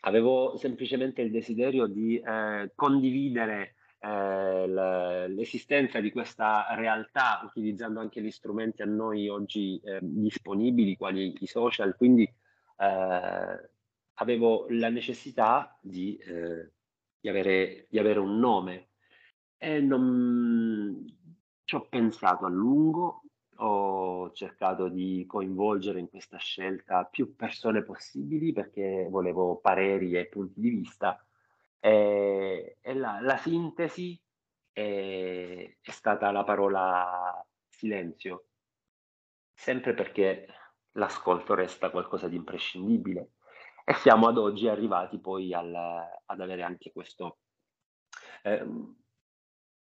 avevo 0.00 0.56
semplicemente 0.56 1.22
il 1.22 1.30
desiderio 1.30 1.86
di 1.86 2.18
eh, 2.18 2.70
condividere 2.74 3.74
eh, 3.98 5.28
l'esistenza 5.28 6.00
di 6.00 6.12
questa 6.12 6.66
realtà 6.74 7.40
utilizzando 7.44 8.00
anche 8.00 8.20
gli 8.20 8.30
strumenti 8.30 8.82
a 8.82 8.86
noi 8.86 9.28
oggi 9.28 9.80
eh, 9.82 9.98
disponibili, 10.02 10.96
quali 10.96 11.34
i 11.40 11.46
social, 11.46 11.96
quindi 11.96 12.22
eh, 12.22 13.70
avevo 14.14 14.66
la 14.68 14.90
necessità 14.90 15.78
di, 15.80 16.16
eh, 16.18 16.70
di, 17.18 17.28
avere, 17.28 17.86
di 17.88 17.98
avere 17.98 18.18
un 18.18 18.38
nome 18.38 18.88
e 19.56 19.80
non 19.80 21.02
ci 21.64 21.74
ho 21.74 21.86
pensato 21.88 22.44
a 22.44 22.50
lungo, 22.50 23.23
ho 24.24 24.32
cercato 24.32 24.88
di 24.88 25.24
coinvolgere 25.26 26.00
in 26.00 26.08
questa 26.08 26.38
scelta 26.38 27.04
più 27.04 27.34
persone 27.36 27.82
possibili 27.82 28.52
perché 28.52 29.06
volevo 29.10 29.56
pareri 29.56 30.16
e 30.16 30.26
punti 30.26 30.60
di 30.60 30.70
vista. 30.70 31.24
E, 31.80 32.78
e 32.80 32.94
la, 32.94 33.20
la, 33.20 33.36
sintesi 33.36 34.20
è, 34.72 35.76
è 35.80 35.90
stata 35.90 36.30
la 36.30 36.44
parola 36.44 37.46
silenzio, 37.68 38.46
sempre 39.52 39.94
perché 39.94 40.46
l'ascolto 40.92 41.54
resta 41.54 41.90
qualcosa 41.90 42.28
di 42.28 42.36
imprescindibile. 42.36 43.32
E 43.84 43.94
siamo 43.94 44.28
ad 44.28 44.38
oggi 44.38 44.68
arrivati 44.68 45.18
poi 45.18 45.52
al, 45.52 45.74
ad 45.74 46.40
avere 46.40 46.62
anche 46.62 46.90
questo 46.90 47.38
eh, 48.44 48.66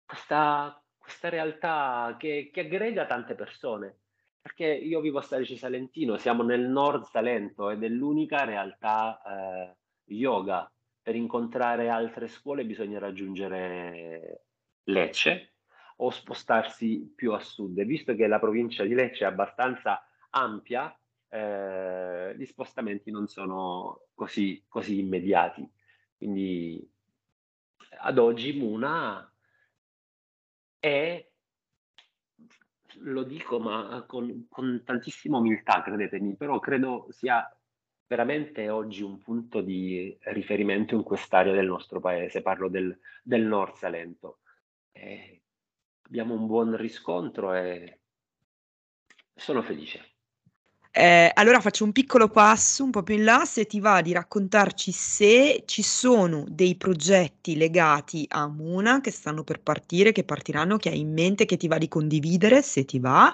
questa, 0.07 0.83
questa 0.97 1.29
realtà 1.29 2.17
che, 2.19 2.51
che, 2.53 2.61
aggrega 2.61 3.05
tante 3.07 3.35
persone. 3.35 3.99
Perché 4.41 4.67
io 4.67 5.01
vivo 5.01 5.19
a 5.19 5.23
Starice 5.23 5.57
Salentino, 5.57 6.17
siamo 6.17 6.43
nel 6.43 6.69
nord 6.69 7.05
Salento 7.05 7.71
ed 7.71 7.83
è 7.83 7.89
l'unica 7.89 8.45
realtà 8.45 9.21
eh, 9.23 9.77
yoga. 10.15 10.71
Per 11.03 11.15
incontrare 11.15 11.89
altre 11.89 12.29
scuole 12.29 12.65
bisogna 12.65 12.99
raggiungere 12.99 14.45
Lecce 14.85 15.53
o 15.97 16.11
spostarsi 16.11 17.13
più 17.15 17.33
a 17.33 17.41
sud. 17.41 17.79
E 17.79 17.85
visto 17.85 18.15
che 18.15 18.27
la 18.27 18.39
provincia 18.39 18.85
di 18.85 18.95
Lecce 18.95 19.25
è 19.25 19.29
abbastanza 19.29 20.03
ampia, 20.31 20.97
eh, 21.29 22.35
gli 22.37 22.45
spostamenti 22.45 23.11
non 23.11 23.27
sono 23.27 24.07
così, 24.15 24.65
così 24.69 24.99
immediati. 24.99 25.69
Quindi 26.17 26.91
ad 28.01 28.19
oggi 28.19 28.53
Muna 28.53 29.33
e 30.81 31.33
lo 33.03 33.23
dico 33.23 33.59
ma 33.59 34.05
con, 34.07 34.47
con 34.49 34.83
tantissima 34.85 35.39
umiltà, 35.39 35.83
credetemi, 35.83 36.37
però 36.37 36.59
credo 36.59 37.07
sia 37.11 37.47
veramente 38.07 38.71
oggi 38.71 39.03
un 39.03 39.19
punto 39.19 39.61
di 39.61 40.17
riferimento 40.23 40.95
in 40.95 41.03
quest'area 41.03 41.53
del 41.53 41.67
nostro 41.67 42.01
paese, 42.01 42.43
parlo 42.43 42.69
del, 42.69 42.99
del 43.23 43.43
Nord 43.43 43.75
Salento. 43.75 44.41
E 44.93 45.43
abbiamo 46.03 46.35
un 46.35 46.47
buon 46.47 46.77
riscontro 46.77 47.55
e 47.55 48.01
sono 49.35 49.63
felice. 49.63 50.18
Eh, 50.95 51.31
allora 51.35 51.61
faccio 51.61 51.85
un 51.85 51.93
piccolo 51.93 52.29
passo 52.29 52.83
un 52.83 52.91
po' 52.91 53.03
più 53.03 53.15
in 53.15 53.25
là, 53.25 53.45
se 53.45 53.67
ti 53.67 53.79
va 53.79 54.01
di 54.01 54.13
raccontarci 54.13 54.91
se 54.91 55.63
ci 55.67 55.83
sono 55.83 56.45
dei 56.49 56.77
progetti 56.77 57.57
legati 57.57 58.25
a 58.29 58.49
Muna 58.49 59.01
che 59.01 59.11
stanno 59.11 59.45
per 59.45 59.61
partire, 59.61 60.13
che 60.13 60.25
partiranno, 60.25 60.77
che 60.79 60.89
hai 60.89 61.01
in 61.01 61.13
mente, 61.13 61.45
che 61.45 61.57
ti 61.59 61.69
va 61.69 61.77
di 61.79 61.89
condividere, 61.89 62.63
se 62.63 62.85
ti 62.85 62.99
va, 62.99 63.33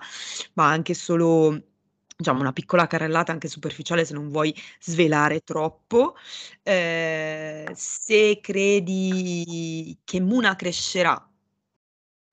ma 0.55 0.69
anche 0.69 0.95
solo 0.95 1.63
diciamo 2.17 2.41
una 2.41 2.53
piccola 2.53 2.87
carrellata 2.87 3.33
anche 3.33 3.49
superficiale 3.49 4.05
se 4.05 4.15
non 4.15 4.29
vuoi 4.29 4.55
svelare 4.81 5.41
troppo. 5.41 6.17
Eh, 6.63 7.71
se 7.75 8.41
credi 8.43 9.97
che 10.05 10.21
Muna 10.21 10.55
crescerà 10.57 11.25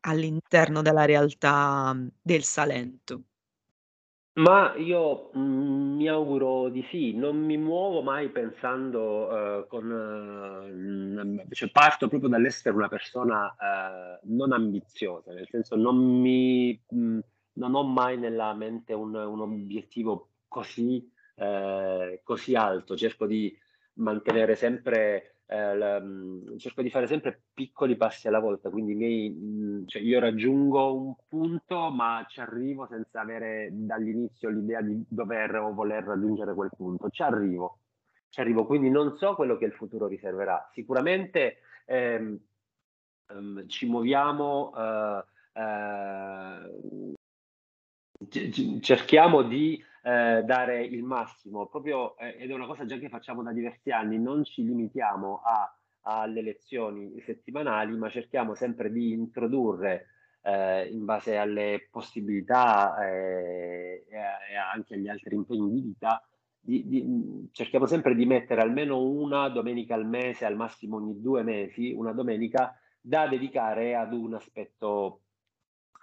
all'interno 0.04 0.82
della 0.82 1.06
realtà 1.06 1.96
del 2.22 2.44
Salento. 2.44 3.24
Ma 4.38 4.74
io, 4.78 5.30
mhmm, 5.34 5.96
mi 5.98 6.08
auguro 6.08 6.70
di 6.70 6.82
sì. 6.90 7.14
Non 7.14 7.36
mi 7.38 7.58
muovo 7.58 8.02
mai 8.02 8.30
pensando, 8.30 9.28
uhm, 9.30 9.68
con 9.68 9.86
mhmm, 9.86 11.42
cioè 11.52 11.70
parto 11.70 12.08
proprio 12.08 12.30
dall'essere 12.30 12.74
una 12.74 12.88
persona, 12.88 13.54
uhm, 13.60 14.34
non 14.38 14.54
ambiziosa, 14.54 15.34
nel 15.34 15.48
senso 15.50 15.76
non 15.76 15.98
mi 15.98 16.82
mhmm, 16.88 17.20
non 17.54 17.76
ho 17.76 17.84
mai 17.84 18.18
nella 18.18 18.54
mente 18.54 18.94
un 18.94 19.14
un 19.16 19.42
obiettivo 19.42 20.30
così 20.48 21.12
ehm, 21.36 22.20
così 22.24 22.56
alto. 22.56 22.96
Cerco 22.96 23.26
di 23.28 23.54
mantenere 23.96 24.56
sempre 24.56 25.31
eh, 25.52 26.58
cerco 26.58 26.82
di 26.82 26.90
fare 26.90 27.08
sempre 27.08 27.42
piccoli 27.54 27.98
passi 27.98 28.30
alla 28.30 28.40
volta, 28.40 28.70
quindi 28.70 28.96
miei, 28.96 29.84
cioè 29.86 30.02
io 30.02 30.22
raggiungo 30.22 30.96
un 30.96 31.14
punto 31.28 31.90
ma 31.92 32.26
ci 32.30 32.40
arrivo 32.40 32.88
senza 32.90 33.20
avere 33.20 33.68
dall'inizio 33.74 34.50
l'idea 34.50 34.82
di 34.82 35.04
dover 35.10 35.56
o 35.58 35.74
voler 35.74 36.06
raggiungere 36.06 36.54
quel 36.54 36.72
punto, 36.76 37.10
ci 37.10 37.22
arrivo, 37.22 37.80
ci 38.30 38.40
arrivo, 38.40 38.66
quindi 38.66 38.90
non 38.90 39.18
so 39.18 39.36
quello 39.36 39.58
che 39.58 39.66
il 39.66 39.74
futuro 39.74 40.08
riserverà. 40.08 40.70
Sicuramente 40.72 41.58
ehm, 41.84 42.40
ehm, 43.28 43.68
ci 43.68 43.88
muoviamo, 43.88 44.72
eh, 44.78 45.26
eh, 48.30 48.80
cerchiamo 48.80 49.42
di 49.42 49.84
eh, 50.04 50.44
dare 50.44 50.84
il 50.84 51.04
massimo, 51.04 51.68
proprio, 51.68 52.18
eh, 52.18 52.36
ed 52.40 52.50
è 52.50 52.54
una 52.54 52.66
cosa 52.66 52.86
già 52.86 52.98
che 52.98 53.10
facciamo 53.10 53.44
da 53.44 53.52
diversi 53.52 53.92
anni, 53.92 54.18
non 54.20 54.44
ci 54.44 54.64
limitiamo 54.64 55.42
a, 55.44 55.76
alle 56.02 56.42
lezioni 56.42 57.20
settimanali, 57.22 57.96
ma 57.96 58.10
cerchiamo 58.10 58.56
sempre 58.56 58.92
di 58.92 59.12
introdurre 59.12 60.08
eh, 60.42 60.88
in 60.88 61.06
base 61.06 61.38
alle 61.38 61.88
possibilità 61.92 62.98
eh, 63.06 64.06
e, 64.10 64.56
anche 64.56 64.96
agli 64.96 65.08
altri 65.08 65.36
impegni 65.36 65.72
di 65.72 65.82
vita, 65.82 66.26
di, 66.60 66.88
di, 66.88 67.50
cerchiamo 67.52 67.86
sempre 67.86 68.16
di 68.16 68.26
mettere 68.26 68.62
almeno 68.62 69.02
una 69.02 69.50
domenica 69.50 69.96
al 69.96 70.06
mese, 70.06 70.46
al 70.46 70.56
massimo 70.56 70.98
ogni 70.98 71.20
due 71.22 71.44
mesi, 71.44 71.92
una 71.92 72.12
domenica 72.12 72.76
da 73.00 73.28
dedicare 73.28 73.96
ad 73.96 74.14
un 74.14 74.36
aspetto 74.36 75.22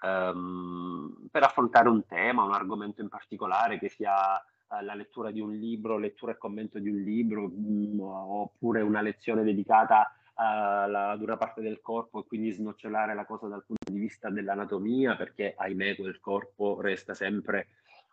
um, 0.03 1.29
per 1.31 1.43
affrontare 1.43 1.89
un 1.89 2.05
tema, 2.07 2.45
un 2.45 2.53
argomento 2.53 3.01
in 3.01 3.09
particolare, 3.09 3.79
che 3.79 3.89
sia 3.89 4.35
uh, 4.37 4.85
la 4.85 4.95
lettura 4.95 5.31
di 5.31 5.41
un 5.41 5.53
libro, 5.53 5.99
lettura 5.99 6.33
e 6.33 6.39
commento 6.39 6.79
di 6.79 6.89
un 6.89 7.01
libro, 7.01 7.49
mh, 7.49 7.95
mm, 7.95 8.01
oppure 8.01 8.81
una 8.81 9.01
lezione 9.01 9.43
dedicata 9.43 10.13
alla, 10.35 11.11
ad 11.11 11.23
una 11.23 11.37
parte 11.37 11.61
del 11.61 11.81
corpo 11.81 12.21
e 12.21 12.27
quindi 12.27 12.53
snocciolare 12.53 13.15
la 13.15 13.25
cosa 13.25 13.49
dal 13.49 13.65
punto 13.65 13.91
di 13.91 13.99
vista 13.99 14.31
dell'anatomia, 14.31 15.17
perché 15.17 15.55
ahimè 15.57 15.97
quel 15.97 16.21
corpo 16.21 16.81
resta 16.81 17.15
sempre 17.15 17.69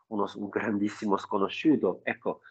uno, 0.07 0.29
un 0.35 0.49
grandissimo 0.49 1.17
sconosciuto. 1.17 2.01
Ecco, 2.03 2.41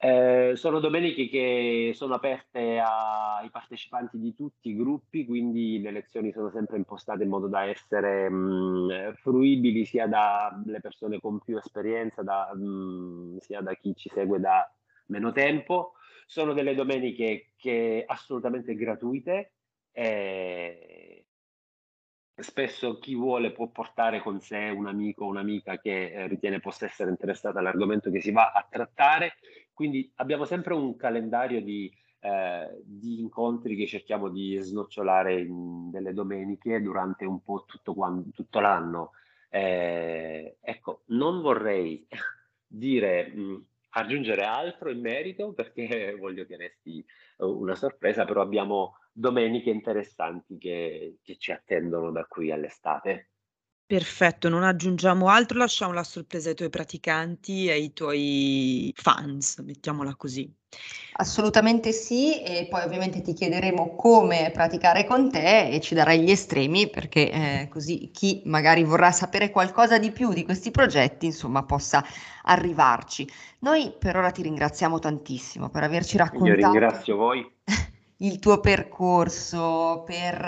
eh, 0.00 0.52
sono 0.54 0.78
domeniche 0.78 1.28
che 1.28 1.90
sono 1.94 2.14
aperte 2.14 2.78
ai 2.78 3.50
partecipanti 3.50 4.16
di 4.18 4.32
tutti 4.32 4.70
i 4.70 4.76
gruppi, 4.76 5.26
quindi 5.26 5.80
le 5.80 5.90
lezioni 5.90 6.30
sono 6.30 6.50
sempre 6.50 6.76
impostate 6.76 7.24
in 7.24 7.28
modo 7.28 7.48
da 7.48 7.64
essere 7.64 8.28
mh, 8.30 9.14
fruibili 9.16 9.84
sia 9.84 10.06
dalle 10.06 10.80
persone 10.80 11.18
con 11.20 11.40
più 11.40 11.56
esperienza, 11.56 12.22
da, 12.22 12.54
mh, 12.54 13.38
sia 13.38 13.60
da 13.60 13.74
chi 13.74 13.94
ci 13.96 14.08
segue 14.08 14.38
da 14.38 14.72
meno 15.06 15.32
tempo. 15.32 15.94
Sono 16.26 16.52
delle 16.52 16.74
domeniche 16.74 17.52
che 17.56 18.04
assolutamente 18.06 18.76
gratuite. 18.76 19.52
E 19.90 21.24
spesso 22.40 22.98
chi 22.98 23.14
vuole 23.14 23.50
può 23.50 23.66
portare 23.68 24.20
con 24.20 24.40
sé 24.40 24.68
un 24.68 24.86
amico 24.86 25.24
o 25.24 25.28
un'amica 25.28 25.78
che 25.78 26.12
eh, 26.12 26.26
ritiene 26.28 26.60
possa 26.60 26.86
essere 26.86 27.10
interessata 27.10 27.58
all'argomento 27.58 28.10
che 28.10 28.20
si 28.20 28.30
va 28.30 28.52
a 28.52 28.66
trattare 28.68 29.34
quindi 29.78 30.10
abbiamo 30.16 30.44
sempre 30.44 30.74
un 30.74 30.96
calendario 30.96 31.62
di, 31.62 31.88
eh, 32.18 32.82
di 32.82 33.20
incontri 33.20 33.76
che 33.76 33.86
cerchiamo 33.86 34.28
di 34.28 34.56
snocciolare 34.56 35.40
in 35.40 35.88
delle 35.92 36.12
domeniche 36.12 36.82
durante 36.82 37.24
un 37.24 37.40
po' 37.44 37.62
tutto, 37.64 37.94
quando, 37.94 38.30
tutto 38.34 38.58
l'anno. 38.58 39.12
Eh, 39.48 40.56
ecco, 40.60 41.02
non 41.10 41.40
vorrei 41.42 42.04
dire, 42.66 43.28
mh, 43.28 43.66
aggiungere 43.90 44.42
altro 44.42 44.90
in 44.90 45.00
merito 45.00 45.52
perché 45.52 46.16
voglio 46.18 46.44
che 46.44 46.56
resti 46.56 47.04
una 47.36 47.76
sorpresa, 47.76 48.24
però 48.24 48.40
abbiamo 48.42 48.96
domeniche 49.12 49.70
interessanti 49.70 50.58
che, 50.58 51.18
che 51.22 51.36
ci 51.36 51.52
attendono 51.52 52.10
da 52.10 52.24
qui 52.24 52.50
all'estate. 52.50 53.28
Perfetto, 53.88 54.50
non 54.50 54.64
aggiungiamo 54.64 55.30
altro, 55.30 55.56
lasciamo 55.56 55.94
la 55.94 56.04
sorpresa 56.04 56.50
ai 56.50 56.54
tuoi 56.54 56.68
praticanti 56.68 57.68
e 57.68 57.70
ai 57.70 57.94
tuoi 57.94 58.92
fans, 58.94 59.60
mettiamola 59.60 60.14
così. 60.14 60.46
Assolutamente 61.14 61.92
sì, 61.92 62.42
e 62.42 62.66
poi 62.68 62.82
ovviamente 62.82 63.22
ti 63.22 63.32
chiederemo 63.32 63.96
come 63.96 64.50
praticare 64.52 65.06
con 65.06 65.30
te 65.30 65.70
e 65.70 65.80
ci 65.80 65.94
darai 65.94 66.20
gli 66.20 66.30
estremi 66.30 66.90
perché 66.90 67.30
eh, 67.30 67.68
così 67.70 68.10
chi 68.12 68.42
magari 68.44 68.84
vorrà 68.84 69.10
sapere 69.10 69.48
qualcosa 69.48 69.98
di 69.98 70.12
più 70.12 70.34
di 70.34 70.44
questi 70.44 70.70
progetti, 70.70 71.24
insomma, 71.24 71.64
possa 71.64 72.04
arrivarci. 72.42 73.26
Noi 73.60 73.94
per 73.98 74.16
ora 74.18 74.30
ti 74.30 74.42
ringraziamo 74.42 74.98
tantissimo 74.98 75.70
per 75.70 75.84
averci 75.84 76.18
raccontato. 76.18 76.50
Io 76.50 76.54
ringrazio 76.56 77.16
voi. 77.16 77.50
il 78.18 78.38
tuo 78.38 78.58
percorso, 78.60 80.02
per 80.04 80.44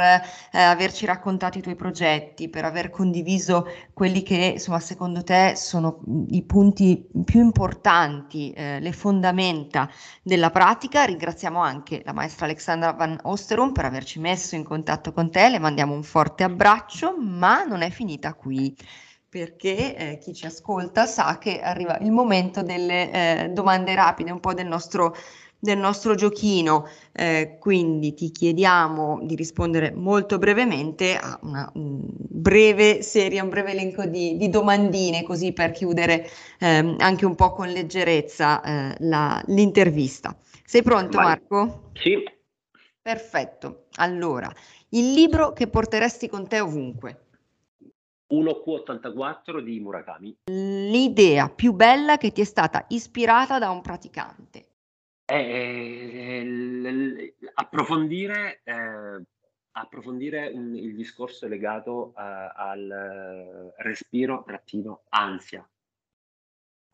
eh, 0.52 0.58
averci 0.58 1.06
raccontato 1.06 1.58
i 1.58 1.62
tuoi 1.62 1.76
progetti, 1.76 2.48
per 2.48 2.64
aver 2.64 2.90
condiviso 2.90 3.66
quelli 3.92 4.22
che 4.22 4.52
insomma 4.54 4.80
secondo 4.80 5.22
te 5.22 5.54
sono 5.56 6.00
i 6.30 6.42
punti 6.42 7.06
più 7.24 7.40
importanti, 7.40 8.50
eh, 8.52 8.80
le 8.80 8.92
fondamenta 8.92 9.88
della 10.22 10.50
pratica. 10.50 11.04
Ringraziamo 11.04 11.60
anche 11.60 12.02
la 12.04 12.12
maestra 12.12 12.46
Alexandra 12.46 12.92
Van 12.92 13.18
Osterum 13.22 13.72
per 13.72 13.84
averci 13.84 14.18
messo 14.18 14.54
in 14.56 14.64
contatto 14.64 15.12
con 15.12 15.30
te, 15.30 15.48
le 15.48 15.58
mandiamo 15.58 15.94
un 15.94 16.02
forte 16.02 16.42
abbraccio, 16.42 17.16
ma 17.18 17.64
non 17.64 17.82
è 17.82 17.90
finita 17.90 18.34
qui 18.34 18.76
perché 19.30 19.94
eh, 19.94 20.18
chi 20.18 20.34
ci 20.34 20.44
ascolta 20.44 21.06
sa 21.06 21.38
che 21.38 21.60
arriva 21.60 21.96
il 21.98 22.10
momento 22.10 22.64
delle 22.64 23.12
eh, 23.44 23.48
domande 23.50 23.94
rapide, 23.94 24.32
un 24.32 24.40
po' 24.40 24.54
del 24.54 24.66
nostro 24.66 25.14
del 25.60 25.78
nostro 25.78 26.14
giochino, 26.14 26.88
eh, 27.12 27.58
quindi 27.60 28.14
ti 28.14 28.30
chiediamo 28.30 29.20
di 29.22 29.34
rispondere 29.34 29.92
molto 29.92 30.38
brevemente 30.38 31.16
a 31.16 31.38
una 31.42 31.70
un 31.74 32.02
breve 32.06 33.02
serie, 33.02 33.40
un 33.40 33.50
breve 33.50 33.72
elenco 33.72 34.06
di, 34.06 34.38
di 34.38 34.48
domandine, 34.48 35.22
così 35.22 35.52
per 35.52 35.70
chiudere 35.72 36.26
eh, 36.58 36.96
anche 36.98 37.26
un 37.26 37.34
po' 37.34 37.52
con 37.52 37.68
leggerezza 37.68 38.62
eh, 38.62 38.96
la, 39.00 39.40
l'intervista. 39.48 40.34
Sei 40.64 40.82
pronto 40.82 41.18
Vai. 41.18 41.26
Marco? 41.26 41.90
Sì. 41.94 42.16
Perfetto. 43.02 43.86
Allora, 43.96 44.50
il 44.90 45.12
libro 45.12 45.52
che 45.52 45.68
porteresti 45.68 46.28
con 46.28 46.48
te 46.48 46.60
ovunque? 46.60 47.26
1Q84 48.32 49.58
di 49.58 49.80
Murakami. 49.80 50.36
L'idea 50.44 51.48
più 51.48 51.72
bella 51.72 52.16
che 52.16 52.30
ti 52.30 52.40
è 52.40 52.44
stata 52.44 52.84
ispirata 52.88 53.58
da 53.58 53.70
un 53.70 53.80
praticante? 53.80 54.69
Eh, 55.30 56.42
l- 56.44 57.34
approfondire, 57.54 58.62
eh, 58.64 59.22
approfondire 59.72 60.46
il 60.46 60.96
discorso 60.96 61.46
legato 61.46 62.12
al 62.14 63.72
respiro 63.78 64.42
trattino 64.44 65.02
ansia. 65.10 65.64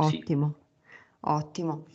Sì. 0.03 0.19
Ottimo, 0.19 0.55
ottimo. 1.21 1.87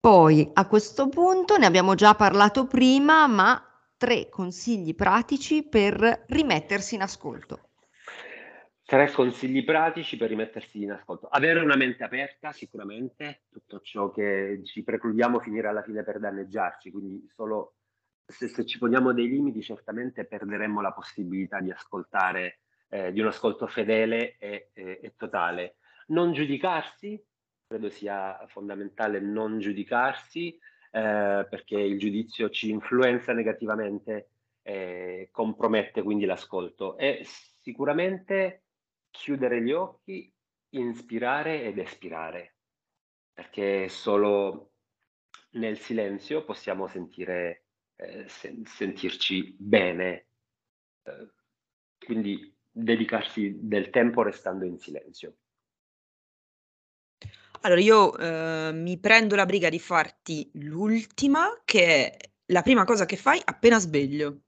Poi 0.00 0.50
a 0.54 0.66
questo 0.66 1.10
punto 1.10 1.58
ne 1.58 1.66
abbiamo 1.66 1.94
già 1.94 2.14
parlato 2.14 2.66
prima, 2.66 3.26
ma 3.26 3.62
tre 3.98 4.30
consigli 4.30 4.94
pratici 4.94 5.62
per 5.62 6.24
rimettersi 6.28 6.94
in 6.94 7.02
ascolto. 7.02 7.69
Tre 8.90 9.08
consigli 9.12 9.64
pratici 9.64 10.16
per 10.16 10.30
rimettersi 10.30 10.82
in 10.82 10.90
ascolto. 10.90 11.28
Avere 11.28 11.60
una 11.60 11.76
mente 11.76 12.02
aperta, 12.02 12.50
sicuramente, 12.50 13.42
tutto 13.48 13.78
ciò 13.78 14.10
che 14.10 14.62
ci 14.64 14.82
precludiamo 14.82 15.38
finire 15.38 15.68
alla 15.68 15.84
fine 15.84 16.02
per 16.02 16.18
danneggiarci, 16.18 16.90
quindi 16.90 17.24
solo 17.32 17.76
se, 18.26 18.48
se 18.48 18.66
ci 18.66 18.78
poniamo 18.78 19.12
dei 19.12 19.28
limiti 19.28 19.62
certamente 19.62 20.24
perderemmo 20.24 20.80
la 20.80 20.90
possibilità 20.90 21.60
di 21.60 21.70
ascoltare, 21.70 22.62
eh, 22.88 23.12
di 23.12 23.20
un 23.20 23.28
ascolto 23.28 23.68
fedele 23.68 24.36
e, 24.38 24.70
e, 24.72 24.98
e 25.00 25.14
totale. 25.16 25.76
Non 26.08 26.32
giudicarsi, 26.32 27.24
credo 27.68 27.90
sia 27.90 28.44
fondamentale 28.48 29.20
non 29.20 29.60
giudicarsi, 29.60 30.58
eh, 30.90 31.46
perché 31.48 31.78
il 31.78 31.96
giudizio 31.96 32.50
ci 32.50 32.70
influenza 32.70 33.32
negativamente 33.32 34.30
e 34.62 35.28
compromette 35.30 36.02
quindi 36.02 36.24
l'ascolto. 36.24 36.98
E 36.98 37.24
sicuramente 37.60 38.64
chiudere 39.10 39.62
gli 39.62 39.72
occhi, 39.72 40.32
inspirare 40.70 41.64
ed 41.64 41.78
espirare, 41.78 42.56
perché 43.32 43.88
solo 43.88 44.72
nel 45.50 45.78
silenzio 45.78 46.44
possiamo 46.44 46.86
sentire, 46.86 47.64
eh, 47.96 48.28
sen- 48.28 48.64
sentirci 48.64 49.56
bene. 49.58 50.26
Eh, 51.02 51.28
quindi 51.98 52.54
dedicarsi 52.70 53.56
del 53.60 53.90
tempo 53.90 54.22
restando 54.22 54.64
in 54.64 54.78
silenzio. 54.78 55.36
Allora, 57.62 57.80
io 57.80 58.16
eh, 58.16 58.70
mi 58.72 58.98
prendo 58.98 59.34
la 59.34 59.44
briga 59.44 59.68
di 59.68 59.78
farti 59.78 60.50
l'ultima, 60.54 61.60
che 61.64 62.10
è 62.10 62.16
la 62.46 62.62
prima 62.62 62.84
cosa 62.84 63.04
che 63.04 63.16
fai 63.16 63.40
appena 63.44 63.78
sveglio 63.78 64.44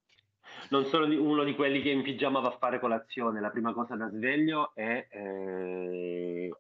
non 0.73 0.87
sono 0.87 1.05
uno 1.05 1.45
di 1.45 1.55
quelli 1.55 1.83
che 1.83 1.91
in 1.91 2.01
pigiama 2.01 2.41
va 2.41 2.49
a 2.49 2.57
fare 2.57 2.81
colazione. 2.81 3.43
La 3.43 3.51
prima 3.51 3.75
cosa 3.75 3.95
da 3.95 4.09
sveglio 4.09 4.73
è 4.75 5.07
eh, 5.11 6.51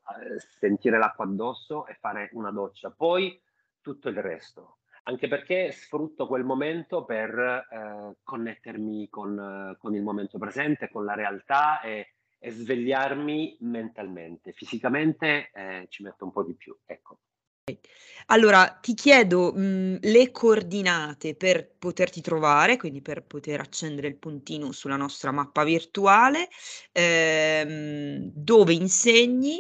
sentire 0.59 0.99
l'acqua 0.99 1.25
addosso 1.25 1.87
e 1.87 1.97
fare 1.99 2.29
una 2.35 2.51
doccia. 2.51 2.91
Poi 2.91 3.41
tutto 3.81 4.11
il 4.11 4.21
resto. 4.21 4.81
Anche 5.05 5.29
perché 5.29 5.73
sfrutto 5.73 6.27
quel 6.27 6.45
momento 6.45 7.07
per 7.07 7.39
eh, 7.39 8.17
connettermi 8.23 9.09
con, 9.09 9.75
con, 9.79 9.95
il 9.95 10.03
momento 10.03 10.37
presente, 10.37 10.91
con 10.91 11.07
la 11.07 11.15
realtà 11.15 11.81
e, 11.81 12.13
e 12.39 12.51
svegliarmi 12.51 13.57
mentalmente. 13.61 14.53
Fisicamente 14.53 15.51
eh, 15.55 15.87
ci 15.89 16.03
metto 16.03 16.27
un 16.27 16.33
po' 16.33 16.45
di 16.45 16.55
più. 16.55 16.77
Ecco. 16.85 17.21
Allora, 18.27 18.67
ti 18.81 18.95
chiedo, 18.95 19.53
mhmm, 19.55 19.99
le 20.01 20.33
coordinate 20.33 21.37
per 21.37 21.77
poterti 21.79 22.21
trovare, 22.21 22.77
quindi 22.77 23.03
per 23.03 23.23
poter 23.25 23.61
accendere 23.61 24.09
il 24.09 24.17
puntino 24.17 24.73
sulla 24.73 24.97
nostra 24.97 25.31
mappa 25.31 25.63
virtuale, 25.63 26.49
ehm, 26.91 28.33
dove 28.35 28.73
insegni 28.73 29.59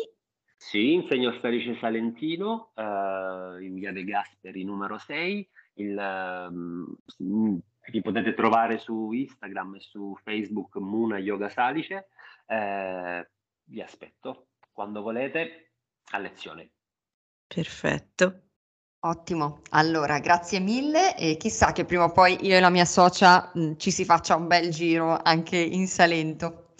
Sì, 0.56 0.92
insegno 0.94 1.30
a 1.30 1.38
Felice 1.38 1.76
Salentino, 1.78 2.72
ehm, 2.74 3.62
in 3.62 3.74
via 3.74 3.92
De 3.92 4.02
Gasperi 4.04 4.64
numero 4.64 4.98
6. 4.98 5.48
Il, 5.74 5.92
mhmm, 5.94 6.84
mhmm, 7.18 7.58
mi 7.92 8.00
potete 8.02 8.34
trovare 8.34 8.78
su 8.78 9.12
Instagram 9.12 9.76
e 9.76 9.80
su 9.80 10.16
Facebook 10.22 10.76
Muna 10.76 11.18
Yoga 11.18 11.48
Salice. 11.48 12.08
Ehm, 12.46 13.26
vi 13.64 13.80
aspetto 13.80 14.48
quando 14.72 15.02
volete 15.02 15.72
a 16.10 16.18
lezione. 16.18 16.70
Perfetto. 17.52 18.40
Ottimo, 19.00 19.60
allora 19.70 20.20
grazie 20.20 20.58
mille 20.58 21.16
e 21.16 21.36
chissà 21.36 21.72
che 21.72 21.84
prima 21.84 22.04
o 22.04 22.12
poi 22.12 22.38
io 22.46 22.56
e 22.56 22.60
la 22.60 22.70
mia 22.70 22.84
socia 22.84 23.50
mh, 23.52 23.60
mm, 23.60 23.72
ci 23.76 23.90
si 23.90 24.04
faccia 24.04 24.36
un 24.36 24.46
bel 24.46 24.70
giro 24.70 25.18
anche 25.22 25.58
in 25.58 25.86
Salento. 25.86 26.74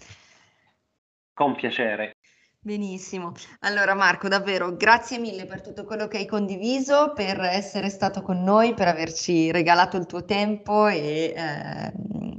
Con 1.34 1.56
piacere. 1.56 2.12
Benissimo, 2.58 3.32
allora 3.60 3.94
Marco 3.94 4.28
davvero 4.28 4.76
grazie 4.76 5.18
mille 5.18 5.46
per 5.46 5.62
tutto 5.62 5.84
quello 5.84 6.06
che 6.06 6.18
hai 6.18 6.26
condiviso, 6.26 7.12
per 7.12 7.40
essere 7.40 7.90
stato 7.90 8.22
con 8.22 8.42
noi, 8.42 8.72
per 8.72 8.86
averci 8.86 9.50
regalato 9.50 9.96
il 9.96 10.06
tuo 10.06 10.24
tempo 10.24 10.86
e 10.86 11.34
eh, 11.36 11.92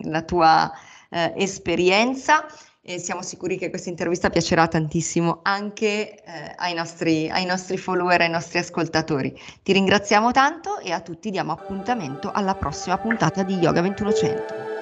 la 0.10 0.22
tua 0.24 0.72
eh, 1.10 1.34
esperienza 1.36 2.48
e 2.86 3.00
siamo 3.00 3.22
sicuri 3.22 3.58
che 3.58 3.70
questa 3.70 3.90
intervista 3.90 4.30
piacerà 4.30 4.68
tantissimo 4.68 5.40
anche 5.44 6.22
eh, 6.22 6.54
ai, 6.58 6.74
nostri, 6.74 7.30
ai 7.30 7.46
nostri 7.46 7.78
follower, 7.78 8.20
ai 8.20 8.30
nostri 8.30 8.60
ascoltatori. 8.60 9.34
Ti 9.64 9.72
ringraziamo 9.72 10.32
tanto 10.32 10.80
e 10.80 10.92
a 10.92 11.00
tutti 11.00 11.30
diamo 11.30 11.54
appuntamento 11.54 12.30
alla 12.30 12.56
prossima 12.56 12.98
puntata 12.98 13.44
di 13.44 13.56
Yoga 13.56 13.80
2100. 13.80 14.72